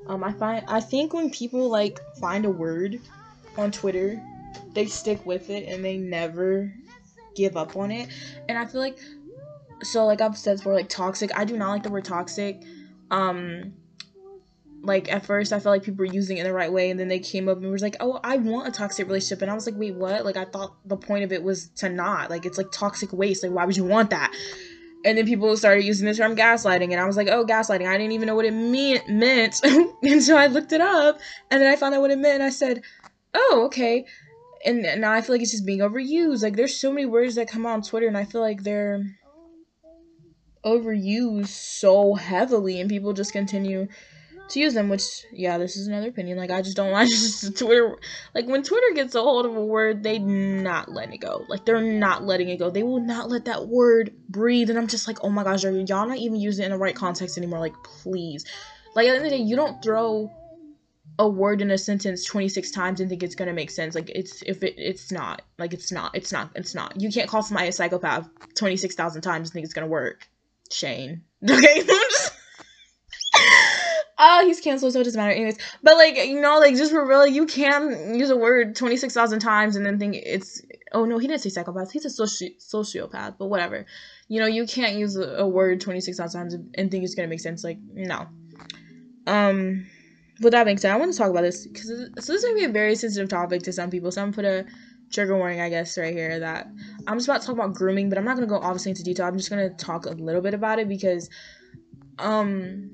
Um, 0.08 0.24
I 0.24 0.32
find 0.34 0.66
I 0.68 0.80
think 0.80 1.14
when 1.14 1.30
people 1.30 1.70
like 1.70 2.00
find 2.20 2.46
a 2.46 2.50
word 2.50 3.00
on 3.58 3.72
Twitter, 3.72 4.22
they 4.74 4.88
stick 4.88 5.26
with 5.26 5.50
it 5.50 5.68
and 5.68 5.84
they 5.84 5.98
never 5.98 6.74
give 7.36 7.58
up 7.58 7.76
on 7.76 7.92
it. 7.92 8.10
And 8.50 8.58
I 8.58 8.66
feel 8.66 8.82
like 8.82 8.98
so 9.84 10.06
like 10.06 10.22
I've 10.22 10.38
said 10.38 10.58
before, 10.58 10.74
like 10.74 10.90
toxic. 10.90 11.32
I 11.38 11.46
do 11.46 11.58
not 11.58 11.70
like 11.70 11.84
the 11.84 11.90
word 11.90 12.06
toxic. 12.06 12.64
Um, 13.12 13.74
like 14.86 15.12
at 15.12 15.26
first 15.26 15.52
I 15.52 15.60
felt 15.60 15.74
like 15.74 15.84
people 15.84 16.06
were 16.06 16.14
using 16.14 16.38
it 16.38 16.42
in 16.42 16.48
the 16.48 16.54
right 16.54 16.72
way 16.72 16.90
and 16.90 17.00
then 17.00 17.08
they 17.08 17.20
came 17.20 17.50
up 17.50 17.58
and 17.58 17.72
was 17.72 17.82
like, 17.82 17.98
"Oh, 18.00 18.20
I 18.24 18.38
want 18.38 18.68
a 18.68 18.72
toxic 18.72 19.08
relationship." 19.08 19.42
And 19.42 19.52
I 19.52 19.54
was 19.54 19.66
like, 19.66 19.76
"Wait, 19.78 19.96
what?" 19.96 20.26
Like 20.26 20.38
I 20.38 20.46
thought 20.46 20.76
the 20.86 20.98
point 20.98 21.24
of 21.24 21.32
it 21.32 21.44
was 21.44 21.70
to 21.78 21.90
not. 21.90 22.30
Like 22.30 22.46
it's 22.46 22.58
like 22.58 22.72
toxic 22.72 23.12
waste. 23.12 23.44
Like 23.44 23.52
why 23.52 23.66
would 23.66 23.78
you 23.78 23.84
want 23.84 24.10
that? 24.12 24.32
And 25.04 25.18
then 25.18 25.26
people 25.26 25.56
started 25.56 25.84
using 25.84 26.08
the 26.08 26.16
term 26.16 26.36
gaslighting 26.36 26.92
and 26.92 27.00
I 27.00 27.06
was 27.06 27.18
like, 27.18 27.28
"Oh, 27.28 27.46
gaslighting." 27.46 27.88
I 27.88 27.98
didn't 27.98 28.14
even 28.14 28.28
know 28.28 28.36
what 28.36 28.46
it 28.46 28.52
mean- 28.52 29.02
meant 29.08 29.56
so 30.22 30.38
I 30.38 30.48
looked 30.48 30.72
it 30.72 30.82
up 30.82 31.20
and 31.52 31.62
then 31.62 31.72
I 31.72 31.76
found 31.76 31.96
out 31.96 32.02
what 32.02 32.12
it 32.12 32.18
meant 32.20 32.36
and 32.36 32.44
I 32.44 32.50
said, 32.50 32.82
"Oh, 33.34 33.64
okay." 33.66 34.06
And 34.66 34.82
now 35.00 35.12
I 35.12 35.22
feel 35.22 35.36
like 35.36 35.42
it's 35.42 35.52
just 35.52 35.66
being 35.66 35.80
overused. 35.80 36.42
Like 36.42 36.56
there's 36.56 36.76
so 36.76 36.92
many 36.92 37.06
words 37.06 37.36
that 37.36 37.48
come 37.48 37.66
out 37.66 37.74
on 37.74 37.82
Twitter 37.84 38.08
and 38.08 38.18
I 38.18 38.24
feel 38.26 38.42
like 38.42 38.64
they're 38.64 39.04
overused 40.66 41.48
so 41.48 42.16
heavily 42.16 42.82
and 42.82 42.90
people 42.90 43.14
just 43.14 43.32
continue 43.32 43.88
to 44.50 44.60
use 44.60 44.74
them, 44.74 44.90
which 44.90 45.26
yeah, 45.32 45.58
this 45.58 45.76
is 45.76 45.88
another 45.88 46.10
opinion. 46.10 46.38
Like 46.38 46.52
I 46.52 46.62
just 46.62 46.78
don't 46.78 46.92
like 46.92 47.10
Twitter. 47.56 47.98
Like 48.34 48.48
when 48.48 48.64
Twitter 48.64 48.94
gets 48.94 49.16
a 49.16 49.22
hold 49.22 49.46
of 49.46 49.56
a 49.56 49.66
word, 49.66 50.04
they 50.04 50.20
not 50.20 50.92
letting 50.92 51.14
it 51.14 51.22
go. 51.22 51.46
Like 51.48 51.66
they're 51.66 51.82
not 51.82 52.24
letting 52.24 52.50
it 52.50 52.58
go. 52.58 52.70
They 52.70 52.84
will 52.84 53.02
not 53.02 53.30
let 53.30 53.46
that 53.46 53.68
word 53.68 54.14
breathe. 54.30 54.70
And 54.70 54.78
I'm 54.78 54.88
just 54.88 55.08
like, 55.08 55.24
oh 55.24 55.30
my 55.30 55.44
gosh, 55.44 55.64
y'all 55.64 56.08
not 56.08 56.18
even 56.18 56.40
using 56.40 56.64
it 56.64 56.68
in 56.68 56.72
the 56.72 56.78
right 56.78 56.96
context 56.96 57.38
anymore? 57.38 57.60
Like 57.60 57.76
please. 57.84 58.46
Like 58.96 59.08
at 59.08 59.12
the 59.12 59.16
end 59.18 59.26
of 59.26 59.32
the 59.32 59.38
day, 59.38 59.44
you 59.44 59.56
don't 59.56 59.82
throw 59.84 60.32
a 61.18 61.28
word 61.28 61.62
in 61.62 61.72
a 61.72 61.78
sentence 61.78 62.26
26 62.26 62.72
times 62.72 63.00
and 63.00 63.10
think 63.10 63.24
it's 63.24 63.36
gonna 63.36 63.54
make 63.54 63.72
sense. 63.72 63.96
Like 63.96 64.10
it's 64.10 64.42
if 64.44 64.64
it 64.64 64.76
it's 64.78 65.12
not. 65.12 65.42
Like 65.58 65.74
it's 65.74 65.92
not. 65.92 66.16
It's 66.16 66.32
not. 66.32 66.52
It's 66.56 66.76
not. 66.76 67.00
You 67.00 67.12
can't 67.12 67.30
call 67.30 67.42
somebody 67.42 67.70
a 67.70 67.72
psychopath 67.72 68.30
26,000 68.56 69.22
times 69.22 69.50
and 69.50 69.54
think 69.54 69.66
it's 69.66 69.74
gonna 69.74 69.88
work. 69.88 70.28
Shane. 70.72 71.24
Okay. 71.50 71.84
oh, 74.18 74.46
he's 74.46 74.60
canceled, 74.60 74.94
so 74.94 75.02
it 75.02 75.04
doesn't 75.06 75.20
matter. 75.20 75.34
Anyways, 75.34 75.58
but 75.84 75.96
like 75.98 76.16
you 76.18 76.42
know, 76.42 76.60
like 76.60 76.76
just 76.76 76.92
for 76.92 77.08
real, 77.08 77.28
you 77.28 77.46
can 77.46 78.16
use 78.16 78.30
a 78.30 78.38
word 78.38 78.76
twenty 78.76 78.98
six 78.98 79.14
thousand 79.14 79.40
times 79.40 79.76
and 79.76 79.86
then 79.86 80.00
think 80.00 80.16
it's. 80.16 80.62
Oh 80.94 81.06
no, 81.06 81.18
he 81.18 81.28
didn't 81.28 81.42
say 81.42 81.50
psychopath. 81.50 81.92
He's 81.92 82.06
a 82.06 82.10
soci- 82.10 82.58
sociopath, 82.60 83.38
but 83.38 83.48
whatever. 83.48 83.86
You 84.28 84.40
know, 84.40 84.48
you 84.48 84.66
can't 84.66 84.96
use 84.96 85.16
a, 85.16 85.24
a 85.40 85.48
word 85.48 85.82
twenty 85.82 86.02
six 86.02 86.18
thousand 86.18 86.42
times 86.42 86.56
and 86.76 86.92
think 86.92 87.04
it's 87.04 87.16
gonna 87.16 87.28
make 87.28 87.42
sense. 87.42 87.64
Like 87.64 87.80
no. 87.94 88.28
Um. 89.28 89.88
with 90.42 90.52
that 90.52 90.66
being 90.66 90.78
said, 90.78 90.92
I 90.94 90.98
want 90.98 91.12
to 91.12 91.18
talk 91.18 91.30
about 91.30 91.42
this 91.42 91.66
because 91.68 91.88
so 91.88 92.06
this 92.16 92.30
is 92.30 92.44
gonna 92.44 92.56
be 92.56 92.66
a 92.66 92.70
very 92.70 92.96
sensitive 92.96 93.30
topic 93.30 93.64
to 93.64 93.74
some 93.74 93.90
people. 93.90 94.12
So 94.12 94.22
I'm 94.22 94.32
gonna 94.32 94.36
put 94.36 94.46
a 94.46 94.66
trigger 95.12 95.38
warning, 95.38 95.62
I 95.62 95.70
guess, 95.70 95.98
right 95.98 96.14
here 96.14 96.40
that 96.40 96.68
I'm 97.08 97.18
just 97.18 97.28
about 97.28 97.42
to 97.42 97.48
talk 97.48 97.56
about 97.56 97.74
grooming, 97.74 98.10
but 98.10 98.18
I'm 98.18 98.26
not 98.26 98.36
gonna 98.36 98.48
go 98.48 98.58
obviously 98.58 98.92
into 98.92 99.04
detail. 99.04 99.28
I'm 99.28 99.38
just 99.38 99.50
gonna 99.50 99.70
talk 99.70 100.06
a 100.06 100.12
little 100.12 100.42
bit 100.42 100.54
about 100.54 100.80
it 100.80 100.90
because, 100.90 101.30
um, 102.20 102.92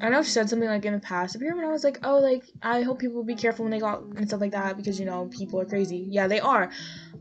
I 0.00 0.08
know 0.08 0.18
I've 0.18 0.26
said 0.26 0.48
something 0.48 0.68
like 0.68 0.84
in 0.84 0.92
the 0.92 1.00
past. 1.00 1.34
You 1.34 1.40
remember, 1.40 1.68
I 1.68 1.72
was 1.72 1.84
like, 1.84 1.98
oh, 2.04 2.18
like 2.18 2.44
I 2.62 2.82
hope 2.82 3.00
people 3.00 3.16
will 3.16 3.24
be 3.24 3.34
careful 3.34 3.64
when 3.64 3.72
they 3.72 3.80
go 3.80 3.86
out 3.86 4.02
and 4.16 4.28
stuff 4.28 4.40
like 4.40 4.52
that 4.52 4.76
because 4.76 4.98
you 4.98 5.06
know 5.06 5.26
people 5.26 5.60
are 5.60 5.64
crazy. 5.64 6.06
Yeah, 6.08 6.28
they 6.28 6.40
are. 6.40 6.70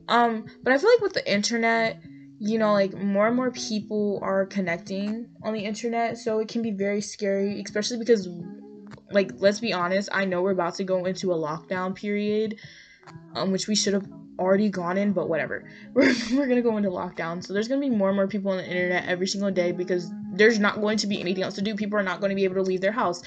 Um, 0.07 0.45
but 0.63 0.73
I 0.73 0.77
feel 0.77 0.89
like 0.89 1.01
with 1.01 1.13
the 1.13 1.31
internet, 1.31 2.01
you 2.39 2.59
know, 2.59 2.73
like 2.73 2.93
more 2.93 3.27
and 3.27 3.35
more 3.35 3.51
people 3.51 4.19
are 4.21 4.45
connecting 4.45 5.27
on 5.43 5.53
the 5.53 5.61
internet, 5.61 6.17
so 6.17 6.39
it 6.39 6.47
can 6.47 6.61
be 6.61 6.71
very 6.71 7.01
scary, 7.01 7.61
especially 7.61 7.97
because, 7.97 8.29
like, 9.11 9.31
let's 9.37 9.59
be 9.59 9.73
honest. 9.73 10.09
I 10.11 10.25
know 10.25 10.41
we're 10.41 10.51
about 10.51 10.75
to 10.75 10.83
go 10.83 11.05
into 11.05 11.31
a 11.33 11.35
lockdown 11.35 11.95
period, 11.95 12.59
um, 13.33 13.51
which 13.51 13.67
we 13.67 13.75
should 13.75 13.93
have 13.93 14.07
already 14.39 14.69
gone 14.69 14.97
in, 14.97 15.13
but 15.13 15.29
whatever. 15.29 15.69
We're, 15.93 16.13
we're 16.33 16.47
gonna 16.47 16.61
go 16.61 16.77
into 16.77 16.89
lockdown. 16.89 17.43
So 17.45 17.53
there's 17.53 17.67
gonna 17.67 17.81
be 17.81 17.89
more 17.89 18.09
and 18.09 18.15
more 18.15 18.27
people 18.27 18.51
on 18.51 18.57
the 18.57 18.67
internet 18.67 19.05
every 19.07 19.27
single 19.27 19.51
day 19.51 19.71
because 19.71 20.11
there's 20.31 20.59
not 20.59 20.81
going 20.81 20.97
to 20.99 21.07
be 21.07 21.19
anything 21.19 21.43
else 21.43 21.55
to 21.55 21.61
do. 21.61 21.75
People 21.75 21.97
are 21.97 22.03
not 22.03 22.19
going 22.19 22.29
to 22.29 22.35
be 22.35 22.43
able 22.43 22.55
to 22.55 22.61
leave 22.61 22.81
their 22.81 22.91
house. 22.91 23.23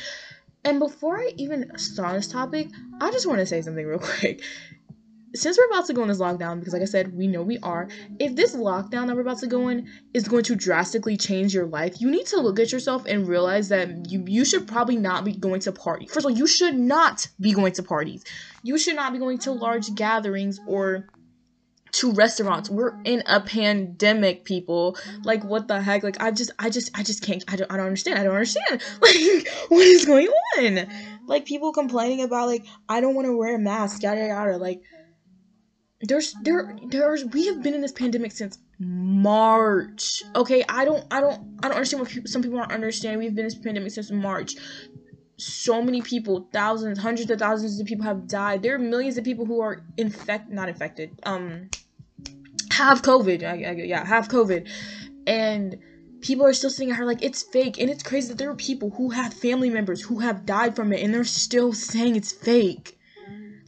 And 0.65 0.79
before 0.79 1.19
I 1.19 1.33
even 1.37 1.77
start 1.79 2.15
this 2.15 2.29
topic, 2.29 2.69
I 3.01 3.11
just 3.11 3.27
want 3.27 3.41
to 3.41 3.47
say 3.47 3.63
something 3.63 3.87
real 3.87 3.99
quick. 4.21 4.43
Since 5.35 5.59
we're 5.59 5.67
about 5.67 5.87
to 5.87 5.93
go 5.93 6.03
in 6.03 6.09
this 6.09 6.19
lockdown, 6.19 6.59
because 6.59 6.73
like 6.73 6.83
I 6.83 6.87
said, 6.87 7.17
we 7.17 7.27
know 7.27 7.43
we 7.43 7.59
are, 7.59 7.89
if 8.19 8.35
this 8.35 8.57
lockdown 8.57 9.07
that 9.07 9.15
we're 9.15 9.23
about 9.23 9.39
to 9.39 9.47
go 9.47 9.69
in 9.69 9.89
is 10.13 10.27
going 10.27 10.43
to 10.45 10.57
drastically 10.57 11.17
change 11.17 11.55
your 11.55 11.67
life, 11.67 12.01
you 12.01 12.11
need 12.11 12.27
to 12.27 12.41
look 12.41 12.59
at 12.59 12.73
yourself 12.73 13.05
and 13.07 13.29
realize 13.29 13.69
that 13.69 14.11
you 14.11 14.25
you 14.27 14.45
should 14.45 14.67
probably 14.67 14.97
not 14.97 15.25
be 15.25 15.33
going 15.33 15.61
to 15.61 15.73
parties. 15.73 16.13
First 16.13 16.27
of 16.27 16.33
all, 16.33 16.37
you 16.37 16.47
should 16.47 16.77
not 16.77 17.29
be 17.41 17.53
going 17.53 17.73
to 17.75 17.83
parties. 17.83 18.25
You 18.63 18.77
should 18.77 18.97
not 18.97 19.13
be 19.13 19.19
going 19.19 19.39
to 19.39 19.53
large 19.53 19.95
gatherings 19.95 20.59
or 20.67 21.07
to 21.93 22.13
restaurants. 22.13 22.71
We're 22.71 23.01
in 23.05 23.23
a 23.27 23.41
pandemic, 23.41 24.45
people. 24.45 24.97
Like 25.25 25.45
what 25.45 25.69
the 25.69 25.81
heck? 25.81 26.03
Like 26.03 26.21
I 26.23 26.31
just 26.31 26.51
I 26.59 26.71
just 26.71 26.97
I 26.99 27.03
just 27.03 27.23
can't 27.23 27.45
I 27.49 27.57
don't 27.57 27.71
I 27.71 27.77
don't 27.77 27.87
understand. 27.87 28.19
I 28.19 28.25
don't 28.25 28.35
understand. 28.35 28.83
Like 29.01 29.49
what 29.69 29.87
is 29.87 30.05
going 30.05 30.29
on? 30.59 30.87
Like 31.27 31.47
people 31.47 31.73
complaining 31.73 32.23
about 32.23 32.49
like 32.49 32.65
I 32.89 33.01
don't 33.01 33.15
want 33.15 33.27
to 33.27 33.37
wear 33.37 33.55
a 33.55 33.59
mask, 33.59 34.03
yada 34.03 34.27
yada. 34.27 34.57
Like 34.57 34.83
there's 36.03 36.35
there 36.43 36.77
there's 36.89 37.25
we 37.27 37.47
have 37.47 37.63
been 37.63 37.75
in 37.75 37.81
this 37.81 37.93
pandemic 37.93 38.33
since 38.33 38.59
March. 38.79 40.23
Okay, 40.35 40.65
I 40.69 40.85
don't 40.85 41.05
I 41.11 41.21
don't 41.21 41.59
I 41.63 41.69
don't 41.69 41.77
understand 41.77 42.03
what 42.03 42.11
people, 42.11 42.31
some 42.31 42.43
people 42.43 42.59
don't 42.59 42.73
understand. 42.73 43.19
We've 43.19 43.35
been 43.35 43.45
in 43.45 43.51
this 43.51 43.59
pandemic 43.59 43.93
since 43.93 44.11
March. 44.11 44.55
So 45.37 45.83
many 45.83 46.03
people, 46.03 46.49
thousands, 46.53 46.99
hundreds 46.99 47.31
of 47.31 47.39
thousands 47.39 47.81
of 47.81 47.87
people 47.87 48.05
have 48.05 48.27
died. 48.27 48.63
There 48.63 48.75
are 48.75 48.79
millions 48.79 49.17
of 49.17 49.25
people 49.25 49.47
who 49.47 49.61
are 49.61 49.83
infect 49.97 50.51
not 50.51 50.69
infected. 50.69 51.19
Um 51.25 51.69
have 52.71 53.03
COVID. 53.03 53.43
I, 53.43 53.69
I, 53.69 53.73
yeah, 53.73 54.05
have 54.05 54.29
COVID. 54.29 54.69
And 55.27 55.79
people 56.23 56.47
are 56.47 56.53
still 56.53 56.71
saying 56.71 56.91
her 56.91 57.05
like 57.05 57.23
it's 57.23 57.43
fake. 57.43 57.79
And 57.79 57.91
it's 57.91 58.03
crazy 58.03 58.29
that 58.29 58.39
there 58.39 58.51
are 58.51 58.57
people 58.57 58.91
who 58.91 59.11
have 59.11 59.35
family 59.35 59.69
members 59.69 60.01
who 60.01 60.21
have 60.21 60.47
died 60.47 60.75
from 60.75 60.93
it 60.93 61.03
and 61.03 61.13
they're 61.13 61.25
still 61.25 61.73
saying 61.73 62.17
it's 62.17 62.33
fake. 62.33 62.99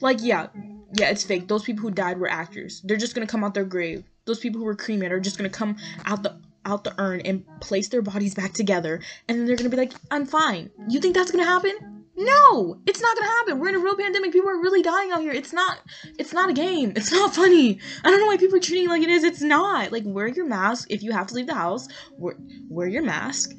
Like, 0.01 0.19
yeah, 0.21 0.49
yeah, 0.95 1.09
it's 1.11 1.25
fake. 1.25 1.49
Those 1.49 1.63
people 1.65 1.83
who 1.83 1.91
died 1.91 2.19
were 2.19 2.29
actors. 2.29 2.81
They're 2.85 2.97
just 2.97 3.15
gonna 3.15 3.27
come 3.27 3.45
out 3.45 3.55
their 3.55 3.65
grave. 3.65 4.05
Those 4.25 4.39
people 4.39 4.61
who 4.61 4.65
were 4.65 4.77
cremated 4.77 5.13
are 5.13 5.21
just 5.21 5.37
gonna 5.37 5.51
come 5.51 5.77
out 6.05 6.23
the 6.23 6.37
out 6.65 6.85
the 6.85 6.95
urn 6.99 7.21
and 7.23 7.45
place 7.61 7.89
their 7.89 8.03
bodies 8.03 8.37
back 8.37 8.53
together 8.53 9.01
and 9.29 9.37
then 9.37 9.47
they're 9.47 9.57
gonna 9.57 9.69
be 9.69 9.77
like, 9.77 9.93
I'm 10.11 10.27
fine. 10.27 10.71
You 10.89 11.01
think 11.01 11.15
that's 11.15 11.31
gonna 11.31 11.45
happen? 11.45 12.03
No, 12.15 12.79
it's 12.87 13.01
not 13.01 13.17
gonna 13.17 13.29
happen. 13.29 13.59
We're 13.59 13.71
in 13.71 13.75
a 13.75 13.79
real 13.79 13.97
pandemic. 13.97 14.33
People 14.33 14.51
are 14.51 14.61
really 14.61 14.83
dying 14.83 15.11
out 15.13 15.23
here. 15.23 15.33
It's 15.33 15.53
not. 15.53 15.79
It's 16.19 16.33
not 16.33 16.51
a 16.51 16.53
game. 16.53 16.93
It's 16.95 17.11
not 17.11 17.35
funny. 17.35 17.81
I 18.05 18.11
don't 18.11 18.21
know 18.21 18.27
why 18.27 18.37
people 18.37 18.57
are 18.57 18.61
treating 18.61 18.85
it 18.85 18.91
like 18.91 19.03
it 19.03 19.09
is. 19.09 19.25
It's 19.25 19.41
not. 19.41 19.93
Like 19.93 20.05
wear 20.05 20.29
your 20.29 20.47
mask 20.47 20.89
if 20.91 21.03
you 21.03 21.13
have 21.13 21.27
to 21.29 21.35
leave 21.35 21.47
the 21.47 21.55
house. 21.55 21.89
Wear 22.19 22.37
wear 22.69 22.87
your 22.87 23.03
mask. 23.03 23.53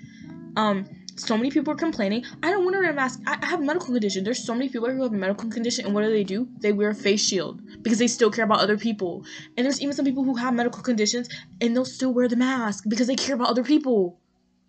Um, 0.55 0.85
so 1.15 1.37
many 1.37 1.51
people 1.51 1.73
are 1.73 1.77
complaining. 1.77 2.23
I 2.41 2.49
don't 2.49 2.63
want 2.63 2.75
to 2.75 2.79
wear 2.79 2.91
a 2.91 2.93
mask. 2.93 3.19
I, 3.27 3.37
I 3.41 3.45
have 3.47 3.61
medical 3.61 3.87
condition. 3.87 4.23
There's 4.23 4.43
so 4.43 4.53
many 4.53 4.69
people 4.69 4.89
who 4.89 5.03
have 5.03 5.13
a 5.13 5.15
medical 5.15 5.49
condition, 5.49 5.85
and 5.85 5.93
what 5.93 6.03
do 6.03 6.09
they 6.09 6.23
do? 6.23 6.47
They 6.59 6.71
wear 6.71 6.89
a 6.89 6.95
face 6.95 7.25
shield 7.25 7.61
because 7.83 7.99
they 7.99 8.07
still 8.07 8.31
care 8.31 8.45
about 8.45 8.59
other 8.59 8.77
people. 8.77 9.25
And 9.57 9.65
there's 9.65 9.81
even 9.81 9.95
some 9.95 10.05
people 10.05 10.23
who 10.23 10.35
have 10.35 10.53
medical 10.53 10.81
conditions 10.81 11.29
and 11.61 11.75
they'll 11.75 11.85
still 11.85 12.13
wear 12.13 12.27
the 12.27 12.35
mask 12.35 12.85
because 12.87 13.07
they 13.07 13.15
care 13.15 13.35
about 13.35 13.49
other 13.49 13.63
people. 13.63 14.19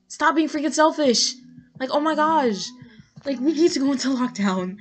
Stop 0.08 0.34
being 0.34 0.48
freaking 0.48 0.72
selfish. 0.72 1.34
Like, 1.80 1.90
oh 1.92 2.00
my 2.00 2.14
gosh. 2.14 2.66
Like, 3.24 3.40
we 3.40 3.52
need 3.52 3.72
to 3.72 3.80
go 3.80 3.92
into 3.92 4.08
lockdown. 4.08 4.76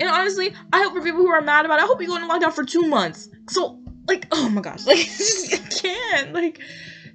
And 0.00 0.10
honestly, 0.10 0.54
I 0.72 0.82
hope 0.82 0.92
for 0.92 1.02
people 1.02 1.20
who 1.20 1.28
are 1.28 1.40
mad 1.40 1.64
about 1.64 1.78
it, 1.78 1.84
I 1.84 1.86
hope 1.86 1.98
we 1.98 2.06
go 2.06 2.16
into 2.16 2.28
lockdown 2.28 2.52
for 2.52 2.64
two 2.64 2.82
months. 2.82 3.28
So, 3.48 3.78
like, 4.06 4.26
oh 4.32 4.48
my 4.48 4.60
gosh, 4.60 4.86
like, 4.86 4.98
I 5.52 5.56
can't. 5.68 6.32
Like, 6.32 6.60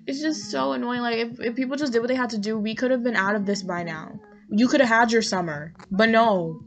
it's 0.10 0.22
just 0.22 0.50
so 0.50 0.74
annoying. 0.74 1.02
Like, 1.02 1.18
if, 1.18 1.40
if 1.40 1.56
people 1.56 1.78
just 1.78 1.94
did 1.94 2.00
what 2.00 2.08
they 2.08 2.16
had 2.16 2.32
to 2.32 2.38
do, 2.38 2.58
we 2.58 2.76
could 2.76 2.92
have 2.92 3.04
been 3.04 3.16
out 3.16 3.36
of 3.36 3.46
this 3.46 3.64
by 3.64 3.84
now. 3.84 4.20
You 4.50 4.68
could 4.68 4.80
have 4.80 4.90
had 4.90 5.12
your 5.12 5.22
summer, 5.22 5.74
but 5.92 6.10
no. 6.10 6.62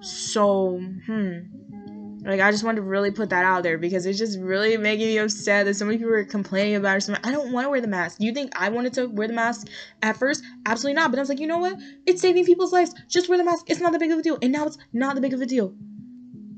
So, 0.00 0.80
hmm. 1.06 1.38
Like 2.24 2.40
I 2.40 2.50
just 2.50 2.64
wanted 2.64 2.76
to 2.76 2.82
really 2.82 3.10
put 3.10 3.30
that 3.30 3.44
out 3.44 3.62
there 3.62 3.78
because 3.78 4.04
it's 4.04 4.18
just 4.18 4.38
really 4.38 4.76
making 4.76 5.06
me 5.06 5.18
upset 5.18 5.66
that 5.66 5.74
so 5.74 5.84
many 5.84 5.98
people 5.98 6.12
are 6.12 6.24
complaining 6.24 6.74
about 6.74 6.98
it. 6.98 7.02
So 7.02 7.14
I 7.22 7.30
don't 7.30 7.52
want 7.52 7.64
to 7.64 7.70
wear 7.70 7.80
the 7.80 7.88
mask. 7.88 8.18
You 8.20 8.32
think 8.32 8.52
I 8.54 8.68
wanted 8.70 8.92
to 8.94 9.06
wear 9.06 9.28
the 9.28 9.34
mask 9.34 9.68
at 10.02 10.16
first? 10.16 10.42
Absolutely 10.66 10.94
not. 10.94 11.10
But 11.10 11.18
I 11.18 11.22
was 11.22 11.28
like, 11.28 11.40
you 11.40 11.46
know 11.46 11.58
what? 11.58 11.78
It's 12.06 12.20
saving 12.20 12.44
people's 12.44 12.72
lives. 12.72 12.94
Just 13.08 13.28
wear 13.28 13.38
the 13.38 13.44
mask. 13.44 13.66
It's 13.68 13.80
not 13.80 13.92
that 13.92 14.00
big 14.00 14.10
of 14.10 14.18
a 14.18 14.22
deal. 14.22 14.38
And 14.42 14.52
now 14.52 14.66
it's 14.66 14.78
not 14.92 15.14
that 15.14 15.20
big 15.20 15.32
of 15.32 15.40
a 15.40 15.46
deal. 15.46 15.74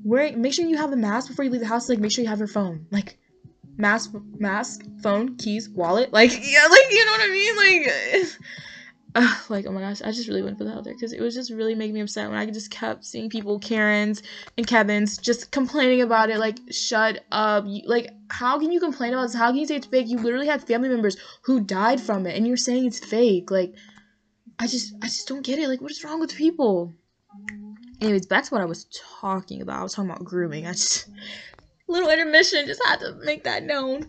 Wear 0.02 0.36
make 0.36 0.54
sure 0.54 0.64
you 0.64 0.78
have 0.78 0.90
the 0.90 0.96
mask 0.96 1.28
before 1.28 1.44
you 1.44 1.50
leave 1.50 1.60
the 1.60 1.66
house. 1.66 1.88
Like 1.88 1.98
make 1.98 2.12
sure 2.12 2.24
you 2.24 2.30
have 2.30 2.38
your 2.38 2.48
phone. 2.48 2.86
Like 2.90 3.18
mask, 3.80 4.12
mask, 4.38 4.82
phone, 5.02 5.36
keys, 5.36 5.68
wallet. 5.68 6.12
Like 6.12 6.30
yeah, 6.42 6.66
like 6.70 6.86
you 6.90 7.04
know 7.04 7.12
what 7.12 7.20
I 7.22 7.28
mean? 7.28 7.56
Like 7.56 8.26
uh, 9.14 9.34
like 9.48 9.66
oh 9.66 9.72
my 9.72 9.80
gosh, 9.80 10.02
I 10.02 10.12
just 10.12 10.28
really 10.28 10.42
went 10.42 10.58
for 10.58 10.64
the 10.64 10.70
there 10.82 10.94
because 10.94 11.12
it 11.12 11.20
was 11.20 11.34
just 11.34 11.50
really 11.50 11.74
making 11.74 11.94
me 11.94 12.00
upset 12.00 12.28
when 12.28 12.38
I 12.38 12.46
just 12.46 12.70
kept 12.70 13.04
seeing 13.04 13.28
people, 13.28 13.58
Karens 13.58 14.22
and 14.56 14.66
Kevin's, 14.66 15.18
just 15.18 15.50
complaining 15.50 16.02
about 16.02 16.30
it. 16.30 16.38
Like, 16.38 16.58
shut 16.70 17.24
up! 17.32 17.64
You, 17.66 17.82
like, 17.86 18.10
how 18.28 18.58
can 18.58 18.70
you 18.70 18.80
complain 18.80 19.12
about 19.12 19.22
this? 19.22 19.34
How 19.34 19.48
can 19.48 19.56
you 19.56 19.66
say 19.66 19.76
it's 19.76 19.86
fake? 19.86 20.08
You 20.08 20.18
literally 20.18 20.46
had 20.46 20.62
family 20.62 20.88
members 20.88 21.16
who 21.42 21.60
died 21.60 22.00
from 22.00 22.26
it, 22.26 22.36
and 22.36 22.46
you're 22.46 22.56
saying 22.56 22.86
it's 22.86 23.04
fake. 23.04 23.50
Like, 23.50 23.74
I 24.58 24.66
just, 24.66 24.94
I 25.02 25.06
just 25.06 25.26
don't 25.26 25.44
get 25.44 25.58
it. 25.58 25.68
Like, 25.68 25.80
what 25.80 25.90
is 25.90 26.04
wrong 26.04 26.20
with 26.20 26.34
people? 26.34 26.94
Anyways, 28.00 28.26
back 28.26 28.44
to 28.44 28.54
what 28.54 28.62
I 28.62 28.66
was 28.66 28.86
talking 29.20 29.60
about. 29.60 29.80
I 29.80 29.82
was 29.82 29.94
talking 29.94 30.10
about 30.10 30.24
grooming. 30.24 30.66
I 30.66 30.72
just 30.72 31.08
little 31.90 32.10
intermission 32.10 32.66
just 32.66 32.82
had 32.84 33.00
to 33.00 33.14
make 33.24 33.44
that 33.44 33.64
known. 33.64 34.08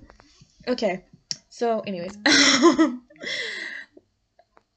Okay, 0.68 1.06
so 1.50 1.82
anyways. 1.82 2.18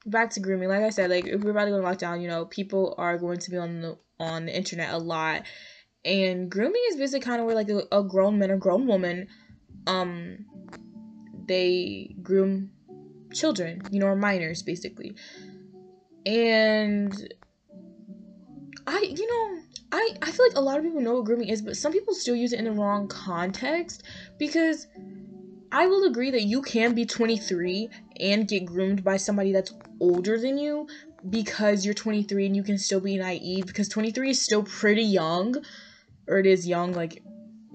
back 0.05 0.29
to 0.31 0.39
grooming. 0.39 0.69
Like 0.69 0.83
I 0.83 0.89
said, 0.89 1.09
like 1.09 1.25
if 1.25 1.41
we're 1.41 1.51
about 1.51 1.65
to 1.65 1.71
go 1.71 1.81
lockdown, 1.81 2.21
you 2.21 2.27
know, 2.27 2.45
people 2.45 2.95
are 2.97 3.17
going 3.17 3.39
to 3.39 3.51
be 3.51 3.57
on 3.57 3.81
the 3.81 3.97
on 4.19 4.45
the 4.45 4.55
internet 4.55 4.93
a 4.93 4.97
lot, 4.97 5.43
and 6.03 6.49
grooming 6.49 6.81
is 6.89 6.95
basically 6.95 7.21
kind 7.21 7.41
of 7.41 7.47
where 7.47 7.55
like 7.55 7.69
a, 7.69 7.83
a 7.91 8.03
grown 8.03 8.39
man 8.39 8.51
or 8.51 8.57
grown 8.57 8.87
woman, 8.87 9.27
um, 9.87 10.45
they 11.47 12.15
groom 12.21 12.71
children, 13.33 13.81
you 13.91 13.99
know, 13.99 14.07
or 14.07 14.15
minors 14.15 14.63
basically, 14.63 15.15
and 16.25 17.13
I, 18.87 18.99
you 18.99 19.27
know. 19.27 19.61
I, 19.91 20.13
I 20.21 20.31
feel 20.31 20.45
like 20.47 20.57
a 20.57 20.61
lot 20.61 20.77
of 20.77 20.83
people 20.83 21.01
know 21.01 21.15
what 21.15 21.25
grooming 21.25 21.49
is, 21.49 21.61
but 21.61 21.77
some 21.77 21.91
people 21.91 22.13
still 22.13 22.35
use 22.35 22.53
it 22.53 22.59
in 22.59 22.65
the 22.65 22.71
wrong 22.71 23.07
context 23.07 24.03
because 24.37 24.87
I 25.71 25.87
will 25.87 26.05
agree 26.05 26.31
that 26.31 26.43
you 26.43 26.61
can 26.61 26.93
be 26.93 27.05
23 27.05 27.89
and 28.19 28.47
get 28.47 28.65
groomed 28.65 29.03
by 29.03 29.17
somebody 29.17 29.51
that's 29.51 29.73
older 29.99 30.39
than 30.39 30.57
you 30.57 30.87
because 31.29 31.85
you're 31.85 31.93
23 31.93 32.45
and 32.45 32.55
you 32.55 32.63
can 32.63 32.77
still 32.77 32.99
be 32.99 33.17
naive 33.17 33.65
because 33.67 33.89
23 33.89 34.29
is 34.29 34.41
still 34.41 34.63
pretty 34.63 35.03
young 35.03 35.55
or 36.27 36.37
it 36.37 36.45
is 36.45 36.67
young 36.67 36.93
like 36.93 37.21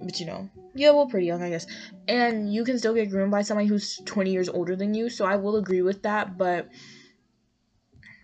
but 0.02 0.18
you 0.18 0.26
know. 0.26 0.48
Yeah 0.74 0.90
well 0.92 1.06
pretty 1.06 1.26
young 1.26 1.42
i 1.42 1.50
guess. 1.50 1.66
And 2.08 2.52
you 2.52 2.64
can 2.64 2.78
still 2.78 2.94
get 2.94 3.10
groomed 3.10 3.32
by 3.32 3.42
somebody 3.42 3.68
who's 3.68 3.98
20 4.06 4.30
years 4.30 4.48
older 4.48 4.76
than 4.76 4.94
you 4.94 5.10
so 5.10 5.24
i 5.24 5.36
will 5.36 5.56
agree 5.56 5.82
with 5.82 6.02
that 6.02 6.38
but 6.38 6.68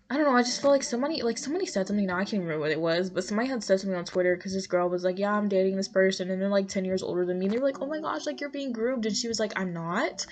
I 0.09 0.16
don't 0.16 0.26
know. 0.26 0.36
I 0.36 0.42
just 0.42 0.62
feel 0.62 0.70
like 0.70 0.84
somebody, 0.84 1.22
like 1.22 1.36
somebody 1.36 1.66
said 1.66 1.88
something. 1.88 2.07
Now 2.07 2.18
I 2.18 2.24
can't 2.24 2.42
remember 2.42 2.61
what 2.61 2.70
it 2.70 2.80
was, 2.80 3.11
but 3.11 3.24
somebody 3.24 3.48
had 3.48 3.64
said 3.64 3.80
something 3.80 3.98
on 3.98 4.04
Twitter 4.04 4.36
because 4.36 4.54
this 4.54 4.68
girl 4.68 4.88
was 4.88 5.02
like, 5.02 5.18
"Yeah, 5.18 5.32
I'm 5.32 5.48
dating 5.48 5.76
this 5.76 5.88
person," 5.88 6.30
and 6.30 6.40
they're 6.40 6.48
like 6.48 6.68
ten 6.68 6.84
years 6.84 7.02
older 7.02 7.24
than 7.26 7.40
me. 7.40 7.48
They 7.48 7.59
were 7.59 7.64
like, 7.66 7.82
"Oh 7.82 7.86
my 7.86 8.00
gosh, 8.00 8.24
like 8.24 8.40
you're 8.40 8.50
being 8.50 8.72
groomed," 8.72 9.04
and 9.04 9.16
she 9.16 9.26
was 9.26 9.40
like, 9.40 9.52
"I'm 9.57 9.72
not." 9.72 10.24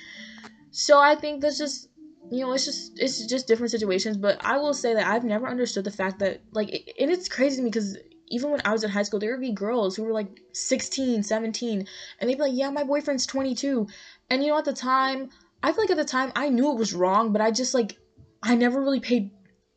So 0.70 1.00
I 1.00 1.16
think 1.16 1.40
that's 1.40 1.58
just, 1.58 1.88
you 2.30 2.40
know, 2.44 2.52
it's 2.52 2.64
just 2.64 2.92
it's 3.00 3.26
just 3.26 3.48
different 3.48 3.72
situations. 3.72 4.16
But 4.16 4.38
I 4.44 4.58
will 4.58 4.74
say 4.74 4.94
that 4.94 5.08
I've 5.08 5.24
never 5.24 5.48
understood 5.48 5.84
the 5.84 5.90
fact 5.90 6.20
that 6.20 6.40
like, 6.52 6.70
it, 6.72 6.82
and 7.00 7.10
it's 7.10 7.28
crazy 7.28 7.56
to 7.56 7.62
me 7.62 7.70
because 7.70 7.98
even 8.28 8.52
when 8.52 8.60
I 8.64 8.72
was 8.72 8.84
in 8.84 8.90
high 8.90 9.02
school, 9.02 9.18
there 9.18 9.32
would 9.32 9.40
be 9.40 9.52
girls 9.52 9.96
who 9.96 10.04
were 10.04 10.12
like 10.12 10.28
16, 10.52 11.24
17, 11.24 11.84
and 12.20 12.30
they'd 12.30 12.34
be 12.34 12.40
like, 12.40 12.52
"Yeah, 12.54 12.70
my 12.70 12.84
boyfriend's 12.84 13.26
22," 13.26 13.88
and 14.30 14.44
you 14.44 14.50
know, 14.50 14.58
at 14.58 14.66
the 14.66 14.72
time, 14.72 15.30
I 15.64 15.72
feel 15.72 15.82
like 15.82 15.90
at 15.90 15.96
the 15.96 16.04
time 16.04 16.30
I 16.36 16.48
knew 16.48 16.70
it 16.70 16.78
was 16.78 16.94
wrong, 16.94 17.32
but 17.32 17.40
I 17.40 17.50
just 17.50 17.74
like 17.74 17.96
I 18.40 18.54
never 18.54 18.80
really 18.80 19.00
paid 19.00 19.30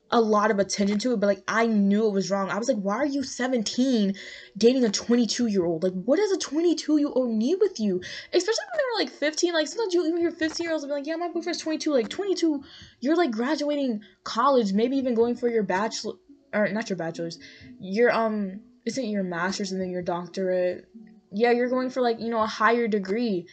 a 0.10 0.22
lot 0.22 0.51
of 0.51 0.60
attention 0.60 0.99
to 0.99 1.14
it, 1.14 1.20
but 1.20 1.28
like 1.28 1.43
I 1.47 1.68
knew 1.68 2.08
it 2.08 2.14
was 2.14 2.32
wrong. 2.32 2.49
I 2.49 2.58
was 2.58 2.70
like, 2.70 2.78
why 2.78 2.95
are 2.95 3.05
you 3.05 3.24
17 3.24 4.16
dating 4.58 4.86
a 4.86 4.89
22 4.89 5.47
year 5.47 5.66
old? 5.66 5.84
Like, 5.84 5.93
what 5.93 6.18
does 6.18 6.32
a 6.32 6.38
22 6.38 6.97
year 6.97 7.10
old 7.12 7.32
need 7.32 7.58
with 7.60 7.80
you? 7.80 8.01
Especially 8.34 8.66
when 8.72 8.78
they 8.78 8.84
were 8.84 9.05
like 9.05 9.20
15. 9.20 9.53
Like, 9.53 9.68
sometimes 9.68 9.93
you 9.93 10.08
even 10.08 10.20
hear 10.20 10.32
15 10.32 10.64
year 10.64 10.72
olds 10.72 10.86
be 10.86 10.91
like, 10.91 11.08
yeah, 11.08 11.16
my 11.16 11.30
boyfriend's 11.30 11.60
22. 11.60 11.91
Like, 11.91 12.10
22, 12.10 12.64
you're 13.01 13.18
like 13.18 13.32
graduating 13.32 14.01
college, 14.24 14.72
maybe 14.72 14.97
even 14.97 15.14
going 15.14 15.36
for 15.36 15.49
your 15.49 15.64
bachelor, 15.64 16.14
or 16.53 16.70
not 16.70 16.89
your 16.89 16.97
bachelor's, 16.97 17.38
your, 17.80 18.12
um, 18.12 18.62
isn't 18.86 19.05
your 19.05 19.24
master's 19.24 19.74
and 19.74 19.82
then 19.82 19.89
your 19.89 20.01
doctorate. 20.01 20.86
Yeah, 21.32 21.51
you're 21.51 21.70
going 21.70 21.89
for 21.89 22.01
like, 22.01 22.22
you 22.22 22.30
know, 22.30 22.41
a 22.41 22.47
higher 22.47 22.88
degree. 22.88 23.47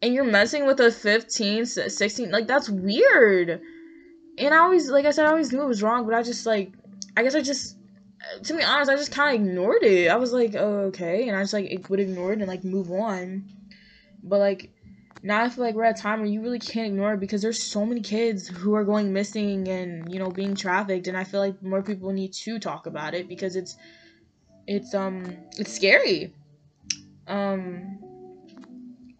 And 0.00 0.14
you're 0.14 0.24
messing 0.24 0.66
with 0.66 0.78
a 0.78 0.92
15, 0.92 1.66
16. 1.66 2.30
Like, 2.30 2.46
that's 2.46 2.68
weird 2.68 3.60
and 4.38 4.54
I 4.54 4.58
always, 4.58 4.90
like 4.90 5.06
I 5.06 5.10
said, 5.10 5.26
I 5.26 5.30
always 5.30 5.52
knew 5.52 5.62
it 5.62 5.66
was 5.66 5.82
wrong, 5.82 6.04
but 6.04 6.14
I 6.14 6.22
just 6.22 6.46
like, 6.46 6.72
I 7.16 7.22
guess 7.22 7.34
I 7.34 7.40
just, 7.40 7.76
to 8.44 8.56
be 8.56 8.62
honest, 8.62 8.90
I 8.90 8.96
just 8.96 9.12
kind 9.12 9.34
of 9.34 9.46
ignored 9.46 9.82
it. 9.82 10.08
I 10.08 10.16
was 10.16 10.32
like, 10.32 10.54
oh, 10.54 10.86
okay, 10.88 11.28
and 11.28 11.36
I 11.36 11.42
just 11.42 11.52
like 11.52 11.86
would 11.88 12.00
ignore 12.00 12.32
it 12.32 12.40
and 12.40 12.48
like 12.48 12.64
move 12.64 12.90
on. 12.90 13.44
But 14.22 14.38
like 14.38 14.70
now, 15.22 15.42
I 15.42 15.48
feel 15.48 15.64
like 15.64 15.74
we're 15.74 15.84
at 15.84 15.98
a 15.98 16.02
time 16.02 16.20
where 16.20 16.28
you 16.28 16.42
really 16.42 16.58
can't 16.58 16.88
ignore 16.88 17.14
it 17.14 17.20
because 17.20 17.42
there's 17.42 17.62
so 17.62 17.84
many 17.84 18.00
kids 18.00 18.48
who 18.48 18.74
are 18.74 18.84
going 18.84 19.12
missing 19.12 19.66
and 19.68 20.12
you 20.12 20.18
know 20.18 20.30
being 20.30 20.54
trafficked, 20.54 21.08
and 21.08 21.16
I 21.16 21.24
feel 21.24 21.40
like 21.40 21.62
more 21.62 21.82
people 21.82 22.12
need 22.12 22.32
to 22.32 22.58
talk 22.58 22.86
about 22.86 23.14
it 23.14 23.28
because 23.28 23.56
it's, 23.56 23.76
it's 24.66 24.94
um, 24.94 25.36
it's 25.58 25.72
scary. 25.72 26.34
Um, 27.26 27.98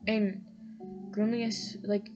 and 0.06 0.44
grooming 1.10 1.42
is 1.42 1.78
like 1.82 2.08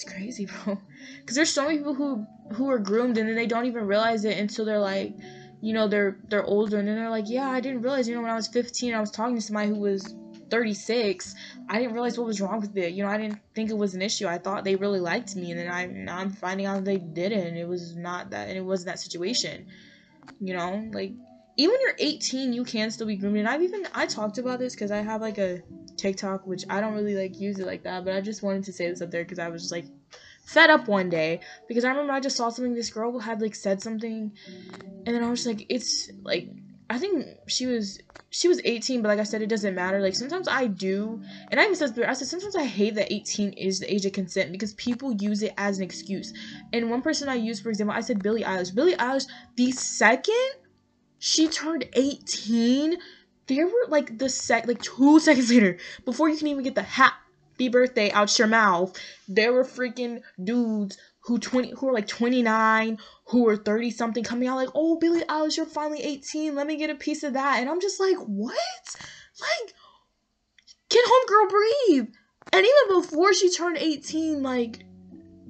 it's 0.00 0.12
crazy, 0.12 0.46
bro. 0.64 0.78
Because 1.20 1.36
there's 1.36 1.52
so 1.52 1.64
many 1.64 1.78
people 1.78 1.94
who 1.94 2.26
who 2.52 2.70
are 2.70 2.78
groomed 2.78 3.18
and 3.18 3.28
then 3.28 3.36
they 3.36 3.46
don't 3.46 3.66
even 3.66 3.86
realize 3.86 4.24
it 4.24 4.38
until 4.38 4.64
they're 4.64 4.78
like, 4.78 5.14
you 5.60 5.72
know, 5.74 5.88
they're 5.88 6.16
they're 6.28 6.44
older 6.44 6.78
and 6.78 6.86
then 6.86 6.96
they're 6.96 7.10
like, 7.10 7.28
yeah, 7.28 7.48
I 7.48 7.60
didn't 7.60 7.82
realize. 7.82 8.08
You 8.08 8.14
know, 8.14 8.22
when 8.22 8.30
I 8.30 8.36
was 8.36 8.48
15, 8.48 8.94
I 8.94 9.00
was 9.00 9.10
talking 9.10 9.36
to 9.36 9.42
somebody 9.42 9.68
who 9.68 9.80
was 9.80 10.14
36. 10.50 11.34
I 11.68 11.78
didn't 11.78 11.94
realize 11.94 12.16
what 12.16 12.26
was 12.26 12.40
wrong 12.40 12.60
with 12.60 12.76
it. 12.76 12.92
You 12.92 13.02
know, 13.02 13.10
I 13.10 13.18
didn't 13.18 13.40
think 13.54 13.70
it 13.70 13.76
was 13.76 13.94
an 13.94 14.02
issue. 14.02 14.26
I 14.26 14.38
thought 14.38 14.64
they 14.64 14.76
really 14.76 15.00
liked 15.00 15.34
me, 15.34 15.50
and 15.50 15.58
then 15.58 15.70
I 15.70 15.86
now 15.86 16.18
I'm 16.18 16.30
finding 16.30 16.66
out 16.66 16.84
they 16.84 16.98
didn't. 16.98 17.56
It 17.56 17.66
was 17.66 17.96
not 17.96 18.30
that, 18.30 18.48
and 18.48 18.56
it 18.56 18.64
wasn't 18.64 18.86
that 18.86 19.00
situation. 19.00 19.66
You 20.40 20.54
know, 20.54 20.88
like 20.92 21.12
even 21.58 21.72
when 21.72 21.80
you're 21.80 21.96
18, 21.98 22.52
you 22.52 22.64
can 22.64 22.90
still 22.90 23.06
be 23.06 23.16
groomed. 23.16 23.36
And 23.36 23.48
I've 23.48 23.62
even 23.62 23.86
I 23.92 24.06
talked 24.06 24.38
about 24.38 24.60
this 24.60 24.74
because 24.74 24.92
I 24.92 24.98
have 24.98 25.20
like 25.20 25.38
a 25.38 25.60
TikTok, 25.96 26.46
which 26.46 26.64
I 26.70 26.80
don't 26.80 26.94
really 26.94 27.16
like 27.16 27.38
use 27.40 27.58
it 27.58 27.66
like 27.66 27.82
that, 27.82 28.04
but 28.04 28.14
I 28.14 28.20
just 28.20 28.44
wanted 28.44 28.64
to 28.64 28.72
say 28.72 28.88
this 28.88 29.02
up 29.02 29.10
there 29.10 29.24
because 29.24 29.40
I 29.40 29.48
was 29.48 29.62
just 29.62 29.72
like 29.72 29.86
fed 30.46 30.70
up 30.70 30.86
one 30.86 31.10
day 31.10 31.40
because 31.66 31.84
I 31.84 31.88
remember 31.88 32.12
I 32.12 32.20
just 32.20 32.36
saw 32.36 32.48
something. 32.48 32.74
This 32.74 32.90
girl 32.90 33.18
had 33.18 33.42
like 33.42 33.56
said 33.56 33.82
something, 33.82 34.32
and 34.46 35.06
then 35.06 35.24
I 35.24 35.28
was 35.28 35.44
like, 35.46 35.66
it's 35.68 36.08
like 36.22 36.48
I 36.88 36.98
think 36.98 37.26
she 37.48 37.66
was 37.66 38.00
she 38.30 38.46
was 38.46 38.60
18, 38.64 39.02
but 39.02 39.08
like 39.08 39.18
I 39.18 39.24
said, 39.24 39.42
it 39.42 39.48
doesn't 39.48 39.74
matter. 39.74 40.00
Like 40.00 40.14
sometimes 40.14 40.46
I 40.46 40.68
do, 40.68 41.20
and 41.50 41.58
I 41.58 41.64
even 41.64 41.74
said 41.74 41.98
I 42.06 42.12
said 42.12 42.28
sometimes 42.28 42.54
I 42.54 42.66
hate 42.66 42.94
that 42.94 43.12
18 43.12 43.54
is 43.54 43.80
the 43.80 43.92
age 43.92 44.06
of 44.06 44.12
consent 44.12 44.52
because 44.52 44.74
people 44.74 45.12
use 45.12 45.42
it 45.42 45.54
as 45.58 45.78
an 45.78 45.82
excuse. 45.82 46.32
And 46.72 46.88
one 46.88 47.02
person 47.02 47.28
I 47.28 47.34
used, 47.34 47.64
for 47.64 47.70
example, 47.70 47.96
I 47.96 48.00
said 48.00 48.22
Billie 48.22 48.44
Eilish. 48.44 48.72
Billie 48.76 48.94
Eilish, 48.94 49.26
the 49.56 49.72
second 49.72 50.52
she 51.18 51.48
turned 51.48 51.84
18 51.92 52.96
there 53.46 53.66
were 53.66 53.86
like 53.88 54.18
the 54.18 54.28
sec 54.28 54.66
like 54.66 54.82
two 54.82 55.20
seconds 55.28 55.50
later 55.50 55.78
before 56.04 56.28
you 56.28 56.36
can 56.36 56.46
even 56.48 56.64
get 56.64 56.74
the 56.74 56.82
happy 56.82 57.68
birthday 57.70 58.10
out 58.12 58.38
your 58.38 58.48
mouth 58.48 58.96
there 59.26 59.52
were 59.52 59.64
freaking 59.64 60.20
dudes 60.42 60.96
who 61.28 61.38
20 61.38 61.72
who 61.72 61.88
are 61.88 61.92
like 61.92 62.08
29 62.08 62.98
who 63.26 63.46
are 63.48 63.56
30 63.56 63.90
something 63.90 64.24
coming 64.24 64.48
out 64.48 64.56
like 64.56 64.70
oh 64.74 64.96
billie 64.96 65.22
eilish 65.24 65.58
you're 65.58 65.66
finally 65.66 66.00
18 66.00 66.54
let 66.54 66.66
me 66.66 66.76
get 66.76 66.90
a 66.90 66.94
piece 66.94 67.22
of 67.22 67.34
that. 67.34 67.58
And 67.60 67.68
i'm 67.68 67.80
just 67.80 68.00
like 68.00 68.16
what? 68.16 68.56
Like 69.40 69.74
get 70.88 71.04
home 71.06 71.26
girl 71.28 71.48
breathe? 71.50 72.14
And 72.50 72.66
even 72.66 73.00
before 73.00 73.34
she 73.34 73.50
turned 73.50 73.76
18 73.76 74.42
like 74.42 74.84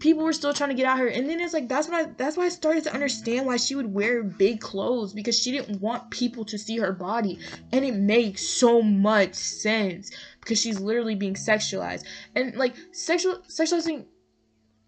people 0.00 0.22
were 0.24 0.32
still 0.32 0.54
trying 0.54 0.70
to 0.70 0.74
get 0.74 0.86
at 0.86 0.98
her. 0.98 1.08
And 1.08 1.28
then 1.28 1.40
it's 1.40 1.52
like 1.52 1.68
that's 1.68 1.88
I 1.88 2.04
that's 2.04 2.36
why 2.36 2.44
I 2.44 2.48
started 2.48 2.84
to 2.84 2.94
understand 2.94 3.46
why 3.46 3.56
she 3.56 3.74
would 3.74 3.92
wear 3.92 4.22
big 4.22 4.60
clothes 4.60 5.12
because 5.12 5.38
she 5.38 5.52
didn't 5.52 5.80
want 5.80 6.10
people 6.10 6.44
to 6.46 6.58
see 6.58 6.78
her 6.78 6.92
body. 6.92 7.38
And 7.72 7.84
it 7.84 7.94
makes 7.94 8.46
so 8.46 8.82
much 8.82 9.34
sense 9.34 10.10
because 10.40 10.60
she's 10.60 10.80
literally 10.80 11.14
being 11.14 11.34
sexualized. 11.34 12.04
And 12.34 12.56
like 12.56 12.74
sexual 12.92 13.38
sexualizing 13.48 14.06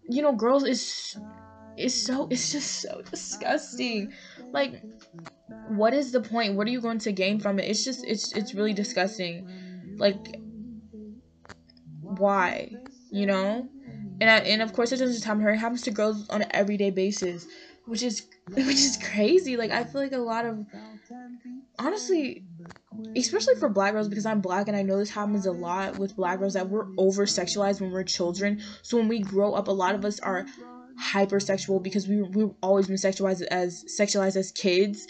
you 0.09 0.21
know 0.21 0.33
girls 0.33 0.63
is 0.63 1.17
is 1.77 2.05
so 2.05 2.27
it's 2.29 2.51
just 2.51 2.81
so 2.81 3.01
disgusting. 3.09 4.13
Like 4.51 4.81
what 5.67 5.93
is 5.93 6.11
the 6.11 6.21
point? 6.21 6.55
What 6.55 6.67
are 6.67 6.71
you 6.71 6.81
going 6.81 6.99
to 6.99 7.11
gain 7.11 7.39
from 7.39 7.59
it? 7.59 7.69
It's 7.69 7.83
just 7.83 8.05
it's 8.05 8.33
it's 8.33 8.53
really 8.53 8.73
disgusting. 8.73 9.95
Like 9.97 10.39
why? 12.01 12.71
You 13.11 13.25
know 13.25 13.67
and 14.21 14.29
I, 14.29 14.37
and 14.37 14.61
of 14.61 14.71
course 14.71 14.91
it 14.91 14.97
doesn't 14.97 15.15
just 15.15 15.25
happen 15.25 15.39
to 15.39 15.45
her. 15.45 15.53
It 15.53 15.57
happens 15.57 15.81
to 15.81 15.91
girls 15.91 16.29
on 16.29 16.43
an 16.43 16.47
everyday 16.51 16.91
basis, 16.91 17.47
which 17.85 18.03
is 18.03 18.27
which 18.53 18.67
is 18.67 18.97
crazy. 19.11 19.57
Like 19.57 19.71
I 19.71 19.83
feel 19.83 19.99
like 19.99 20.11
a 20.11 20.19
lot 20.19 20.45
of 20.45 20.63
honestly, 21.79 22.43
especially 23.17 23.55
for 23.55 23.67
black 23.67 23.93
girls 23.93 24.07
because 24.07 24.27
I'm 24.27 24.39
black 24.39 24.67
and 24.67 24.77
I 24.77 24.83
know 24.83 24.99
this 24.99 25.09
happens 25.09 25.47
a 25.47 25.51
lot 25.51 25.97
with 25.97 26.15
black 26.15 26.37
girls 26.37 26.53
that 26.53 26.69
we're 26.69 26.85
over 26.99 27.25
sexualized 27.25 27.81
when 27.81 27.91
we're 27.91 28.03
children. 28.03 28.61
So 28.83 28.95
when 28.95 29.07
we 29.07 29.19
grow 29.19 29.53
up, 29.53 29.67
a 29.67 29.71
lot 29.71 29.95
of 29.95 30.05
us 30.05 30.19
are 30.19 30.45
hypersexual 31.01 31.81
because 31.81 32.07
we 32.07 32.21
we've 32.21 32.53
always 32.61 32.87
been 32.87 32.97
sexualized 32.97 33.41
as 33.49 33.83
sexualized 33.99 34.35
as 34.35 34.51
kids. 34.51 35.07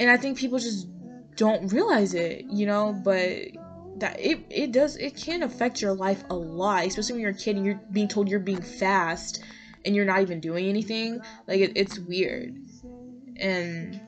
And 0.00 0.10
I 0.10 0.16
think 0.16 0.38
people 0.38 0.58
just 0.58 0.88
don't 1.36 1.72
realize 1.72 2.14
it, 2.14 2.46
you 2.50 2.66
know, 2.66 3.00
but 3.04 3.30
that 4.00 4.18
it, 4.20 4.40
it 4.50 4.72
does 4.72 4.96
it 4.96 5.16
can 5.16 5.42
affect 5.42 5.82
your 5.82 5.92
life 5.92 6.22
a 6.30 6.34
lot 6.34 6.86
especially 6.86 7.14
when 7.14 7.22
you're 7.22 7.30
a 7.30 7.34
kid 7.34 7.56
and 7.56 7.64
you're 7.64 7.80
being 7.92 8.08
told 8.08 8.28
you're 8.28 8.40
being 8.40 8.62
fast 8.62 9.42
and 9.84 9.94
you're 9.94 10.04
not 10.04 10.20
even 10.20 10.40
doing 10.40 10.66
anything. 10.66 11.20
Like 11.46 11.60
it, 11.60 11.72
it's 11.74 11.98
weird. 11.98 12.56
And 13.36 14.00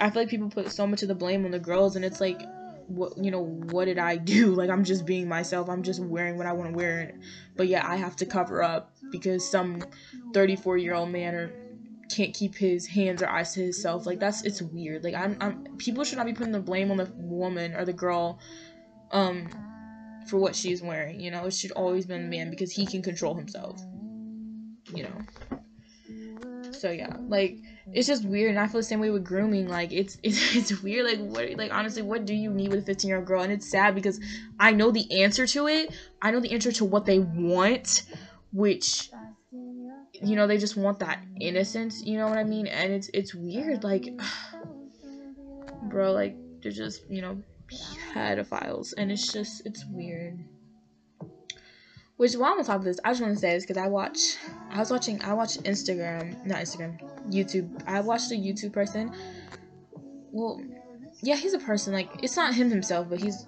i 0.00 0.10
feel 0.10 0.22
like 0.22 0.28
people 0.28 0.50
put 0.50 0.70
so 0.72 0.86
much 0.86 1.02
of 1.02 1.08
the 1.08 1.14
blame 1.14 1.44
on 1.44 1.52
the 1.52 1.58
girls 1.58 1.94
and 1.94 2.04
it's 2.04 2.20
like 2.20 2.42
what 2.88 3.16
you 3.16 3.30
know 3.30 3.44
what 3.44 3.86
did 3.86 3.98
i 3.98 4.16
do? 4.34 4.54
Like 4.54 4.70
i'm 4.70 4.84
just 4.84 5.06
being 5.06 5.28
myself. 5.28 5.68
I'm 5.68 5.82
just 5.82 6.00
wearing 6.00 6.36
what 6.36 6.46
i 6.46 6.52
want 6.52 6.70
to 6.70 6.76
wear. 6.76 7.14
But 7.56 7.68
yeah 7.68 7.86
i 7.88 7.96
have 7.96 8.16
to 8.16 8.26
cover 8.26 8.62
up 8.62 8.92
because 9.10 9.48
some 9.48 9.82
34 10.32 10.76
year 10.78 10.94
old 10.94 11.10
man 11.10 11.34
or 11.34 11.52
can't 12.10 12.34
keep 12.34 12.54
his 12.54 12.86
hands 12.86 13.22
or 13.22 13.28
eyes 13.28 13.54
to 13.54 13.62
himself. 13.62 14.06
Like 14.06 14.20
that's 14.20 14.42
it's 14.42 14.60
weird. 14.60 15.02
Like 15.02 15.14
I'm, 15.14 15.36
I'm 15.40 15.64
people 15.78 16.04
should 16.04 16.18
not 16.18 16.26
be 16.26 16.34
putting 16.34 16.52
the 16.52 16.60
blame 16.60 16.90
on 16.90 16.98
the 16.98 17.10
woman 17.16 17.74
or 17.74 17.84
the 17.84 17.92
girl 17.92 18.38
um 19.10 19.48
for 20.26 20.38
what 20.38 20.56
she's 20.56 20.82
wearing. 20.82 21.20
You 21.20 21.30
know, 21.30 21.46
it 21.46 21.52
should 21.52 21.72
always 21.72 22.06
be 22.06 22.14
the 22.14 22.20
man 22.20 22.50
because 22.50 22.72
he 22.72 22.86
can 22.86 23.02
control 23.02 23.34
himself. 23.34 23.80
You 24.94 25.04
know. 25.04 25.60
So 26.72 26.90
yeah, 26.90 27.16
like 27.28 27.58
it's 27.92 28.06
just 28.06 28.24
weird, 28.24 28.50
and 28.50 28.58
I 28.58 28.66
feel 28.66 28.80
the 28.80 28.82
same 28.82 29.00
way 29.00 29.10
with 29.10 29.24
grooming. 29.24 29.68
Like 29.68 29.92
it's 29.92 30.18
it's 30.22 30.54
it's 30.56 30.82
weird. 30.82 31.06
Like 31.06 31.18
what 31.18 31.56
like 31.56 31.72
honestly, 31.72 32.02
what 32.02 32.26
do 32.26 32.34
you 32.34 32.50
need 32.50 32.70
with 32.70 32.80
a 32.80 32.82
15 32.82 33.08
year 33.08 33.18
old 33.18 33.26
girl? 33.26 33.42
And 33.42 33.52
it's 33.52 33.70
sad 33.70 33.94
because 33.94 34.20
I 34.58 34.72
know 34.72 34.90
the 34.90 35.22
answer 35.22 35.46
to 35.46 35.68
it. 35.68 35.94
I 36.20 36.30
know 36.30 36.40
the 36.40 36.52
answer 36.52 36.72
to 36.72 36.84
what 36.84 37.06
they 37.06 37.20
want, 37.20 38.02
which 38.52 39.10
you 40.22 40.36
know 40.36 40.46
they 40.46 40.58
just 40.58 40.76
want 40.76 40.98
that 40.98 41.22
innocence. 41.40 42.02
You 42.04 42.18
know 42.18 42.28
what 42.28 42.38
I 42.38 42.44
mean? 42.44 42.66
And 42.66 42.92
it's 42.92 43.08
it's 43.14 43.34
weird. 43.34 43.84
Like, 43.84 44.08
bro, 45.82 46.12
like 46.12 46.36
they're 46.62 46.72
just 46.72 47.08
you 47.08 47.22
know 47.22 47.42
pedophiles, 48.12 48.94
and 48.96 49.10
it's 49.10 49.32
just 49.32 49.66
it's 49.66 49.84
weird. 49.86 50.38
Which 52.16 52.34
while 52.34 52.52
I'm 52.52 52.58
on 52.58 52.64
top 52.64 52.76
of 52.76 52.84
this, 52.84 53.00
I 53.04 53.10
just 53.10 53.22
want 53.22 53.34
to 53.34 53.40
say 53.40 53.54
this 53.54 53.66
because 53.66 53.76
I 53.76 53.88
watch, 53.88 54.36
I 54.70 54.78
was 54.78 54.90
watching, 54.90 55.20
I 55.22 55.32
watched 55.32 55.64
Instagram, 55.64 56.46
not 56.46 56.58
Instagram, 56.58 57.00
YouTube. 57.28 57.82
I 57.88 58.00
watched 58.00 58.30
a 58.30 58.36
YouTube 58.36 58.72
person. 58.72 59.12
Well, 60.30 60.62
yeah, 61.22 61.34
he's 61.34 61.54
a 61.54 61.58
person. 61.58 61.92
Like 61.92 62.10
it's 62.22 62.36
not 62.36 62.54
him 62.54 62.70
himself, 62.70 63.08
but 63.08 63.20
he's 63.20 63.46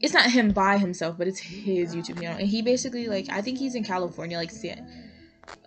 it's 0.00 0.12
not 0.12 0.30
him 0.30 0.50
by 0.50 0.76
himself, 0.76 1.16
but 1.16 1.26
it's 1.26 1.38
his 1.38 1.94
YouTube 1.94 2.20
channel. 2.20 2.38
And 2.38 2.48
he 2.48 2.60
basically 2.60 3.08
like 3.08 3.28
I 3.30 3.40
think 3.40 3.58
he's 3.58 3.74
in 3.74 3.84
California, 3.84 4.36
like 4.36 4.50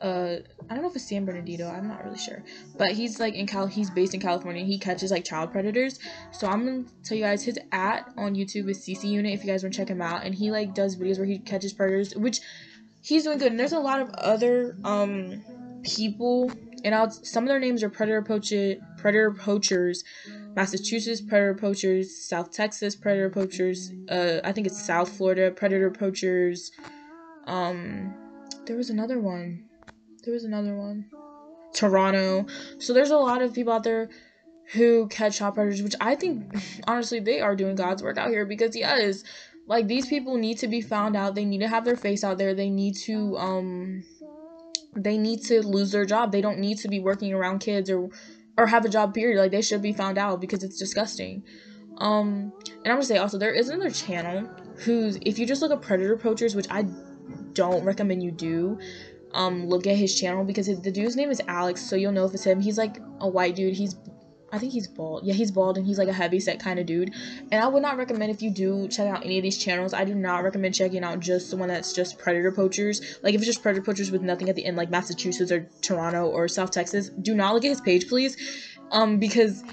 uh 0.02 0.36
I 0.70 0.74
don't 0.74 0.84
know 0.84 0.90
if 0.90 0.96
it's 0.96 1.08
San 1.08 1.26
Bernardino, 1.26 1.70
I'm 1.70 1.88
not 1.88 2.04
really 2.04 2.18
sure. 2.18 2.44
But 2.78 2.92
he's 2.92 3.20
like 3.20 3.34
in 3.34 3.48
Cal 3.48 3.68
he's 3.68 3.90
based 3.90 4.14
in 4.14 4.20
California. 4.20 4.64
He 4.64 4.78
catches 4.78 5.12
like 5.12 5.26
child 5.26 5.52
predators. 5.52 6.00
So 6.32 6.48
I'm 6.48 6.66
gonna 6.66 6.84
tell 7.04 7.18
you 7.18 7.24
guys 7.24 7.44
his 7.44 7.60
at 7.72 8.10
on 8.18 8.36
YouTube 8.36 8.70
is 8.70 8.80
CC 8.80 9.06
Unit 9.06 9.34
if 9.34 9.44
you 9.44 9.52
guys 9.52 9.64
want 9.64 9.74
to 9.74 9.80
check 9.80 9.90
him 9.90 10.02
out. 10.02 10.24
And 10.24 10.34
he 10.36 10.52
like 10.52 10.74
does 10.74 10.96
videos 10.96 11.18
where 11.18 11.28
he 11.28 11.40
catches 11.40 11.74
predators, 11.74 12.16
which 12.16 12.42
he's 13.02 13.24
doing 13.24 13.38
good. 13.38 13.52
And 13.52 13.60
there's 13.60 13.74
a 13.74 13.80
lot 13.80 14.02
of 14.02 14.10
other 14.12 14.76
um 14.84 15.44
people 15.84 16.52
and 16.84 16.96
I'll 16.96 17.12
some 17.12 17.44
of 17.44 17.50
their 17.50 17.60
names 17.60 17.84
are 17.84 17.90
predator 17.90 18.22
poacher 18.22 18.76
predator 18.98 19.32
poachers. 19.32 20.04
Massachusetts 20.56 21.22
predator 21.22 21.54
poachers, 21.54 22.28
South 22.28 22.52
Texas 22.52 22.96
predator 22.96 23.30
poachers, 23.30 23.92
uh 24.10 24.40
I 24.44 24.52
think 24.52 24.68
it's 24.68 24.82
South 24.82 25.10
Florida 25.10 25.52
predator 25.52 25.92
poachers. 25.92 26.72
Um 27.46 28.14
there 28.66 28.78
was 28.78 28.90
another 28.90 29.20
one 29.20 29.69
there 30.30 30.36
was 30.36 30.44
another 30.44 30.76
one. 30.76 31.06
Toronto. 31.74 32.46
So 32.78 32.94
there's 32.94 33.10
a 33.10 33.18
lot 33.18 33.42
of 33.42 33.52
people 33.52 33.74
out 33.74 33.84
there 33.84 34.10
who 34.74 35.08
catch 35.08 35.40
child 35.40 35.56
predators, 35.56 35.82
which 35.82 35.96
I 36.00 36.14
think 36.14 36.56
honestly 36.88 37.20
they 37.20 37.42
are 37.42 37.56
doing 37.56 37.76
God's 37.76 38.04
work 38.04 38.20
out 38.20 38.30
here 38.30 38.46
because 38.46 38.76
yes, 38.76 39.24
like 39.66 39.88
these 39.88 40.06
people 40.06 40.38
need 40.38 40.60
to 40.60 40.68
be 40.68 40.82
found 40.82 41.16
out. 41.16 41.34
They 41.34 41.46
need 41.46 41.62
to 41.62 41.68
have 41.68 41.84
their 41.84 41.96
face 41.96 42.24
out 42.24 42.38
there. 42.38 42.54
They 42.54 42.70
need 42.70 42.96
to 43.08 43.38
um 43.38 44.04
they 44.96 45.18
need 45.18 45.42
to 45.46 45.66
lose 45.66 45.92
their 45.92 46.06
job. 46.06 46.32
They 46.32 46.42
don't 46.42 46.60
need 46.60 46.78
to 46.80 46.88
be 46.88 47.00
working 47.00 47.34
around 47.34 47.60
kids 47.60 47.90
or 47.90 48.10
or 48.56 48.68
have 48.68 48.86
a 48.86 48.90
job 48.90 49.16
period. 49.16 49.40
Like 49.40 49.52
they 49.52 49.64
should 49.64 49.82
be 49.82 49.94
found 49.94 50.20
out 50.20 50.42
because 50.42 50.64
it's 50.64 50.78
disgusting. 50.78 51.44
Um 51.98 52.54
and 52.66 52.88
I'm 52.88 52.98
gonna 52.98 53.04
say 53.04 53.18
also 53.18 53.40
there 53.40 53.54
is 53.54 53.70
another 53.70 53.90
channel 53.90 54.48
who's 54.86 55.18
if 55.24 55.40
you 55.40 55.48
just 55.48 55.64
look 55.64 55.72
at 55.72 55.82
predator 55.82 56.18
poachers, 56.18 56.54
which 56.54 56.68
I 56.70 56.86
don't 57.54 57.84
recommend 57.84 58.24
you 58.24 58.32
do, 58.32 58.80
um 59.34 59.68
look 59.68 59.88
at 59.88 59.96
his 59.96 60.20
channel 60.20 60.44
because 60.44 60.68
the 60.68 60.92
dude's 60.92 61.16
name 61.16 61.30
is 61.30 61.42
Alex, 61.48 61.82
so 61.82 61.96
you'll 61.96 62.12
know 62.12 62.26
if 62.26 62.34
it's 62.34 62.46
him. 62.46 62.62
He's 62.62 62.78
like 62.78 62.98
a 63.20 63.28
white 63.28 63.56
dude. 63.56 63.74
He's 63.74 63.96
I 64.52 64.58
think 64.58 64.74
he's 64.74 64.88
bald. 64.88 65.26
Yeah, 65.26 65.34
he's 65.34 65.52
bald 65.52 65.78
and 65.78 65.86
he's 65.86 65.98
like 65.98 66.08
a 66.08 66.14
heavy 66.14 66.40
set 66.40 66.60
kind 66.60 66.80
of 66.80 66.86
dude. 66.86 67.14
And 67.52 67.64
I 67.64 67.68
would 67.68 67.82
not 67.82 67.98
recommend 67.98 68.32
if 68.32 68.42
you 68.42 68.50
do 68.50 68.88
check 68.88 69.08
out 69.08 69.24
any 69.24 69.38
of 69.38 69.44
these 69.44 69.58
channels, 69.58 69.94
I 69.94 70.06
do 70.06 70.16
not 70.16 70.44
recommend 70.44 70.76
checking 70.76 71.04
out 71.04 71.20
just 71.20 71.52
the 71.52 71.58
one 71.58 71.70
that's 71.70 71.94
just 71.94 72.18
predator 72.18 72.52
poachers. 72.52 73.20
Like 73.22 73.36
if 73.36 73.42
it's 73.42 73.48
just 73.48 73.62
predator 73.62 73.84
poachers 73.84 74.12
with 74.12 74.22
nothing 74.22 74.50
at 74.50 74.56
the 74.56 74.66
end, 74.66 74.78
like 74.78 74.90
Massachusetts 74.90 75.52
or 75.52 75.70
Toronto 75.82 76.28
or 76.28 76.48
South 76.48 76.72
Texas, 76.72 77.10
do 77.10 77.36
not 77.36 77.54
look 77.54 77.64
at 77.64 77.70
his 77.70 77.82
page, 77.82 78.08
please. 78.08 78.38
Um, 78.92 79.20
because 79.20 79.64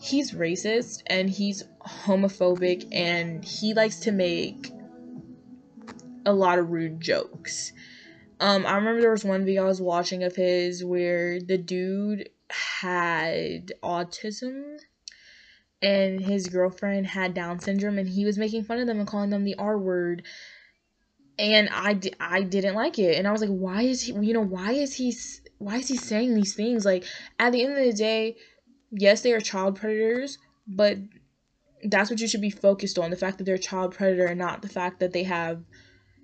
he's 0.00 0.32
racist 0.32 1.02
and 1.08 1.28
he's 1.28 1.64
homophobic 1.84 2.86
and 2.92 3.44
he 3.44 3.74
likes 3.74 4.00
to 4.00 4.12
make 4.12 4.70
a 6.24 6.32
lot 6.32 6.58
of 6.58 6.70
rude 6.70 7.00
jokes. 7.00 7.72
Um, 8.40 8.66
I 8.66 8.76
remember 8.76 9.00
there 9.00 9.10
was 9.10 9.24
one 9.24 9.44
video 9.44 9.64
I 9.64 9.66
was 9.66 9.80
watching 9.80 10.22
of 10.22 10.36
his 10.36 10.84
where 10.84 11.40
the 11.40 11.58
dude 11.58 12.28
had 12.50 13.72
autism 13.82 14.78
and 15.82 16.20
his 16.20 16.48
girlfriend 16.48 17.06
had 17.08 17.34
Down 17.34 17.60
syndrome, 17.60 17.98
and 17.98 18.08
he 18.08 18.24
was 18.24 18.38
making 18.38 18.64
fun 18.64 18.78
of 18.78 18.86
them 18.86 18.98
and 18.98 19.08
calling 19.08 19.30
them 19.30 19.44
the 19.44 19.54
R 19.56 19.78
word. 19.78 20.24
And 21.38 21.68
I, 21.70 22.00
I 22.18 22.42
didn't 22.42 22.74
like 22.74 22.98
it, 22.98 23.16
and 23.16 23.28
I 23.28 23.32
was 23.32 23.40
like, 23.40 23.50
why 23.50 23.82
is 23.82 24.02
he? 24.02 24.12
You 24.12 24.34
know, 24.34 24.44
why 24.44 24.72
is 24.72 24.94
he? 24.94 25.14
Why 25.58 25.76
is 25.76 25.88
he 25.88 25.96
saying 25.96 26.34
these 26.34 26.54
things? 26.54 26.84
Like 26.84 27.04
at 27.38 27.52
the 27.52 27.62
end 27.64 27.78
of 27.78 27.84
the 27.84 27.92
day, 27.92 28.36
yes, 28.90 29.20
they 29.22 29.32
are 29.32 29.40
child 29.40 29.76
predators, 29.76 30.38
but 30.66 30.98
that's 31.84 32.10
what 32.10 32.20
you 32.20 32.26
should 32.26 32.40
be 32.40 32.50
focused 32.50 32.98
on: 32.98 33.10
the 33.10 33.16
fact 33.16 33.38
that 33.38 33.44
they're 33.44 33.54
a 33.54 33.58
child 33.58 33.94
predator, 33.94 34.26
and 34.26 34.38
not 34.38 34.62
the 34.62 34.68
fact 34.68 34.98
that 34.98 35.12
they 35.12 35.22
have 35.24 35.62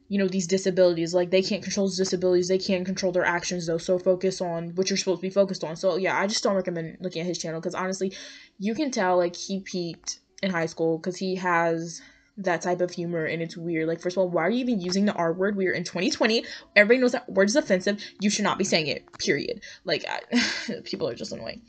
you 0.08 0.18
know 0.18 0.28
these 0.28 0.46
disabilities. 0.46 1.14
Like 1.14 1.30
they 1.30 1.42
can't 1.42 1.62
control 1.62 1.88
disabilities. 1.88 2.48
They 2.48 2.58
can't 2.58 2.84
control 2.84 3.12
their 3.12 3.24
actions 3.24 3.66
though. 3.66 3.78
So 3.78 3.98
focus 3.98 4.40
on 4.40 4.74
what 4.74 4.90
you're 4.90 4.96
supposed 4.96 5.20
to 5.20 5.26
be 5.26 5.30
focused 5.30 5.64
on. 5.64 5.76
So 5.76 5.96
yeah 5.96 6.18
i 6.18 6.26
just 6.26 6.42
don't 6.42 6.54
recommend 6.54 6.98
looking 7.00 7.20
at 7.20 7.26
his 7.26 7.38
channel 7.38 7.60
because 7.60 7.74
honestly 7.74 8.12
you 8.58 8.74
can 8.74 8.90
tell 8.90 9.16
like 9.16 9.36
he 9.36 9.60
peaked 9.60 10.20
in 10.42 10.50
high 10.50 10.66
school 10.66 10.98
because 10.98 11.16
he 11.16 11.36
has 11.36 12.02
that 12.36 12.62
type 12.62 12.80
of 12.80 12.90
humor 12.90 13.24
and 13.24 13.40
it's 13.42 13.56
weird. 13.56 13.88
Like 13.88 14.00
first 14.00 14.16
of 14.16 14.20
all 14.20 14.28
why 14.28 14.42
are 14.42 14.50
you 14.50 14.60
even 14.60 14.80
using 14.80 15.06
the 15.06 15.14
r 15.14 15.32
word? 15.32 15.56
We're 15.56 15.72
in 15.72 15.84
2020 15.84 16.44
everybody 16.76 17.00
knows 17.00 17.12
that 17.12 17.28
word 17.30 17.48
is 17.48 17.56
offensive. 17.56 18.02
You 18.20 18.30
should 18.30 18.44
not 18.44 18.58
be 18.58 18.64
saying 18.64 18.88
it 18.88 19.18
period. 19.18 19.62
Like 19.84 20.04
I, 20.08 20.80
people 20.84 21.08
are 21.08 21.14
just 21.14 21.32
annoying. 21.32 21.62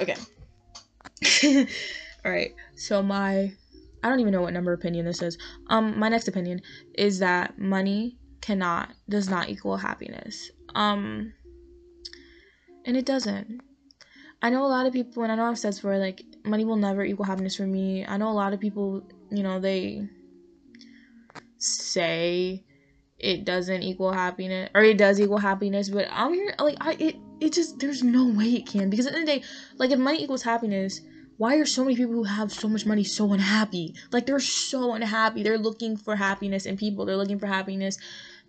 Okay. 0.00 0.16
All 2.24 2.32
right. 2.32 2.54
So 2.76 3.02
my 3.02 3.52
I 4.02 4.08
don't 4.08 4.20
even 4.20 4.32
know 4.32 4.42
what 4.42 4.52
number 4.52 4.72
opinion 4.72 5.04
this 5.04 5.22
is. 5.22 5.38
Um, 5.68 5.98
my 5.98 6.08
next 6.08 6.28
opinion 6.28 6.60
is 6.94 7.18
that 7.18 7.58
money 7.58 8.18
cannot 8.40 8.90
does 9.08 9.28
not 9.28 9.48
equal 9.48 9.76
happiness. 9.76 10.50
Um, 10.74 11.32
and 12.84 12.96
it 12.96 13.06
doesn't. 13.06 13.60
I 14.40 14.50
know 14.50 14.64
a 14.64 14.68
lot 14.68 14.86
of 14.86 14.92
people, 14.92 15.24
and 15.24 15.32
I 15.32 15.34
know 15.34 15.44
I've 15.44 15.58
said 15.58 15.74
before, 15.74 15.98
like 15.98 16.22
money 16.44 16.64
will 16.64 16.76
never 16.76 17.04
equal 17.04 17.26
happiness 17.26 17.56
for 17.56 17.66
me. 17.66 18.06
I 18.06 18.16
know 18.16 18.28
a 18.28 18.30
lot 18.30 18.52
of 18.52 18.60
people, 18.60 19.02
you 19.30 19.42
know, 19.42 19.58
they 19.58 20.08
say 21.58 22.64
it 23.18 23.44
doesn't 23.44 23.82
equal 23.82 24.12
happiness 24.12 24.70
or 24.74 24.82
it 24.82 24.96
does 24.96 25.20
equal 25.20 25.38
happiness, 25.38 25.88
but 25.88 26.06
I'm 26.10 26.32
here 26.32 26.54
like 26.58 26.76
I 26.80 26.92
it 26.98 27.16
it 27.40 27.52
just 27.52 27.78
there's 27.80 28.02
no 28.02 28.28
way 28.28 28.54
it 28.54 28.66
can 28.66 28.90
because 28.90 29.06
at 29.06 29.12
the 29.12 29.18
end 29.18 29.28
of 29.28 29.34
the 29.34 29.40
day, 29.40 29.46
like 29.76 29.90
if 29.90 29.98
money 29.98 30.22
equals 30.22 30.42
happiness, 30.42 31.00
why 31.38 31.56
are 31.56 31.66
so 31.66 31.84
many 31.84 31.96
people 31.96 32.14
who 32.14 32.24
have 32.24 32.52
so 32.52 32.68
much 32.68 32.84
money 32.84 33.04
so 33.04 33.32
unhappy? 33.32 33.94
Like 34.12 34.26
they're 34.26 34.40
so 34.40 34.92
unhappy. 34.92 35.42
They're 35.42 35.58
looking 35.58 35.96
for 35.96 36.16
happiness 36.16 36.66
in 36.66 36.76
people. 36.76 37.06
They're 37.06 37.16
looking 37.16 37.38
for 37.38 37.46
happiness 37.46 37.96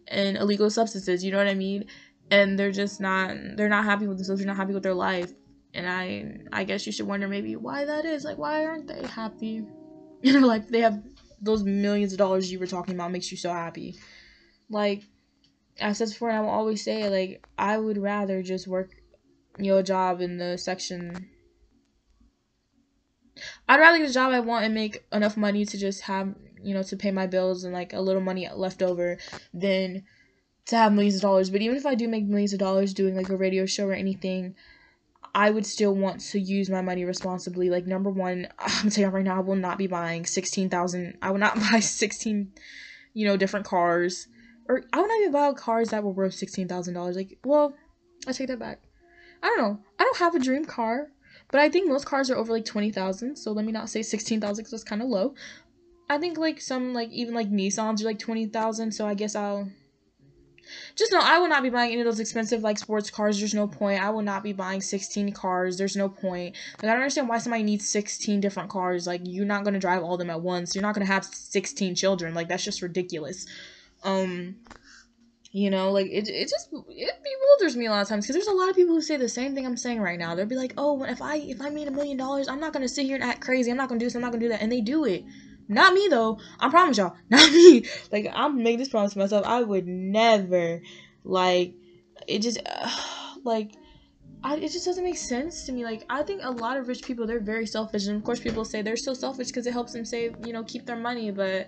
in 0.07 0.35
illegal 0.35 0.69
substances. 0.69 1.23
You 1.23 1.31
know 1.31 1.37
what 1.37 1.47
I 1.47 1.53
mean? 1.53 1.85
And 2.31 2.59
they're 2.59 2.71
just 2.71 2.99
not. 2.99 3.35
They're 3.55 3.69
not 3.69 3.85
happy 3.85 4.07
with 4.07 4.17
themselves. 4.17 4.41
They're 4.41 4.47
not 4.47 4.57
happy 4.57 4.73
with 4.73 4.83
their 4.83 4.95
life. 4.95 5.31
And 5.73 5.87
I, 5.87 6.39
I 6.51 6.63
guess 6.63 6.85
you 6.87 6.91
should 6.91 7.07
wonder 7.07 7.27
maybe 7.27 7.55
why 7.55 7.85
that 7.85 8.05
is. 8.05 8.23
Like 8.23 8.37
why 8.37 8.65
aren't 8.65 8.87
they 8.87 9.05
happy 9.05 9.65
You 10.21 10.39
know, 10.39 10.47
like 10.47 10.67
They 10.67 10.81
have 10.81 11.01
those 11.41 11.63
millions 11.63 12.11
of 12.11 12.17
dollars 12.17 12.51
you 12.51 12.59
were 12.59 12.67
talking 12.67 12.95
about 12.95 13.11
makes 13.11 13.31
you 13.31 13.37
so 13.37 13.51
happy. 13.51 13.95
Like 14.69 15.03
I 15.81 15.93
said 15.93 16.09
before, 16.09 16.29
and 16.29 16.39
I 16.39 16.41
will 16.41 16.49
always 16.49 16.83
say, 16.83 17.09
like 17.09 17.47
I 17.57 17.77
would 17.77 17.97
rather 17.97 18.43
just 18.43 18.67
work, 18.67 18.91
you 19.57 19.71
know, 19.71 19.77
a 19.77 19.83
job 19.83 20.21
in 20.21 20.37
the 20.37 20.57
section 20.57 21.29
I'd 23.67 23.79
rather 23.79 23.97
get 23.97 24.09
a 24.09 24.13
job 24.13 24.31
I 24.31 24.39
want 24.39 24.65
and 24.65 24.73
make 24.73 25.03
enough 25.11 25.37
money 25.37 25.65
to 25.65 25.77
just 25.77 26.01
have, 26.01 26.33
you 26.61 26.73
know, 26.73 26.83
to 26.83 26.97
pay 26.97 27.11
my 27.11 27.27
bills 27.27 27.63
and 27.63 27.73
like 27.73 27.93
a 27.93 28.01
little 28.01 28.21
money 28.21 28.47
left 28.53 28.81
over 28.81 29.17
than 29.53 30.03
to 30.67 30.75
have 30.77 30.93
millions 30.93 31.15
of 31.15 31.21
dollars. 31.21 31.49
But 31.49 31.61
even 31.61 31.77
if 31.77 31.85
I 31.85 31.95
do 31.95 32.07
make 32.07 32.25
millions 32.25 32.53
of 32.53 32.59
dollars 32.59 32.93
doing 32.93 33.15
like 33.15 33.29
a 33.29 33.37
radio 33.37 33.65
show 33.65 33.87
or 33.87 33.93
anything, 33.93 34.55
I 35.33 35.49
would 35.49 35.65
still 35.65 35.93
want 35.93 36.21
to 36.21 36.39
use 36.39 36.69
my 36.69 36.81
money 36.81 37.05
responsibly. 37.05 37.69
Like 37.69 37.85
number 37.85 38.09
one, 38.09 38.47
I'm 38.59 38.89
telling 38.89 39.09
you 39.09 39.15
right 39.15 39.25
now, 39.25 39.37
I 39.37 39.41
will 39.41 39.55
not 39.55 39.77
be 39.77 39.87
buying 39.87 40.25
sixteen 40.25 40.69
thousand. 40.69 41.17
I 41.21 41.31
will 41.31 41.39
not 41.39 41.55
buy 41.71 41.79
sixteen, 41.79 42.53
you 43.13 43.27
know, 43.27 43.37
different 43.37 43.65
cars, 43.65 44.27
or 44.67 44.83
I 44.93 44.97
will 44.97 45.07
not 45.07 45.19
even 45.19 45.31
buy 45.31 45.53
cars 45.53 45.89
that 45.89 46.03
were 46.03 46.11
worth 46.11 46.33
sixteen 46.33 46.67
thousand 46.67 46.93
dollars. 46.93 47.15
Like, 47.15 47.37
well, 47.43 47.73
I 48.27 48.31
take 48.31 48.47
that 48.47 48.59
back. 48.59 48.81
I 49.41 49.47
don't 49.47 49.57
know. 49.59 49.79
I 49.97 50.03
don't 50.03 50.17
have 50.17 50.35
a 50.35 50.39
dream 50.39 50.65
car. 50.65 51.11
But 51.51 51.61
I 51.61 51.69
think 51.69 51.89
most 51.89 52.05
cars 52.05 52.29
are 52.29 52.35
over 52.35 52.53
like 52.53 52.65
20,000, 52.65 53.35
so 53.35 53.51
let 53.51 53.65
me 53.65 53.71
not 53.71 53.89
say 53.89 54.01
16,000 54.01 54.61
because 54.61 54.71
that's 54.71 54.83
kind 54.83 55.01
of 55.01 55.07
low. 55.09 55.33
I 56.09 56.17
think 56.17 56.37
like 56.37 56.61
some 56.61 56.93
like 56.93 57.09
even 57.11 57.33
like 57.33 57.51
Nissans 57.51 58.01
are 58.01 58.05
like 58.05 58.19
20,000, 58.19 58.91
so 58.91 59.07
I 59.07 59.13
guess 59.13 59.35
I'll 59.35 59.69
just 60.95 61.11
know 61.11 61.19
I 61.21 61.39
will 61.39 61.47
not 61.47 61.63
be 61.63 61.69
buying 61.69 61.91
any 61.91 62.01
of 62.01 62.05
those 62.05 62.19
expensive 62.19 62.61
like 62.61 62.77
sports 62.77 63.09
cars. 63.09 63.39
There's 63.39 63.53
no 63.53 63.67
point. 63.67 64.01
I 64.01 64.09
will 64.09 64.21
not 64.21 64.43
be 64.43 64.53
buying 64.53 64.81
16 64.81 65.31
cars. 65.33 65.77
There's 65.77 65.95
no 65.95 66.09
point. 66.09 66.55
Like 66.77 66.89
I 66.89 66.93
don't 66.93 67.01
understand 67.01 67.29
why 67.29 67.39
somebody 67.39 67.63
needs 67.63 67.87
16 67.87 68.39
different 68.39 68.69
cars. 68.69 69.07
Like 69.07 69.21
you're 69.23 69.45
not 69.45 69.63
gonna 69.63 69.79
drive 69.79 70.03
all 70.03 70.13
of 70.13 70.19
them 70.19 70.29
at 70.29 70.41
once. 70.41 70.75
You're 70.75 70.81
not 70.81 70.93
gonna 70.93 71.05
have 71.05 71.25
16 71.25 71.95
children. 71.95 72.33
Like 72.33 72.47
that's 72.47 72.63
just 72.63 72.81
ridiculous. 72.81 73.45
Um, 74.03 74.55
you 75.51 75.71
know, 75.71 75.91
like 75.91 76.05
it, 76.07 76.27
it 76.27 76.47
just 76.47 76.69
it 76.71 77.13
bewilders 77.23 77.75
me 77.75 77.87
a 77.87 77.89
lot 77.89 78.01
of 78.03 78.07
times 78.07 78.25
because 78.25 78.35
there's 78.35 78.53
a 78.53 78.57
lot 78.57 78.69
of 78.69 78.75
people 78.75 78.93
who 78.93 79.01
say 79.01 79.17
the 79.17 79.27
same 79.27 79.55
thing 79.55 79.65
I'm 79.65 79.77
saying 79.77 79.99
right 79.99 80.19
now. 80.19 80.35
They'll 80.35 80.45
be 80.45 80.55
like, 80.55 80.73
"Oh, 80.77 81.03
if 81.03 81.21
I 81.21 81.37
if 81.37 81.59
I 81.59 81.69
made 81.69 81.87
a 81.87 81.91
million 81.91 82.17
dollars, 82.17 82.47
I'm 82.47 82.59
not 82.59 82.71
gonna 82.71 82.87
sit 82.87 83.05
here 83.05 83.15
and 83.15 83.23
act 83.23 83.41
crazy. 83.41 83.71
I'm 83.71 83.77
not 83.77 83.89
gonna 83.89 83.99
do 83.99 84.05
this. 84.05 84.15
I'm 84.15 84.21
not 84.21 84.31
gonna 84.31 84.43
do 84.43 84.49
that." 84.49 84.61
And 84.61 84.71
they 84.71 84.81
do 84.81 85.05
it. 85.05 85.23
Not 85.67 85.93
me 85.93 86.07
though. 86.07 86.39
I 86.59 86.69
promise 86.69 86.97
y'all, 86.97 87.15
not 87.29 87.51
me. 87.51 87.83
Like 88.11 88.27
I'm 88.31 88.61
making 88.61 88.79
this 88.79 88.89
promise 88.89 89.13
to 89.13 89.19
myself. 89.19 89.45
I 89.45 89.63
would 89.63 89.87
never, 89.87 90.81
like, 91.23 91.73
it 92.27 92.39
just, 92.39 92.59
uh, 92.65 92.89
like, 93.43 93.71
I, 94.43 94.55
it 94.57 94.71
just 94.71 94.85
doesn't 94.85 95.03
make 95.03 95.17
sense 95.17 95.65
to 95.65 95.71
me. 95.71 95.83
Like 95.83 96.05
I 96.09 96.21
think 96.21 96.41
a 96.43 96.51
lot 96.51 96.77
of 96.77 96.87
rich 96.87 97.03
people 97.03 97.25
they're 97.25 97.39
very 97.39 97.65
selfish, 97.65 98.05
and 98.05 98.15
of 98.15 98.23
course 98.23 98.39
people 98.39 98.65
say 98.65 98.83
they're 98.83 98.97
so 98.97 99.15
selfish 99.15 99.47
because 99.47 99.65
it 99.65 99.73
helps 99.73 99.93
them 99.93 100.05
save, 100.05 100.35
you 100.45 100.53
know, 100.53 100.63
keep 100.63 100.85
their 100.85 100.95
money, 100.95 101.31
but 101.31 101.67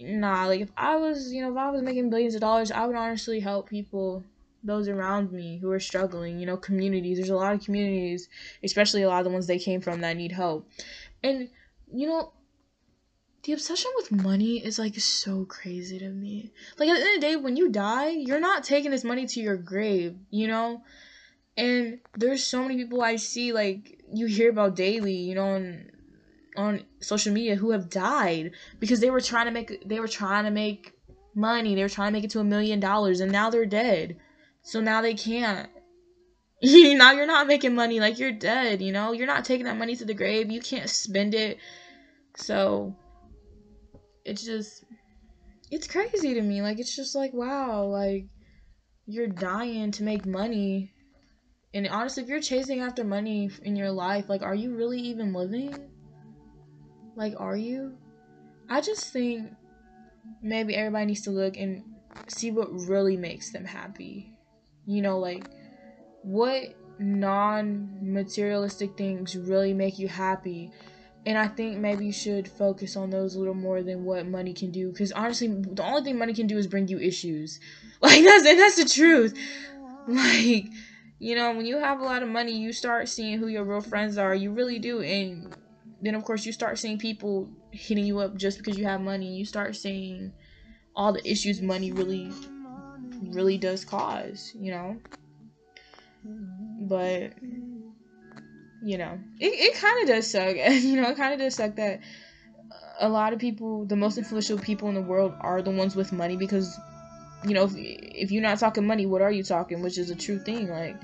nah, 0.00 0.46
like 0.46 0.60
if 0.60 0.70
I 0.76 0.96
was, 0.96 1.32
you 1.32 1.42
know, 1.42 1.50
if 1.50 1.56
I 1.56 1.70
was 1.70 1.82
making 1.82 2.10
billions 2.10 2.34
of 2.34 2.40
dollars, 2.40 2.70
I 2.70 2.86
would 2.86 2.96
honestly 2.96 3.40
help 3.40 3.68
people, 3.68 4.24
those 4.64 4.88
around 4.88 5.32
me 5.32 5.58
who 5.58 5.70
are 5.70 5.80
struggling, 5.80 6.38
you 6.38 6.46
know, 6.46 6.56
communities. 6.56 7.18
There's 7.18 7.30
a 7.30 7.36
lot 7.36 7.54
of 7.54 7.64
communities, 7.64 8.28
especially 8.62 9.02
a 9.02 9.08
lot 9.08 9.18
of 9.18 9.24
the 9.24 9.30
ones 9.30 9.46
they 9.46 9.58
came 9.58 9.80
from 9.80 10.00
that 10.00 10.16
need 10.16 10.32
help. 10.32 10.68
And, 11.22 11.48
you 11.92 12.06
know, 12.06 12.32
the 13.42 13.52
obsession 13.52 13.90
with 13.96 14.12
money 14.12 14.64
is 14.64 14.78
like 14.78 14.98
so 14.98 15.44
crazy 15.44 15.98
to 15.98 16.08
me. 16.08 16.50
Like 16.78 16.88
at 16.88 16.98
the 16.98 17.00
end 17.00 17.14
of 17.16 17.20
the 17.20 17.26
day, 17.26 17.36
when 17.36 17.56
you 17.56 17.70
die, 17.70 18.10
you're 18.10 18.40
not 18.40 18.64
taking 18.64 18.90
this 18.90 19.04
money 19.04 19.26
to 19.26 19.40
your 19.40 19.56
grave, 19.56 20.16
you 20.30 20.46
know? 20.46 20.82
And 21.56 22.00
there's 22.16 22.44
so 22.44 22.62
many 22.62 22.76
people 22.76 23.02
I 23.02 23.16
see 23.16 23.52
like 23.52 24.02
you 24.12 24.26
hear 24.26 24.50
about 24.50 24.76
daily, 24.76 25.14
you 25.14 25.34
know, 25.34 25.54
and 25.54 25.90
on 26.56 26.84
social 27.00 27.32
media 27.32 27.56
who 27.56 27.70
have 27.70 27.88
died 27.88 28.52
because 28.78 29.00
they 29.00 29.10
were 29.10 29.20
trying 29.20 29.46
to 29.46 29.52
make 29.52 29.88
they 29.88 30.00
were 30.00 30.08
trying 30.08 30.44
to 30.44 30.50
make 30.50 30.92
money. 31.34 31.74
They 31.74 31.82
were 31.82 31.88
trying 31.88 32.08
to 32.08 32.12
make 32.12 32.24
it 32.24 32.30
to 32.30 32.40
a 32.40 32.44
million 32.44 32.80
dollars 32.80 33.20
and 33.20 33.30
now 33.30 33.50
they're 33.50 33.66
dead. 33.66 34.16
So 34.62 34.80
now 34.80 35.00
they 35.00 35.14
can't. 35.14 35.68
now 36.62 37.12
you're 37.12 37.26
not 37.26 37.46
making 37.46 37.74
money 37.74 38.00
like 38.00 38.18
you're 38.18 38.32
dead, 38.32 38.82
you 38.82 38.92
know? 38.92 39.12
You're 39.12 39.26
not 39.26 39.44
taking 39.44 39.66
that 39.66 39.78
money 39.78 39.96
to 39.96 40.04
the 40.04 40.14
grave. 40.14 40.50
You 40.50 40.60
can't 40.60 40.90
spend 40.90 41.34
it. 41.34 41.58
So 42.36 42.94
it's 44.24 44.44
just 44.44 44.84
it's 45.70 45.86
crazy 45.86 46.34
to 46.34 46.42
me. 46.42 46.62
Like 46.62 46.78
it's 46.78 46.94
just 46.94 47.14
like 47.14 47.32
wow, 47.32 47.84
like 47.84 48.26
you're 49.06 49.26
dying 49.26 49.90
to 49.92 50.02
make 50.02 50.26
money. 50.26 50.92
And 51.72 51.86
honestly, 51.88 52.22
if 52.22 52.28
you're 52.28 52.40
chasing 52.40 52.80
after 52.80 53.04
money 53.04 53.50
in 53.62 53.76
your 53.76 53.92
life, 53.92 54.28
like, 54.28 54.42
are 54.42 54.54
you 54.54 54.74
really 54.74 55.00
even 55.00 55.32
living? 55.32 55.89
Like, 57.16 57.34
are 57.38 57.56
you? 57.56 57.96
I 58.68 58.80
just 58.80 59.12
think 59.12 59.52
maybe 60.42 60.74
everybody 60.74 61.06
needs 61.06 61.22
to 61.22 61.30
look 61.30 61.56
and 61.56 61.82
see 62.28 62.50
what 62.50 62.68
really 62.72 63.16
makes 63.16 63.52
them 63.52 63.64
happy. 63.64 64.32
You 64.86 65.02
know, 65.02 65.18
like, 65.18 65.44
what 66.22 66.64
non 66.98 67.98
materialistic 68.00 68.96
things 68.96 69.36
really 69.36 69.72
make 69.72 69.98
you 69.98 70.08
happy 70.08 70.72
and 71.26 71.36
I 71.36 71.48
think 71.48 71.78
maybe 71.78 72.06
you 72.06 72.12
should 72.12 72.48
focus 72.48 72.96
on 72.96 73.10
those 73.10 73.34
a 73.34 73.38
little 73.38 73.54
more 73.54 73.82
than 73.82 74.04
what 74.04 74.26
money 74.26 74.54
can 74.54 74.70
do. 74.70 74.90
Because 74.90 75.12
honestly, 75.12 75.48
the 75.48 75.84
only 75.84 76.02
thing 76.02 76.18
money 76.18 76.32
can 76.32 76.46
do 76.46 76.56
is 76.56 76.66
bring 76.66 76.88
you 76.88 76.98
issues. 76.98 77.58
Like 78.02 78.24
that's 78.24 78.46
and 78.46 78.58
that's 78.58 78.76
the 78.76 78.86
truth. 78.86 79.36
Like, 80.06 80.70
you 81.18 81.34
know, 81.36 81.52
when 81.54 81.66
you 81.66 81.76
have 81.76 82.00
a 82.00 82.04
lot 82.04 82.22
of 82.22 82.30
money, 82.30 82.56
you 82.58 82.72
start 82.72 83.10
seeing 83.10 83.38
who 83.38 83.46
your 83.46 83.62
real 83.62 83.82
friends 83.82 84.16
are. 84.16 84.34
You 84.34 84.52
really 84.52 84.78
do, 84.78 85.02
and 85.02 85.59
then 86.02 86.14
of 86.14 86.24
course 86.24 86.46
you 86.46 86.52
start 86.52 86.78
seeing 86.78 86.98
people 86.98 87.48
hitting 87.70 88.04
you 88.04 88.18
up 88.20 88.36
just 88.36 88.58
because 88.58 88.78
you 88.78 88.84
have 88.84 89.00
money. 89.00 89.36
You 89.36 89.44
start 89.44 89.76
seeing 89.76 90.32
all 90.94 91.12
the 91.12 91.28
issues 91.28 91.60
money 91.60 91.92
really, 91.92 92.30
really 93.22 93.58
does 93.58 93.84
cause. 93.84 94.52
You 94.54 94.72
know, 94.72 95.00
but 96.82 97.32
you 98.82 98.96
know, 98.98 99.18
it, 99.38 99.46
it 99.46 99.74
kind 99.74 100.02
of 100.02 100.08
does 100.08 100.30
suck. 100.30 100.56
you 100.56 101.00
know, 101.00 101.10
it 101.10 101.16
kind 101.16 101.34
of 101.34 101.40
does 101.40 101.54
suck 101.56 101.76
that 101.76 102.00
a 103.00 103.08
lot 103.08 103.32
of 103.32 103.38
people, 103.38 103.84
the 103.86 103.96
most 103.96 104.18
influential 104.18 104.58
people 104.58 104.88
in 104.88 104.94
the 104.94 105.02
world, 105.02 105.34
are 105.40 105.62
the 105.62 105.70
ones 105.70 105.96
with 105.96 106.12
money 106.12 106.36
because, 106.36 106.78
you 107.44 107.54
know, 107.54 107.64
if, 107.64 107.72
if 107.76 108.30
you're 108.30 108.42
not 108.42 108.58
talking 108.58 108.86
money, 108.86 109.06
what 109.06 109.22
are 109.22 109.32
you 109.32 109.42
talking? 109.42 109.82
Which 109.82 109.98
is 109.98 110.10
a 110.10 110.14
true 110.14 110.38
thing. 110.38 110.68
Like, 110.68 110.96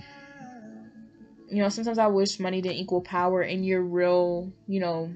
you 1.49 1.63
know, 1.63 1.69
sometimes 1.69 1.99
I 1.99 2.07
wish 2.07 2.41
money 2.41 2.61
didn't 2.61 2.79
equal 2.79 3.01
power 3.01 3.43
and 3.43 3.65
your 3.65 3.83
real, 3.83 4.53
you 4.67 4.81
know, 4.81 5.13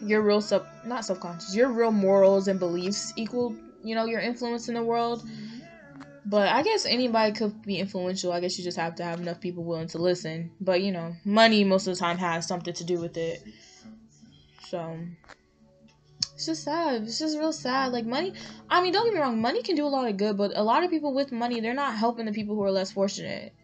your 0.00 0.22
real 0.22 0.40
sub, 0.40 0.66
not 0.84 1.04
subconscious, 1.04 1.54
your 1.54 1.68
real 1.68 1.90
morals 1.90 2.48
and 2.48 2.58
beliefs 2.58 3.12
equal, 3.16 3.54
you 3.82 3.94
know, 3.94 4.06
your 4.06 4.20
influence 4.20 4.68
in 4.68 4.74
the 4.74 4.82
world. 4.82 5.22
But 6.24 6.48
I 6.48 6.62
guess 6.62 6.84
anybody 6.84 7.32
could 7.32 7.62
be 7.62 7.78
influential. 7.78 8.32
I 8.32 8.40
guess 8.40 8.58
you 8.58 8.64
just 8.64 8.76
have 8.76 8.94
to 8.96 9.04
have 9.04 9.20
enough 9.20 9.40
people 9.40 9.64
willing 9.64 9.88
to 9.88 9.98
listen. 9.98 10.50
But 10.60 10.82
you 10.82 10.92
know, 10.92 11.16
money 11.24 11.64
most 11.64 11.86
of 11.86 11.94
the 11.94 12.00
time 12.00 12.18
has 12.18 12.46
something 12.46 12.74
to 12.74 12.84
do 12.84 13.00
with 13.00 13.16
it. 13.16 13.42
So 14.68 14.98
it's 16.34 16.46
just 16.46 16.64
sad. 16.64 17.02
It's 17.02 17.18
just 17.18 17.38
real 17.38 17.52
sad. 17.52 17.92
Like 17.92 18.04
money 18.04 18.34
I 18.68 18.82
mean, 18.82 18.92
don't 18.92 19.06
get 19.06 19.14
me 19.14 19.20
wrong, 19.20 19.40
money 19.40 19.62
can 19.62 19.74
do 19.74 19.86
a 19.86 19.88
lot 19.88 20.08
of 20.08 20.16
good, 20.16 20.36
but 20.36 20.52
a 20.54 20.62
lot 20.62 20.84
of 20.84 20.90
people 20.90 21.14
with 21.14 21.32
money, 21.32 21.60
they're 21.60 21.74
not 21.74 21.96
helping 21.96 22.26
the 22.26 22.32
people 22.32 22.54
who 22.54 22.62
are 22.62 22.70
less 22.70 22.92
fortunate. 22.92 23.54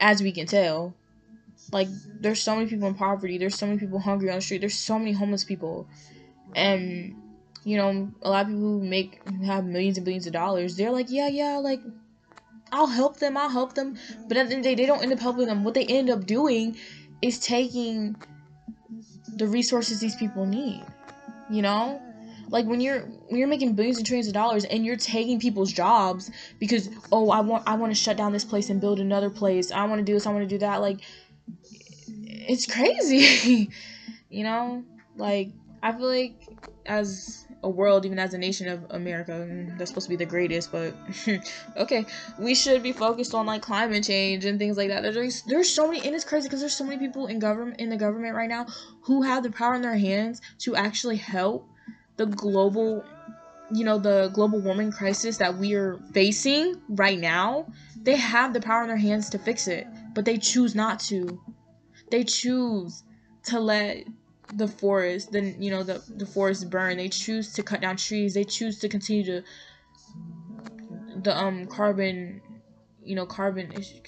As 0.00 0.22
we 0.22 0.32
can 0.32 0.46
tell. 0.46 0.94
Like 1.72 1.88
there's 2.20 2.42
so 2.42 2.56
many 2.56 2.68
people 2.68 2.88
in 2.88 2.94
poverty, 2.94 3.38
there's 3.38 3.58
so 3.58 3.66
many 3.66 3.78
people 3.78 3.98
hungry 3.98 4.30
on 4.30 4.36
the 4.36 4.42
street, 4.42 4.60
there's 4.60 4.78
so 4.78 4.98
many 4.98 5.12
homeless 5.12 5.44
people. 5.44 5.88
And 6.54 7.16
you 7.64 7.76
know, 7.76 8.12
a 8.22 8.30
lot 8.30 8.42
of 8.42 8.48
people 8.48 8.62
who 8.62 8.84
make 8.84 9.20
have 9.44 9.64
millions 9.64 9.98
and 9.98 10.04
billions 10.04 10.26
of 10.26 10.32
dollars, 10.32 10.76
they're 10.76 10.92
like, 10.92 11.06
yeah, 11.08 11.28
yeah, 11.28 11.56
like 11.56 11.80
I'll 12.72 12.86
help 12.86 13.18
them, 13.18 13.36
I'll 13.36 13.48
help 13.48 13.74
them. 13.74 13.96
But 14.28 14.36
at 14.36 14.48
the 14.48 14.54
end 14.54 14.64
of 14.64 14.70
the 14.70 14.74
day, 14.74 14.74
they 14.74 14.86
don't 14.86 15.02
end 15.02 15.12
up 15.12 15.18
helping 15.18 15.46
them. 15.46 15.64
What 15.64 15.74
they 15.74 15.84
end 15.84 16.10
up 16.10 16.26
doing 16.26 16.76
is 17.22 17.38
taking 17.38 18.16
the 19.34 19.46
resources 19.46 20.00
these 20.00 20.16
people 20.16 20.46
need. 20.46 20.84
You 21.50 21.62
know? 21.62 22.00
Like 22.48 22.66
when 22.66 22.80
you're 22.80 23.00
when 23.00 23.38
you're 23.38 23.48
making 23.48 23.74
billions 23.74 23.98
and 23.98 24.06
trillions 24.06 24.28
of 24.28 24.34
dollars 24.34 24.64
and 24.64 24.84
you're 24.84 24.96
taking 24.96 25.40
people's 25.40 25.72
jobs 25.72 26.30
because 26.60 26.88
oh 27.10 27.30
I 27.30 27.40
want 27.40 27.64
I 27.66 27.74
want 27.74 27.90
to 27.90 28.00
shut 28.00 28.16
down 28.16 28.32
this 28.32 28.44
place 28.44 28.70
and 28.70 28.80
build 28.80 29.00
another 29.00 29.30
place. 29.30 29.72
I 29.72 29.84
want 29.86 29.98
to 29.98 30.04
do 30.04 30.14
this, 30.14 30.26
I 30.26 30.32
want 30.32 30.48
to 30.48 30.54
do 30.54 30.58
that. 30.58 30.80
Like 30.80 31.00
it's 32.48 32.66
crazy. 32.66 33.70
you 34.30 34.44
know? 34.44 34.84
Like 35.16 35.50
I 35.82 35.92
feel 35.92 36.08
like 36.08 36.34
as 36.86 37.46
a 37.62 37.68
world, 37.68 38.06
even 38.06 38.18
as 38.18 38.32
a 38.34 38.38
nation 38.38 38.68
of 38.68 38.86
America. 38.90 39.46
That's 39.76 39.90
supposed 39.90 40.06
to 40.06 40.10
be 40.10 40.16
the 40.16 40.26
greatest, 40.26 40.72
but 40.72 40.94
okay, 41.76 42.06
we 42.38 42.54
should 42.54 42.82
be 42.82 42.92
focused 42.92 43.34
on 43.34 43.46
like 43.46 43.62
climate 43.62 44.04
change 44.04 44.44
and 44.44 44.58
things 44.58 44.76
like 44.76 44.88
that. 44.88 45.02
There's 45.02 45.42
there's 45.42 45.68
so 45.68 45.88
many, 45.88 46.04
and 46.04 46.14
it's 46.14 46.24
crazy 46.24 46.48
because 46.48 46.60
there's 46.60 46.74
so 46.74 46.84
many 46.84 46.98
people 46.98 47.26
in 47.26 47.38
government 47.38 47.80
in 47.80 47.90
the 47.90 47.96
government 47.96 48.34
right 48.34 48.48
now 48.48 48.66
who 49.02 49.22
have 49.22 49.42
the 49.42 49.50
power 49.50 49.74
in 49.74 49.82
their 49.82 49.96
hands 49.96 50.40
to 50.60 50.76
actually 50.76 51.16
help 51.16 51.68
the 52.16 52.26
global, 52.26 53.04
you 53.72 53.84
know, 53.84 53.98
the 53.98 54.30
global 54.32 54.60
warming 54.60 54.92
crisis 54.92 55.38
that 55.38 55.56
we 55.56 55.74
are 55.74 55.98
facing 56.12 56.80
right 56.88 57.18
now. 57.18 57.66
They 58.00 58.16
have 58.16 58.54
the 58.54 58.60
power 58.60 58.82
in 58.82 58.88
their 58.88 58.96
hands 58.96 59.30
to 59.30 59.38
fix 59.38 59.66
it, 59.66 59.86
but 60.14 60.24
they 60.24 60.38
choose 60.38 60.74
not 60.74 61.00
to. 61.00 61.40
They 62.10 62.24
choose 62.24 63.02
to 63.44 63.60
let 63.60 64.06
the 64.50 64.68
forest, 64.68 65.32
then 65.32 65.60
you 65.62 65.70
know 65.70 65.82
the 65.82 66.02
the 66.08 66.26
forest 66.26 66.70
burn. 66.70 66.96
They 66.98 67.08
choose 67.08 67.52
to 67.54 67.62
cut 67.62 67.80
down 67.80 67.96
trees. 67.96 68.34
They 68.34 68.44
choose 68.44 68.78
to 68.80 68.88
continue 68.88 69.24
to 69.24 69.42
the 71.22 71.36
um 71.36 71.66
carbon, 71.66 72.40
you 73.02 73.14
know, 73.14 73.26
carbon 73.26 73.72
issue. 73.72 74.00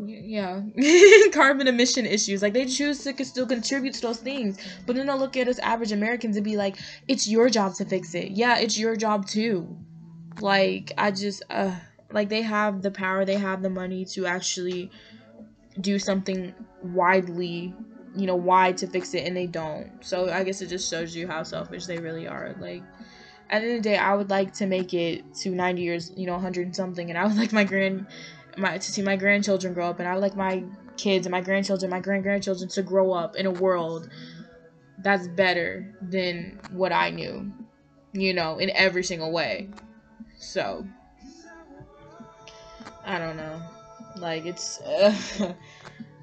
Yeah, 0.00 0.62
carbon 1.32 1.66
emission 1.66 2.06
issues. 2.06 2.40
Like 2.40 2.52
they 2.52 2.66
choose 2.66 3.02
to 3.02 3.24
still 3.24 3.46
contribute 3.46 3.94
to 3.94 4.00
those 4.00 4.18
things, 4.20 4.56
but 4.86 4.94
then 4.94 5.06
they'll 5.06 5.18
look 5.18 5.36
at 5.36 5.48
us 5.48 5.58
average 5.58 5.90
Americans 5.90 6.36
and 6.36 6.44
be 6.44 6.56
like, 6.56 6.76
"It's 7.08 7.26
your 7.26 7.50
job 7.50 7.74
to 7.74 7.84
fix 7.84 8.14
it." 8.14 8.30
Yeah, 8.30 8.58
it's 8.58 8.78
your 8.78 8.94
job 8.94 9.26
too. 9.26 9.76
Like 10.38 10.92
I 10.96 11.10
just 11.10 11.42
uh 11.50 11.74
like 12.12 12.28
they 12.28 12.42
have 12.42 12.82
the 12.82 12.92
power, 12.92 13.24
they 13.24 13.38
have 13.38 13.60
the 13.62 13.70
money 13.70 14.04
to 14.14 14.26
actually 14.26 14.90
do 15.80 15.98
something 15.98 16.54
widely 16.82 17.74
you 18.16 18.26
know 18.26 18.36
why 18.36 18.72
to 18.72 18.86
fix 18.86 19.14
it 19.14 19.26
and 19.26 19.36
they 19.36 19.46
don't. 19.46 19.90
So 20.00 20.30
i 20.30 20.42
guess 20.42 20.60
it 20.62 20.68
just 20.68 20.90
shows 20.90 21.14
you 21.14 21.28
how 21.28 21.42
selfish 21.42 21.86
they 21.86 21.98
really 21.98 22.26
are. 22.26 22.54
Like 22.58 22.82
at 23.50 23.60
the 23.60 23.68
end 23.68 23.76
of 23.78 23.82
the 23.82 23.88
day 23.88 23.96
i 23.96 24.14
would 24.14 24.30
like 24.30 24.52
to 24.52 24.66
make 24.66 24.92
it 24.92 25.34
to 25.34 25.50
90 25.50 25.82
years 25.82 26.12
you 26.16 26.26
know 26.26 26.34
100 26.34 26.66
and 26.66 26.76
something 26.76 27.08
and 27.08 27.18
i 27.18 27.26
would 27.26 27.36
like 27.36 27.52
my 27.52 27.64
grand 27.64 28.06
my 28.56 28.76
to 28.76 28.92
see 28.92 29.02
my 29.02 29.16
grandchildren 29.16 29.72
grow 29.72 29.88
up 29.88 29.98
and 29.98 30.08
i 30.08 30.12
would 30.12 30.20
like 30.20 30.36
my 30.36 30.62
kids 30.96 31.26
and 31.26 31.30
my 31.30 31.40
grandchildren 31.40 31.90
my 31.90 32.00
grand 32.00 32.22
grandchildren 32.22 32.68
to 32.68 32.82
grow 32.82 33.12
up 33.12 33.36
in 33.36 33.46
a 33.46 33.50
world 33.50 34.08
that's 34.98 35.28
better 35.28 35.94
than 36.02 36.58
what 36.72 36.92
i 36.92 37.10
knew 37.10 37.50
you 38.12 38.34
know 38.34 38.58
in 38.58 38.70
every 38.70 39.04
single 39.04 39.32
way. 39.32 39.68
So 40.38 40.86
i 43.04 43.18
don't 43.18 43.36
know 43.36 43.62
like 44.20 44.46
it's 44.46 44.80
uh, 44.80 45.14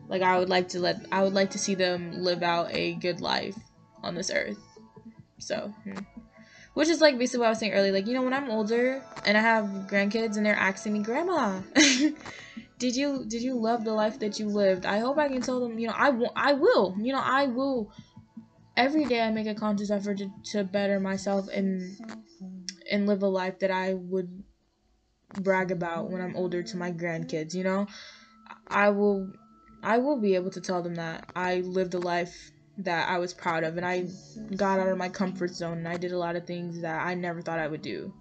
Like 0.08 0.22
I 0.22 0.38
would 0.38 0.50
like 0.50 0.70
to 0.70 0.80
let 0.80 1.06
I 1.12 1.24
would 1.24 1.34
like 1.34 1.52
to 1.52 1.58
see 1.58 1.76
them 1.76 2.12
live 2.24 2.44
out 2.44 2.72
a 2.72 2.94
good 2.94 3.22
life 3.22 3.58
on 4.04 4.16
this 4.16 4.30
earth. 4.32 4.60
So, 5.40 5.74
hmm. 5.84 6.00
which 6.74 6.90
is 6.90 7.02
like 7.02 7.18
basically 7.18 7.40
what 7.40 7.48
I 7.48 7.50
was 7.50 7.60
saying 7.60 7.74
earlier. 7.74 7.92
Like 7.92 8.08
you 8.08 8.14
know, 8.14 8.22
when 8.22 8.34
I'm 8.34 8.50
older 8.50 9.04
and 9.26 9.38
I 9.38 9.42
have 9.42 9.66
grandkids 9.90 10.38
and 10.38 10.46
they're 10.46 10.56
asking 10.56 10.94
me, 10.94 11.00
"Grandma, 11.00 11.62
did 12.80 12.96
you 12.96 13.26
did 13.28 13.42
you 13.42 13.56
love 13.56 13.84
the 13.84 13.94
life 13.94 14.20
that 14.20 14.40
you 14.40 14.48
lived?" 14.48 14.86
I 14.86 15.00
hope 15.00 15.18
I 15.18 15.28
can 15.28 15.42
tell 15.42 15.60
them, 15.60 15.80
you 15.80 15.88
know, 15.88 15.96
I 15.98 16.12
will. 16.12 16.32
I 16.36 16.54
will. 16.54 16.96
You 17.00 17.14
know, 17.14 17.22
I 17.24 17.48
will. 17.48 17.92
Every 18.78 19.06
day 19.06 19.22
I 19.22 19.32
make 19.32 19.48
a 19.48 19.56
conscious 19.56 19.90
effort 19.90 20.18
to, 20.20 20.30
to 20.52 20.64
better 20.64 21.00
myself 21.00 21.48
and 21.52 21.98
and 22.92 23.08
live 23.08 23.24
a 23.24 23.28
life 23.28 23.60
that 23.60 23.72
I 23.72 23.96
would 23.96 24.45
brag 25.38 25.72
about 25.72 26.10
when 26.10 26.22
I'm 26.22 26.36
older 26.36 26.64
to 26.64 26.78
my 26.78 26.92
grandkids. 26.92 27.54
You 27.54 27.64
know, 27.64 27.88
I 28.68 28.90
will 28.90 29.32
I 29.84 30.00
will 30.00 30.20
be 30.20 30.36
able 30.36 30.52
to 30.52 30.62
tell 30.62 30.82
them 30.82 30.96
that 30.96 31.26
I 31.36 31.58
lived 31.58 31.94
a 31.94 32.00
life 32.00 32.52
that 32.80 33.08
I 33.08 33.20
was 33.20 33.34
proud 33.34 33.64
of 33.64 33.78
and 33.78 33.86
I 33.86 34.08
got 34.56 34.80
out 34.80 34.90
of 34.90 34.98
my 34.98 35.10
comfort 35.10 35.52
zone 35.52 35.78
and 35.78 35.88
I 35.88 35.98
did 35.98 36.12
a 36.12 36.18
lot 36.18 36.36
of 36.36 36.46
things 36.46 36.82
that 36.82 37.06
I 37.06 37.14
never 37.14 37.42
thought 37.42 37.60
I 37.60 37.68
would 37.68 37.82
do. 37.82 38.14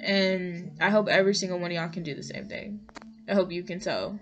And 0.00 0.72
I 0.80 0.90
hope 0.90 1.08
every 1.08 1.34
single 1.34 1.58
one 1.58 1.70
of 1.70 1.76
y'all 1.76 1.88
can 1.88 2.02
do 2.02 2.14
the 2.14 2.22
same 2.22 2.48
thing. 2.48 2.80
I 3.28 3.34
hope 3.34 3.52
you 3.52 3.62
can 3.62 3.78
tell. 3.78 4.18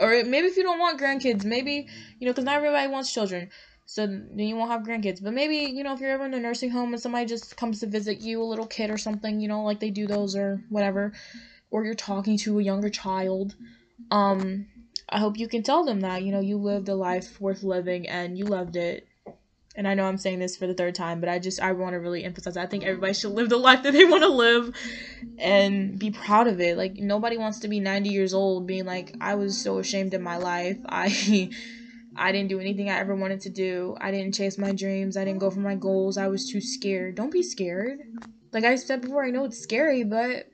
Or 0.00 0.22
maybe 0.24 0.46
if 0.46 0.56
you 0.56 0.62
don't 0.62 0.78
want 0.78 1.00
grandkids, 1.00 1.44
maybe, 1.44 1.88
you 2.18 2.26
know, 2.26 2.32
because 2.32 2.44
not 2.44 2.56
everybody 2.56 2.88
wants 2.88 3.12
children. 3.12 3.50
So 3.90 4.06
then 4.06 4.38
you 4.38 4.54
won't 4.54 4.70
have 4.70 4.82
grandkids. 4.82 5.22
But 5.22 5.32
maybe, 5.32 5.72
you 5.72 5.82
know, 5.82 5.94
if 5.94 6.00
you're 6.00 6.10
ever 6.10 6.26
in 6.26 6.34
a 6.34 6.38
nursing 6.38 6.68
home 6.68 6.92
and 6.92 7.00
somebody 7.00 7.24
just 7.24 7.56
comes 7.56 7.80
to 7.80 7.86
visit 7.86 8.20
you, 8.20 8.42
a 8.42 8.44
little 8.44 8.66
kid 8.66 8.90
or 8.90 8.98
something, 8.98 9.40
you 9.40 9.48
know, 9.48 9.62
like 9.62 9.80
they 9.80 9.88
do 9.88 10.06
those 10.06 10.36
or 10.36 10.62
whatever, 10.68 11.14
or 11.70 11.86
you're 11.86 11.94
talking 11.94 12.36
to 12.36 12.58
a 12.58 12.62
younger 12.62 12.90
child, 12.90 13.56
um, 14.10 14.66
I 15.08 15.18
hope 15.18 15.38
you 15.38 15.48
can 15.48 15.62
tell 15.62 15.86
them 15.86 16.00
that, 16.00 16.22
you 16.22 16.32
know, 16.32 16.40
you 16.40 16.58
lived 16.58 16.90
a 16.90 16.94
life 16.94 17.40
worth 17.40 17.62
living 17.62 18.06
and 18.06 18.36
you 18.36 18.44
loved 18.44 18.76
it. 18.76 19.08
And 19.74 19.88
I 19.88 19.94
know 19.94 20.04
I'm 20.04 20.18
saying 20.18 20.40
this 20.40 20.54
for 20.54 20.66
the 20.66 20.74
third 20.74 20.94
time, 20.94 21.20
but 21.20 21.30
I 21.30 21.38
just 21.38 21.58
I 21.58 21.72
want 21.72 21.94
to 21.94 21.98
really 21.98 22.24
emphasize 22.24 22.58
I 22.58 22.66
think 22.66 22.84
everybody 22.84 23.14
should 23.14 23.32
live 23.32 23.48
the 23.48 23.56
life 23.56 23.84
that 23.84 23.94
they 23.94 24.04
want 24.04 24.22
to 24.22 24.28
live 24.28 24.74
and 25.38 25.98
be 25.98 26.10
proud 26.10 26.46
of 26.46 26.60
it. 26.60 26.76
Like 26.76 26.96
nobody 26.96 27.38
wants 27.38 27.60
to 27.60 27.68
be 27.68 27.80
90 27.80 28.10
years 28.10 28.34
old 28.34 28.66
being 28.66 28.84
like 28.84 29.14
I 29.18 29.36
was 29.36 29.56
so 29.56 29.78
ashamed 29.78 30.12
of 30.12 30.20
my 30.20 30.36
life. 30.36 30.76
I 30.84 31.48
I 32.18 32.32
didn't 32.32 32.48
do 32.48 32.60
anything 32.60 32.90
I 32.90 32.98
ever 32.98 33.14
wanted 33.14 33.40
to 33.42 33.50
do. 33.50 33.96
I 34.00 34.10
didn't 34.10 34.34
chase 34.34 34.58
my 34.58 34.72
dreams. 34.72 35.16
I 35.16 35.24
didn't 35.24 35.40
go 35.40 35.50
for 35.50 35.60
my 35.60 35.74
goals. 35.74 36.18
I 36.18 36.28
was 36.28 36.50
too 36.50 36.60
scared. 36.60 37.14
Don't 37.14 37.32
be 37.32 37.42
scared. 37.42 38.00
Like 38.52 38.64
I 38.64 38.76
said 38.76 39.02
before, 39.02 39.24
I 39.24 39.30
know 39.30 39.44
it's 39.44 39.58
scary, 39.58 40.04
but 40.04 40.46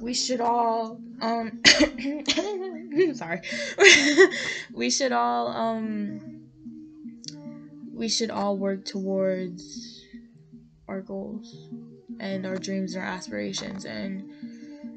we 0.00 0.14
should 0.14 0.40
all 0.40 1.00
um 1.20 1.60
sorry 3.14 3.40
we 4.72 4.90
should 4.90 5.10
all 5.10 5.48
um 5.48 6.20
we 7.92 8.08
should 8.08 8.30
all 8.30 8.56
work 8.56 8.84
towards 8.84 10.04
our 10.86 11.00
goals 11.00 11.68
and 12.20 12.46
our 12.46 12.56
dreams 12.56 12.94
and 12.94 13.02
our 13.02 13.10
aspirations 13.10 13.84
and 13.84 14.30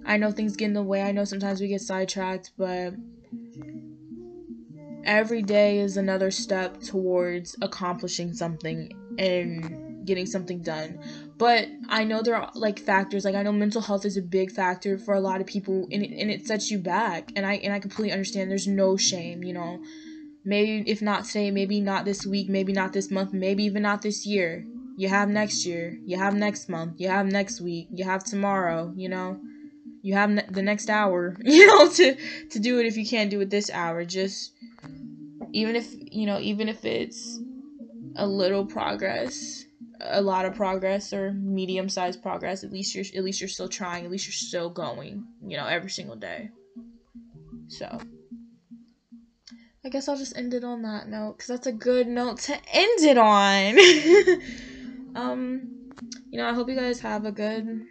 I 0.05 0.17
know 0.17 0.31
things 0.31 0.55
get 0.55 0.65
in 0.65 0.73
the 0.73 0.81
way. 0.81 1.01
I 1.03 1.11
know 1.11 1.25
sometimes 1.25 1.61
we 1.61 1.67
get 1.67 1.81
sidetracked, 1.81 2.51
but 2.57 2.93
every 5.05 5.41
day 5.41 5.79
is 5.79 5.97
another 5.97 6.31
step 6.31 6.81
towards 6.81 7.55
accomplishing 7.61 8.33
something 8.33 8.91
and 9.17 10.05
getting 10.05 10.25
something 10.25 10.61
done. 10.61 10.99
But 11.37 11.67
I 11.89 12.03
know 12.03 12.21
there 12.21 12.35
are 12.35 12.51
like 12.53 12.79
factors 12.79 13.25
like 13.25 13.35
I 13.35 13.43
know 13.43 13.51
mental 13.51 13.81
health 13.81 14.05
is 14.05 14.17
a 14.17 14.21
big 14.21 14.51
factor 14.51 14.97
for 14.97 15.13
a 15.13 15.19
lot 15.19 15.41
of 15.41 15.47
people 15.47 15.87
and 15.91 16.03
it, 16.03 16.11
and 16.19 16.31
it 16.31 16.45
sets 16.45 16.71
you 16.71 16.79
back. 16.79 17.31
And 17.35 17.45
I 17.45 17.55
and 17.55 17.73
I 17.73 17.79
completely 17.79 18.11
understand 18.11 18.49
there's 18.49 18.67
no 18.67 18.97
shame, 18.97 19.43
you 19.43 19.53
know. 19.53 19.79
Maybe 20.43 20.89
if 20.89 21.01
not 21.01 21.25
today, 21.25 21.51
maybe 21.51 21.79
not 21.81 22.05
this 22.05 22.25
week, 22.25 22.49
maybe 22.49 22.73
not 22.73 22.93
this 22.93 23.11
month, 23.11 23.31
maybe 23.31 23.63
even 23.63 23.83
not 23.83 24.01
this 24.01 24.25
year. 24.25 24.65
You 24.97 25.07
have 25.09 25.29
next 25.29 25.65
year, 25.65 25.97
you 26.05 26.17
have 26.17 26.33
next 26.33 26.67
month, 26.67 26.99
you 26.99 27.07
have 27.09 27.25
next 27.25 27.61
week, 27.61 27.87
you 27.91 28.05
have 28.05 28.23
tomorrow, 28.23 28.91
you 28.95 29.09
know 29.09 29.39
you 30.01 30.15
have 30.15 30.51
the 30.51 30.61
next 30.61 30.89
hour 30.89 31.35
you 31.43 31.67
know 31.67 31.87
to 31.89 32.15
to 32.49 32.59
do 32.59 32.79
it 32.79 32.85
if 32.85 32.97
you 32.97 33.05
can't 33.05 33.29
do 33.29 33.39
it 33.41 33.49
this 33.49 33.69
hour 33.69 34.03
just 34.03 34.50
even 35.53 35.75
if 35.75 35.93
you 36.11 36.25
know 36.25 36.39
even 36.39 36.69
if 36.69 36.85
it's 36.85 37.39
a 38.15 38.25
little 38.27 38.65
progress 38.65 39.65
a 40.01 40.21
lot 40.21 40.45
of 40.45 40.55
progress 40.55 41.13
or 41.13 41.31
medium 41.33 41.87
sized 41.87 42.21
progress 42.21 42.63
at 42.63 42.71
least 42.71 42.95
you're 42.95 43.05
at 43.15 43.23
least 43.23 43.39
you're 43.39 43.47
still 43.47 43.69
trying 43.69 44.03
at 44.03 44.11
least 44.11 44.25
you're 44.25 44.33
still 44.33 44.69
going 44.69 45.23
you 45.45 45.57
know 45.57 45.67
every 45.67 45.89
single 45.89 46.15
day. 46.15 46.49
So 47.67 47.99
i 49.83 49.89
guess 49.89 50.07
i'll 50.07 50.17
just 50.17 50.37
end 50.37 50.53
it 50.53 50.63
on 50.63 50.81
that 50.83 51.07
note 51.07 51.37
because 51.37 51.47
that's 51.47 51.67
a 51.67 51.71
good 51.71 52.07
note 52.07 52.39
to 52.39 52.53
end 52.53 53.01
it 53.01 53.17
on. 53.17 54.41
Um 55.13 55.89
you 56.31 56.37
know 56.37 56.47
i 56.47 56.53
hope 56.53 56.69
you 56.69 56.75
guys 56.75 57.01
have 57.01 57.25
a 57.25 57.31
good 57.33 57.85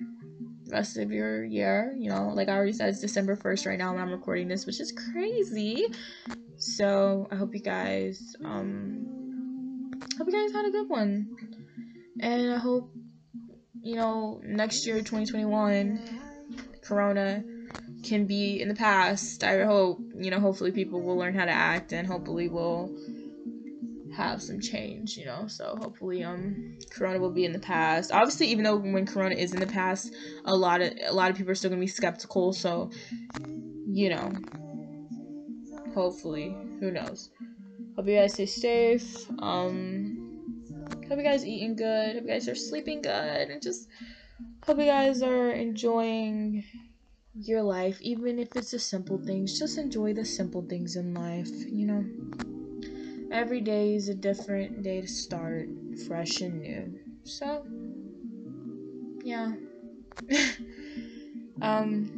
rest 0.71 0.97
of 0.97 1.11
your 1.11 1.45
year. 1.45 1.95
You 1.99 2.11
know, 2.11 2.31
like 2.35 2.49
I 2.49 2.53
already 2.53 2.73
said, 2.73 2.91
it's 2.91 3.01
December 3.01 3.37
1st 3.37 3.67
right 3.67 3.79
now 3.79 3.93
when 3.93 4.03
I'm 4.03 4.11
recording 4.11 4.49
this, 4.49 4.67
which 4.67 4.81
is 4.81 4.93
crazy. 4.93 5.87
So 6.57 7.27
I 7.31 7.37
hope 7.37 7.55
you 7.55 7.61
guys, 7.61 8.37
um, 8.45 9.91
hope 10.19 10.27
you 10.27 10.33
guys 10.33 10.53
had 10.53 10.67
a 10.67 10.71
good 10.71 10.89
one. 10.89 11.37
And 12.21 12.53
I 12.53 12.59
hope, 12.59 12.93
you 13.83 13.97
know, 13.97 14.41
next 14.45 14.87
year, 14.87 14.97
2021, 14.97 16.01
Corona 16.83 17.43
can 18.03 18.27
be 18.27 18.61
in 18.61 18.69
the 18.69 18.75
past. 18.75 19.45
I 19.45 19.65
hope, 19.65 20.01
you 20.15 20.31
know, 20.31 20.41
hopefully 20.41 20.73
people 20.73 21.01
will 21.01 21.17
learn 21.17 21.35
how 21.35 21.45
to 21.45 21.51
act 21.51 21.93
and 21.93 22.07
hopefully 22.07 22.49
will 22.49 22.95
have 24.17 24.43
some 24.43 24.61
change, 24.61 25.17
you 25.17 25.25
know. 25.25 25.47
So 25.47 25.77
hopefully 25.81 26.25
um 26.25 26.79
corona 26.91 27.19
will 27.19 27.31
be 27.31 27.45
in 27.45 27.53
the 27.53 27.59
past. 27.59 28.13
Obviously 28.13 28.49
even 28.49 28.65
though 28.65 28.77
when 28.77 29.07
corona 29.07 29.35
is 29.35 29.55
in 29.55 29.61
the 29.61 29.67
past, 29.67 30.13
a 30.45 30.55
lot 30.55 30.81
of 30.81 30.93
a 31.07 31.13
lot 31.13 31.31
of 31.31 31.37
people 31.37 31.53
are 31.53 31.55
still 31.55 31.71
to 31.71 31.77
be 31.77 31.87
skeptical, 31.87 32.53
so 32.53 32.91
you 33.87 34.11
know. 34.11 34.37
Hopefully, 35.95 36.57
who 36.79 36.93
knows. 36.93 37.31
Hope 37.97 38.07
you 38.07 38.17
guys 38.17 38.35
stay 38.35 38.47
safe. 38.47 39.31
Um 39.39 40.27
hope 41.09 41.19
you 41.19 41.25
guys 41.25 41.45
eating 41.45 41.77
good. 41.77 42.15
Hope 42.15 42.23
you 42.25 42.29
guys 42.29 42.49
are 42.49 42.55
sleeping 42.55 43.03
good 43.03 43.51
and 43.51 43.63
just 43.63 43.89
hope 44.65 44.79
you 44.79 44.85
guys 44.85 45.23
are 45.23 45.51
enjoying 45.51 46.65
your 47.35 47.63
life 47.63 48.01
even 48.01 48.39
if 48.39 48.55
it's 48.57 48.71
the 48.71 48.79
simple 48.79 49.19
things. 49.19 49.59
Just 49.59 49.79
enjoy 49.79 50.15
the 50.15 50.25
simple 50.25 50.63
things 50.63 50.97
in 50.97 51.15
life, 51.15 51.51
you 51.67 51.87
know 51.87 52.50
every 53.31 53.61
day 53.61 53.95
is 53.95 54.09
a 54.09 54.15
different 54.15 54.83
day 54.83 55.01
to 55.01 55.09
start, 55.09 55.69
fresh 56.07 56.41
and 56.41 56.61
new. 56.61 56.99
So, 57.25 57.65
yeah. 59.25 59.53
um. 61.63 62.17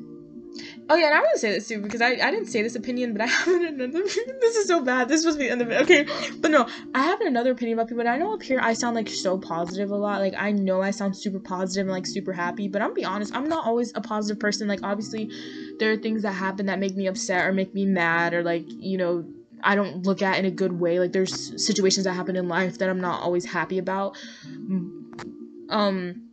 Oh 0.91 0.97
yeah, 0.97 1.07
and 1.07 1.15
I 1.15 1.21
want 1.21 1.31
to 1.33 1.39
say 1.39 1.51
this 1.53 1.67
too 1.69 1.81
because 1.81 2.03
I, 2.03 2.09
I 2.09 2.31
didn't 2.31 2.47
say 2.47 2.63
this 2.63 2.75
opinion, 2.75 3.13
but 3.15 3.23
I 3.23 3.27
have 3.27 3.63
another. 3.63 4.03
this 4.03 4.57
is 4.57 4.67
so 4.67 4.85
bad. 4.85 5.09
This 5.09 5.25
be 5.25 5.33
the 5.33 5.51
end 5.51 5.63
of 5.63 5.71
it. 5.71 5.81
Okay, 5.81 6.07
but 6.41 6.51
no, 6.51 6.69
I 6.95 7.05
have 7.05 7.21
another 7.23 7.53
opinion 7.53 7.79
about 7.79 7.89
people. 7.89 8.07
I 8.07 8.19
know 8.19 8.35
up 8.35 8.43
here 8.43 8.61
I 8.61 8.75
sound 8.75 8.97
like 8.97 9.09
so 9.09 9.39
positive 9.39 9.91
a 9.91 9.97
lot. 9.97 10.21
Like 10.21 10.35
I 10.37 10.53
know 10.53 10.83
I 10.83 10.91
sound 10.91 11.17
super 11.17 11.39
positive 11.39 11.87
and 11.87 11.93
like 11.93 12.07
super 12.07 12.33
happy, 12.33 12.69
but 12.69 12.83
I'm 12.83 12.93
be 12.93 13.05
honest, 13.05 13.35
I'm 13.35 13.49
not 13.49 13.67
always 13.67 13.93
a 13.95 14.03
positive 14.03 14.41
person. 14.41 14.69
Like 14.69 14.81
obviously, 14.83 15.31
there 15.79 15.91
are 15.93 15.97
things 15.97 16.23
that 16.23 16.33
happen 16.33 16.67
that 16.67 16.79
make 16.79 16.97
me 16.97 17.07
upset 17.07 17.47
or 17.47 17.53
make 17.53 17.73
me 17.73 17.87
mad 17.87 18.35
or 18.35 18.43
like 18.43 18.65
you 18.69 18.99
know 18.99 19.25
I 19.63 19.75
don't 19.75 20.05
look 20.05 20.23
at 20.23 20.39
in 20.39 20.45
a 20.45 20.51
good 20.51 20.73
way. 20.73 20.99
Like 20.99 21.13
there's 21.13 21.65
situations 21.65 22.05
that 22.05 22.13
happen 22.13 22.37
in 22.37 22.49
life 22.49 22.79
that 22.79 22.89
I'm 22.89 23.01
not 23.01 23.23
always 23.23 23.45
happy 23.45 23.79
about. 23.79 24.17
Um 25.69 26.29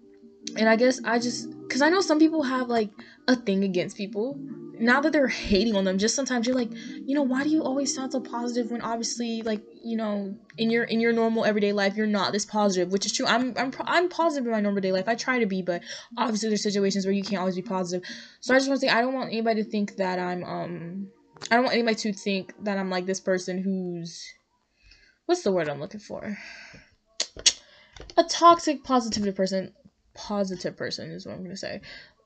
and 0.57 0.69
I 0.69 0.75
guess 0.75 0.99
I 1.03 1.19
just 1.19 1.49
cuz 1.69 1.81
I 1.81 1.89
know 1.89 2.01
some 2.01 2.19
people 2.19 2.43
have 2.43 2.69
like 2.69 2.89
a 3.27 3.35
thing 3.35 3.63
against 3.63 3.97
people. 3.97 4.37
Now 4.81 5.01
that 5.01 5.11
they're 5.11 5.27
hating 5.27 5.75
on 5.75 5.83
them, 5.83 5.97
just 5.97 6.15
sometimes 6.15 6.47
you're 6.47 6.55
like, 6.55 6.71
you 7.05 7.13
know, 7.13 7.21
why 7.21 7.43
do 7.43 7.49
you 7.49 7.61
always 7.63 7.93
sound 7.93 8.13
so 8.13 8.21
positive 8.21 8.71
when 8.71 8.81
obviously 8.81 9.41
like, 9.41 9.61
you 9.83 9.97
know, 9.97 10.37
in 10.57 10.69
your 10.69 10.85
in 10.85 11.01
your 11.01 11.11
normal 11.11 11.43
everyday 11.43 11.73
life 11.73 11.97
you're 11.97 12.07
not 12.07 12.31
this 12.31 12.45
positive, 12.45 12.91
which 12.91 13.05
is 13.05 13.11
true. 13.11 13.25
I'm 13.25 13.53
I'm 13.57 13.73
I'm 13.81 14.07
positive 14.07 14.45
in 14.45 14.51
my 14.53 14.61
normal 14.61 14.81
day 14.81 14.93
life. 14.93 15.09
I 15.09 15.15
try 15.15 15.37
to 15.39 15.45
be, 15.45 15.61
but 15.61 15.83
obviously 16.17 16.49
there's 16.49 16.63
situations 16.63 17.05
where 17.05 17.13
you 17.13 17.23
can't 17.23 17.39
always 17.39 17.57
be 17.57 17.61
positive. 17.61 18.07
So 18.39 18.53
I 18.53 18.57
just 18.57 18.69
want 18.69 18.79
to 18.79 18.87
say 18.87 18.91
I 18.91 19.01
don't 19.01 19.13
want 19.13 19.27
anybody 19.33 19.63
to 19.63 19.69
think 19.69 19.97
that 19.97 20.17
I'm 20.17 20.43
um 20.45 21.09
I 21.51 21.55
don't 21.55 21.63
want 21.65 21.75
anybody 21.75 21.95
to 21.95 22.13
think 22.13 22.53
that 22.63 22.77
I'm 22.77 22.89
like 22.89 23.05
this 23.05 23.19
person 23.19 23.61
who's 23.61 24.25
what's 25.25 25.43
the 25.43 25.51
word 25.51 25.69
I'm 25.69 25.79
looking 25.79 25.99
for? 25.99 26.37
A 28.17 28.23
toxic 28.23 28.83
positivity 28.83 29.31
person. 29.31 29.73
Positive 30.15 30.75
person 30.75 31.11
is 31.11 31.25
what 31.25 31.35
I'm 31.35 31.43
gonna 31.43 31.55
say. 31.55 31.81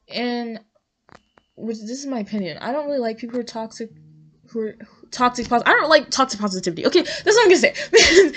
And 0.10 0.60
which 1.56 1.80
this 1.80 2.00
is 2.00 2.06
my 2.06 2.20
opinion. 2.20 2.58
I 2.58 2.72
don't 2.72 2.86
really 2.86 3.00
like 3.00 3.18
people 3.18 3.36
who 3.36 3.42
are 3.42 3.44
toxic 3.44 3.90
who 4.50 4.62
are 4.62 4.76
toxic 5.12 5.48
positive. 5.48 5.72
I 5.72 5.80
don't 5.80 5.90
like 5.90 6.10
toxic 6.10 6.40
positivity. 6.40 6.86
Okay, 6.86 7.02
that's 7.02 7.26
what 7.26 7.42
I'm 7.42 7.48
gonna 7.48 7.58
say. 7.58 7.74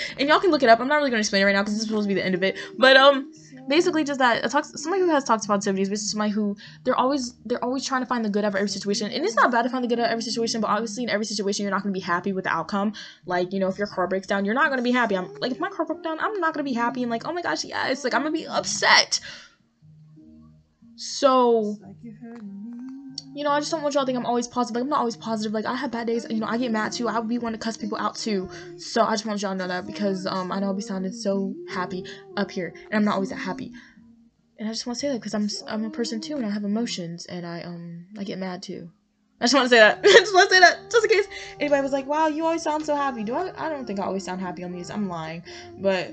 and 0.19 0.29
y'all 0.29 0.39
can 0.39 0.51
look 0.51 0.63
it 0.63 0.69
up. 0.69 0.79
I'm 0.79 0.87
not 0.87 0.97
really 0.97 1.09
gonna 1.09 1.19
explain 1.19 1.41
it 1.41 1.45
right 1.45 1.53
now 1.53 1.61
because 1.61 1.73
this 1.73 1.81
is 1.83 1.87
supposed 1.87 2.05
to 2.05 2.13
be 2.13 2.19
the 2.19 2.25
end 2.25 2.35
of 2.35 2.43
it. 2.43 2.57
But 2.77 2.97
um 2.97 3.31
basically 3.67 4.03
just 4.03 4.19
that 4.19 4.45
a 4.45 4.49
somebody 4.49 5.01
who 5.03 5.09
has 5.09 5.23
toxic 5.23 5.47
positivity 5.47 5.83
is 5.83 5.89
basically 5.89 6.09
somebody 6.09 6.31
who 6.31 6.55
they're 6.83 6.95
always 6.95 7.33
they're 7.45 7.63
always 7.63 7.85
trying 7.85 8.01
to 8.01 8.05
find 8.05 8.23
the 8.23 8.29
good 8.29 8.43
out 8.45 8.49
of 8.49 8.55
every 8.55 8.69
situation. 8.69 9.11
And 9.11 9.25
it's 9.25 9.35
not 9.35 9.51
bad 9.51 9.63
to 9.63 9.69
find 9.69 9.83
the 9.83 9.87
good 9.87 9.99
out 9.99 10.05
of 10.05 10.11
every 10.11 10.23
situation 10.23 10.61
but 10.61 10.69
obviously 10.69 11.03
in 11.03 11.09
every 11.09 11.25
situation 11.25 11.63
you're 11.63 11.71
not 11.71 11.83
going 11.83 11.93
to 11.93 11.99
be 11.99 12.03
happy 12.03 12.33
with 12.33 12.45
the 12.45 12.49
outcome. 12.49 12.93
Like 13.25 13.53
you 13.53 13.59
know 13.59 13.67
if 13.67 13.77
your 13.77 13.87
car 13.87 14.07
breaks 14.07 14.27
down 14.27 14.45
you're 14.45 14.55
not 14.55 14.67
going 14.67 14.77
to 14.77 14.83
be 14.83 14.91
happy. 14.91 15.15
I'm 15.15 15.33
like 15.35 15.51
if 15.51 15.59
my 15.59 15.69
car 15.69 15.85
broke 15.85 16.03
down 16.03 16.19
i'm 16.19 16.39
not 16.39 16.53
going 16.53 16.65
to 16.65 16.69
be 16.69 16.75
happy. 16.75 17.03
And 17.03 17.11
like 17.11 17.27
oh 17.27 17.33
my 17.33 17.41
gosh 17.41 17.65
yeah 17.65 17.89
it's 17.89 18.03
like 18.03 18.13
i'm 18.13 18.21
going 18.21 18.33
to 18.33 18.39
be 18.39 18.47
upset. 18.47 19.19
So 20.95 21.77
you 23.37 23.43
know, 23.43 23.51
I 23.51 23.59
just 23.59 23.69
don't 23.69 23.83
want 23.83 23.93
y'all 23.93 24.01
to 24.01 24.07
think 24.07 24.17
I'm 24.17 24.25
always 24.25 24.47
positive. 24.47 24.77
Like, 24.77 24.83
I'm 24.85 24.89
not 24.89 24.97
always 24.97 25.15
positive. 25.15 25.53
Like, 25.53 25.65
I 25.65 25.75
have 25.75 25.91
bad 25.91 26.07
days. 26.07 26.25
You 26.27 26.39
know, 26.39 26.47
I 26.47 26.57
get 26.57 26.71
mad 26.71 26.91
too. 26.91 27.07
I 27.07 27.21
be 27.21 27.37
one 27.37 27.51
to 27.51 27.59
cuss 27.59 27.77
people 27.77 27.95
out 27.99 28.15
too. 28.15 28.49
So 28.79 29.03
I 29.03 29.11
just 29.11 29.27
want 29.27 29.39
y'all 29.43 29.51
to 29.51 29.57
know 29.59 29.67
that 29.67 29.85
because 29.85 30.25
um, 30.25 30.51
I 30.51 30.59
know 30.59 30.65
I'll 30.65 30.73
be 30.73 30.81
sounding 30.81 31.11
so 31.11 31.53
happy 31.69 32.03
up 32.35 32.49
here, 32.49 32.73
and 32.85 32.95
I'm 32.95 33.05
not 33.05 33.13
always 33.13 33.29
that 33.29 33.35
happy. 33.35 33.71
And 34.57 34.67
I 34.67 34.71
just 34.71 34.87
want 34.87 34.97
to 34.97 35.01
say 35.01 35.09
that 35.09 35.19
because 35.19 35.35
I'm 35.35 35.47
I'm 35.67 35.85
a 35.85 35.91
person 35.91 36.19
too, 36.19 36.35
and 36.35 36.47
I 36.47 36.49
have 36.49 36.63
emotions, 36.63 37.27
and 37.27 37.45
I 37.45 37.61
um 37.61 38.07
I 38.17 38.23
get 38.23 38.39
mad 38.39 38.63
too. 38.63 38.89
I 39.39 39.43
just 39.43 39.53
want 39.53 39.65
to 39.65 39.69
say 39.69 39.77
that. 39.77 39.99
I 40.03 40.07
just 40.07 40.33
want 40.33 40.49
to 40.49 40.55
say 40.55 40.59
that 40.59 40.89
just 40.89 41.03
in 41.03 41.11
case 41.11 41.27
anybody 41.59 41.83
was 41.83 41.91
like, 41.91 42.07
"Wow, 42.07 42.29
you 42.29 42.43
always 42.43 42.63
sound 42.63 42.87
so 42.87 42.95
happy." 42.95 43.23
Do 43.23 43.35
I? 43.35 43.51
I 43.55 43.69
don't 43.69 43.85
think 43.85 43.99
I 43.99 44.05
always 44.05 44.25
sound 44.25 44.41
happy 44.41 44.63
on 44.63 44.71
these. 44.71 44.89
I'm 44.89 45.07
lying, 45.07 45.43
but 45.77 46.09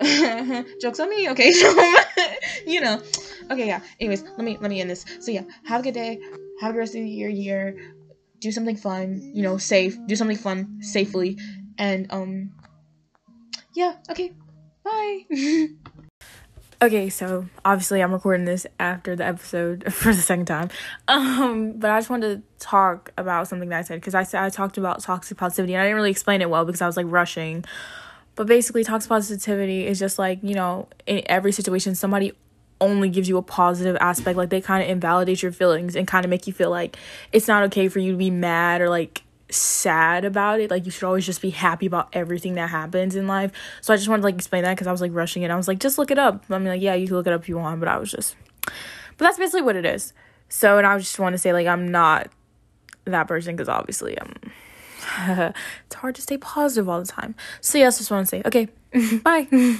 jokes 0.80 1.00
on 1.00 1.10
me. 1.10 1.28
Okay, 1.30 1.52
you 2.66 2.80
know. 2.80 3.02
Okay, 3.50 3.66
yeah. 3.66 3.80
Anyways, 4.00 4.22
let 4.22 4.40
me 4.40 4.58
let 4.60 4.70
me 4.70 4.80
end 4.80 4.90
this. 4.90 5.04
So 5.20 5.30
yeah, 5.30 5.42
have 5.64 5.80
a 5.80 5.84
good 5.84 5.94
day. 5.94 6.20
Have 6.60 6.70
a 6.70 6.72
good 6.72 6.78
rest 6.78 6.94
of 6.94 7.04
your 7.04 7.30
year. 7.30 7.76
Do 8.40 8.52
something 8.52 8.76
fun. 8.76 9.20
You 9.34 9.42
know, 9.42 9.58
safe. 9.58 9.96
Do 10.06 10.14
something 10.16 10.36
fun 10.36 10.78
safely. 10.82 11.38
And 11.78 12.06
um, 12.12 12.52
yeah. 13.74 13.94
Okay. 14.10 14.32
Bye. 14.84 15.26
okay, 16.82 17.08
so 17.08 17.46
obviously 17.64 18.02
I'm 18.02 18.12
recording 18.12 18.44
this 18.44 18.66
after 18.78 19.16
the 19.16 19.24
episode 19.24 19.92
for 19.92 20.12
the 20.14 20.20
second 20.20 20.46
time. 20.46 20.70
Um, 21.08 21.72
but 21.78 21.90
I 21.90 21.98
just 21.98 22.10
wanted 22.10 22.42
to 22.42 22.64
talk 22.64 23.12
about 23.16 23.48
something 23.48 23.68
that 23.68 23.78
I 23.78 23.82
said 23.82 24.00
because 24.00 24.14
I 24.14 24.22
said 24.22 24.42
I 24.42 24.50
talked 24.50 24.78
about 24.78 25.00
toxic 25.02 25.36
positivity 25.36 25.74
and 25.74 25.82
I 25.82 25.84
didn't 25.84 25.96
really 25.96 26.10
explain 26.10 26.40
it 26.40 26.50
well 26.50 26.64
because 26.64 26.82
I 26.82 26.86
was 26.86 26.96
like 26.96 27.06
rushing. 27.08 27.64
But 28.38 28.46
basically, 28.46 28.84
toxic 28.84 29.08
positivity 29.08 29.84
is 29.84 29.98
just 29.98 30.16
like, 30.16 30.38
you 30.44 30.54
know, 30.54 30.86
in 31.08 31.22
every 31.26 31.50
situation, 31.50 31.96
somebody 31.96 32.34
only 32.80 33.08
gives 33.08 33.28
you 33.28 33.36
a 33.36 33.42
positive 33.42 33.96
aspect. 34.00 34.36
Like, 34.36 34.48
they 34.48 34.60
kind 34.60 34.80
of 34.80 34.88
invalidate 34.88 35.42
your 35.42 35.50
feelings 35.50 35.96
and 35.96 36.06
kind 36.06 36.24
of 36.24 36.30
make 36.30 36.46
you 36.46 36.52
feel 36.52 36.70
like 36.70 36.96
it's 37.32 37.48
not 37.48 37.64
okay 37.64 37.88
for 37.88 37.98
you 37.98 38.12
to 38.12 38.16
be 38.16 38.30
mad 38.30 38.80
or 38.80 38.88
like 38.90 39.24
sad 39.50 40.24
about 40.24 40.60
it. 40.60 40.70
Like, 40.70 40.84
you 40.84 40.92
should 40.92 41.02
always 41.02 41.26
just 41.26 41.42
be 41.42 41.50
happy 41.50 41.86
about 41.86 42.10
everything 42.12 42.54
that 42.54 42.70
happens 42.70 43.16
in 43.16 43.26
life. 43.26 43.50
So, 43.80 43.92
I 43.92 43.96
just 43.96 44.08
wanted 44.08 44.20
to 44.20 44.26
like 44.26 44.36
explain 44.36 44.62
that 44.62 44.74
because 44.74 44.86
I 44.86 44.92
was 44.92 45.00
like 45.00 45.12
rushing 45.12 45.42
it. 45.42 45.50
I 45.50 45.56
was 45.56 45.66
like, 45.66 45.80
just 45.80 45.98
look 45.98 46.12
it 46.12 46.18
up. 46.20 46.44
I 46.48 46.58
mean, 46.58 46.68
like, 46.68 46.80
yeah, 46.80 46.94
you 46.94 47.08
can 47.08 47.16
look 47.16 47.26
it 47.26 47.32
up 47.32 47.40
if 47.40 47.48
you 47.48 47.58
want, 47.58 47.80
but 47.80 47.88
I 47.88 47.98
was 47.98 48.12
just. 48.12 48.36
But 48.62 49.24
that's 49.24 49.38
basically 49.38 49.62
what 49.62 49.74
it 49.74 49.84
is. 49.84 50.12
So, 50.48 50.78
and 50.78 50.86
I 50.86 50.96
just 50.96 51.18
want 51.18 51.34
to 51.34 51.38
say, 51.38 51.52
like, 51.52 51.66
I'm 51.66 51.88
not 51.88 52.30
that 53.04 53.26
person 53.26 53.56
because 53.56 53.68
obviously 53.68 54.16
um 54.18 54.34
it's 55.86 55.94
hard 55.94 56.14
to 56.16 56.22
stay 56.22 56.38
positive 56.38 56.88
all 56.88 57.00
the 57.00 57.06
time. 57.06 57.34
So 57.60 57.78
yes, 57.78 57.98
just 57.98 58.10
want 58.10 58.26
to 58.26 58.30
say, 58.30 58.42
okay, 58.44 58.68
bye. 59.22 59.46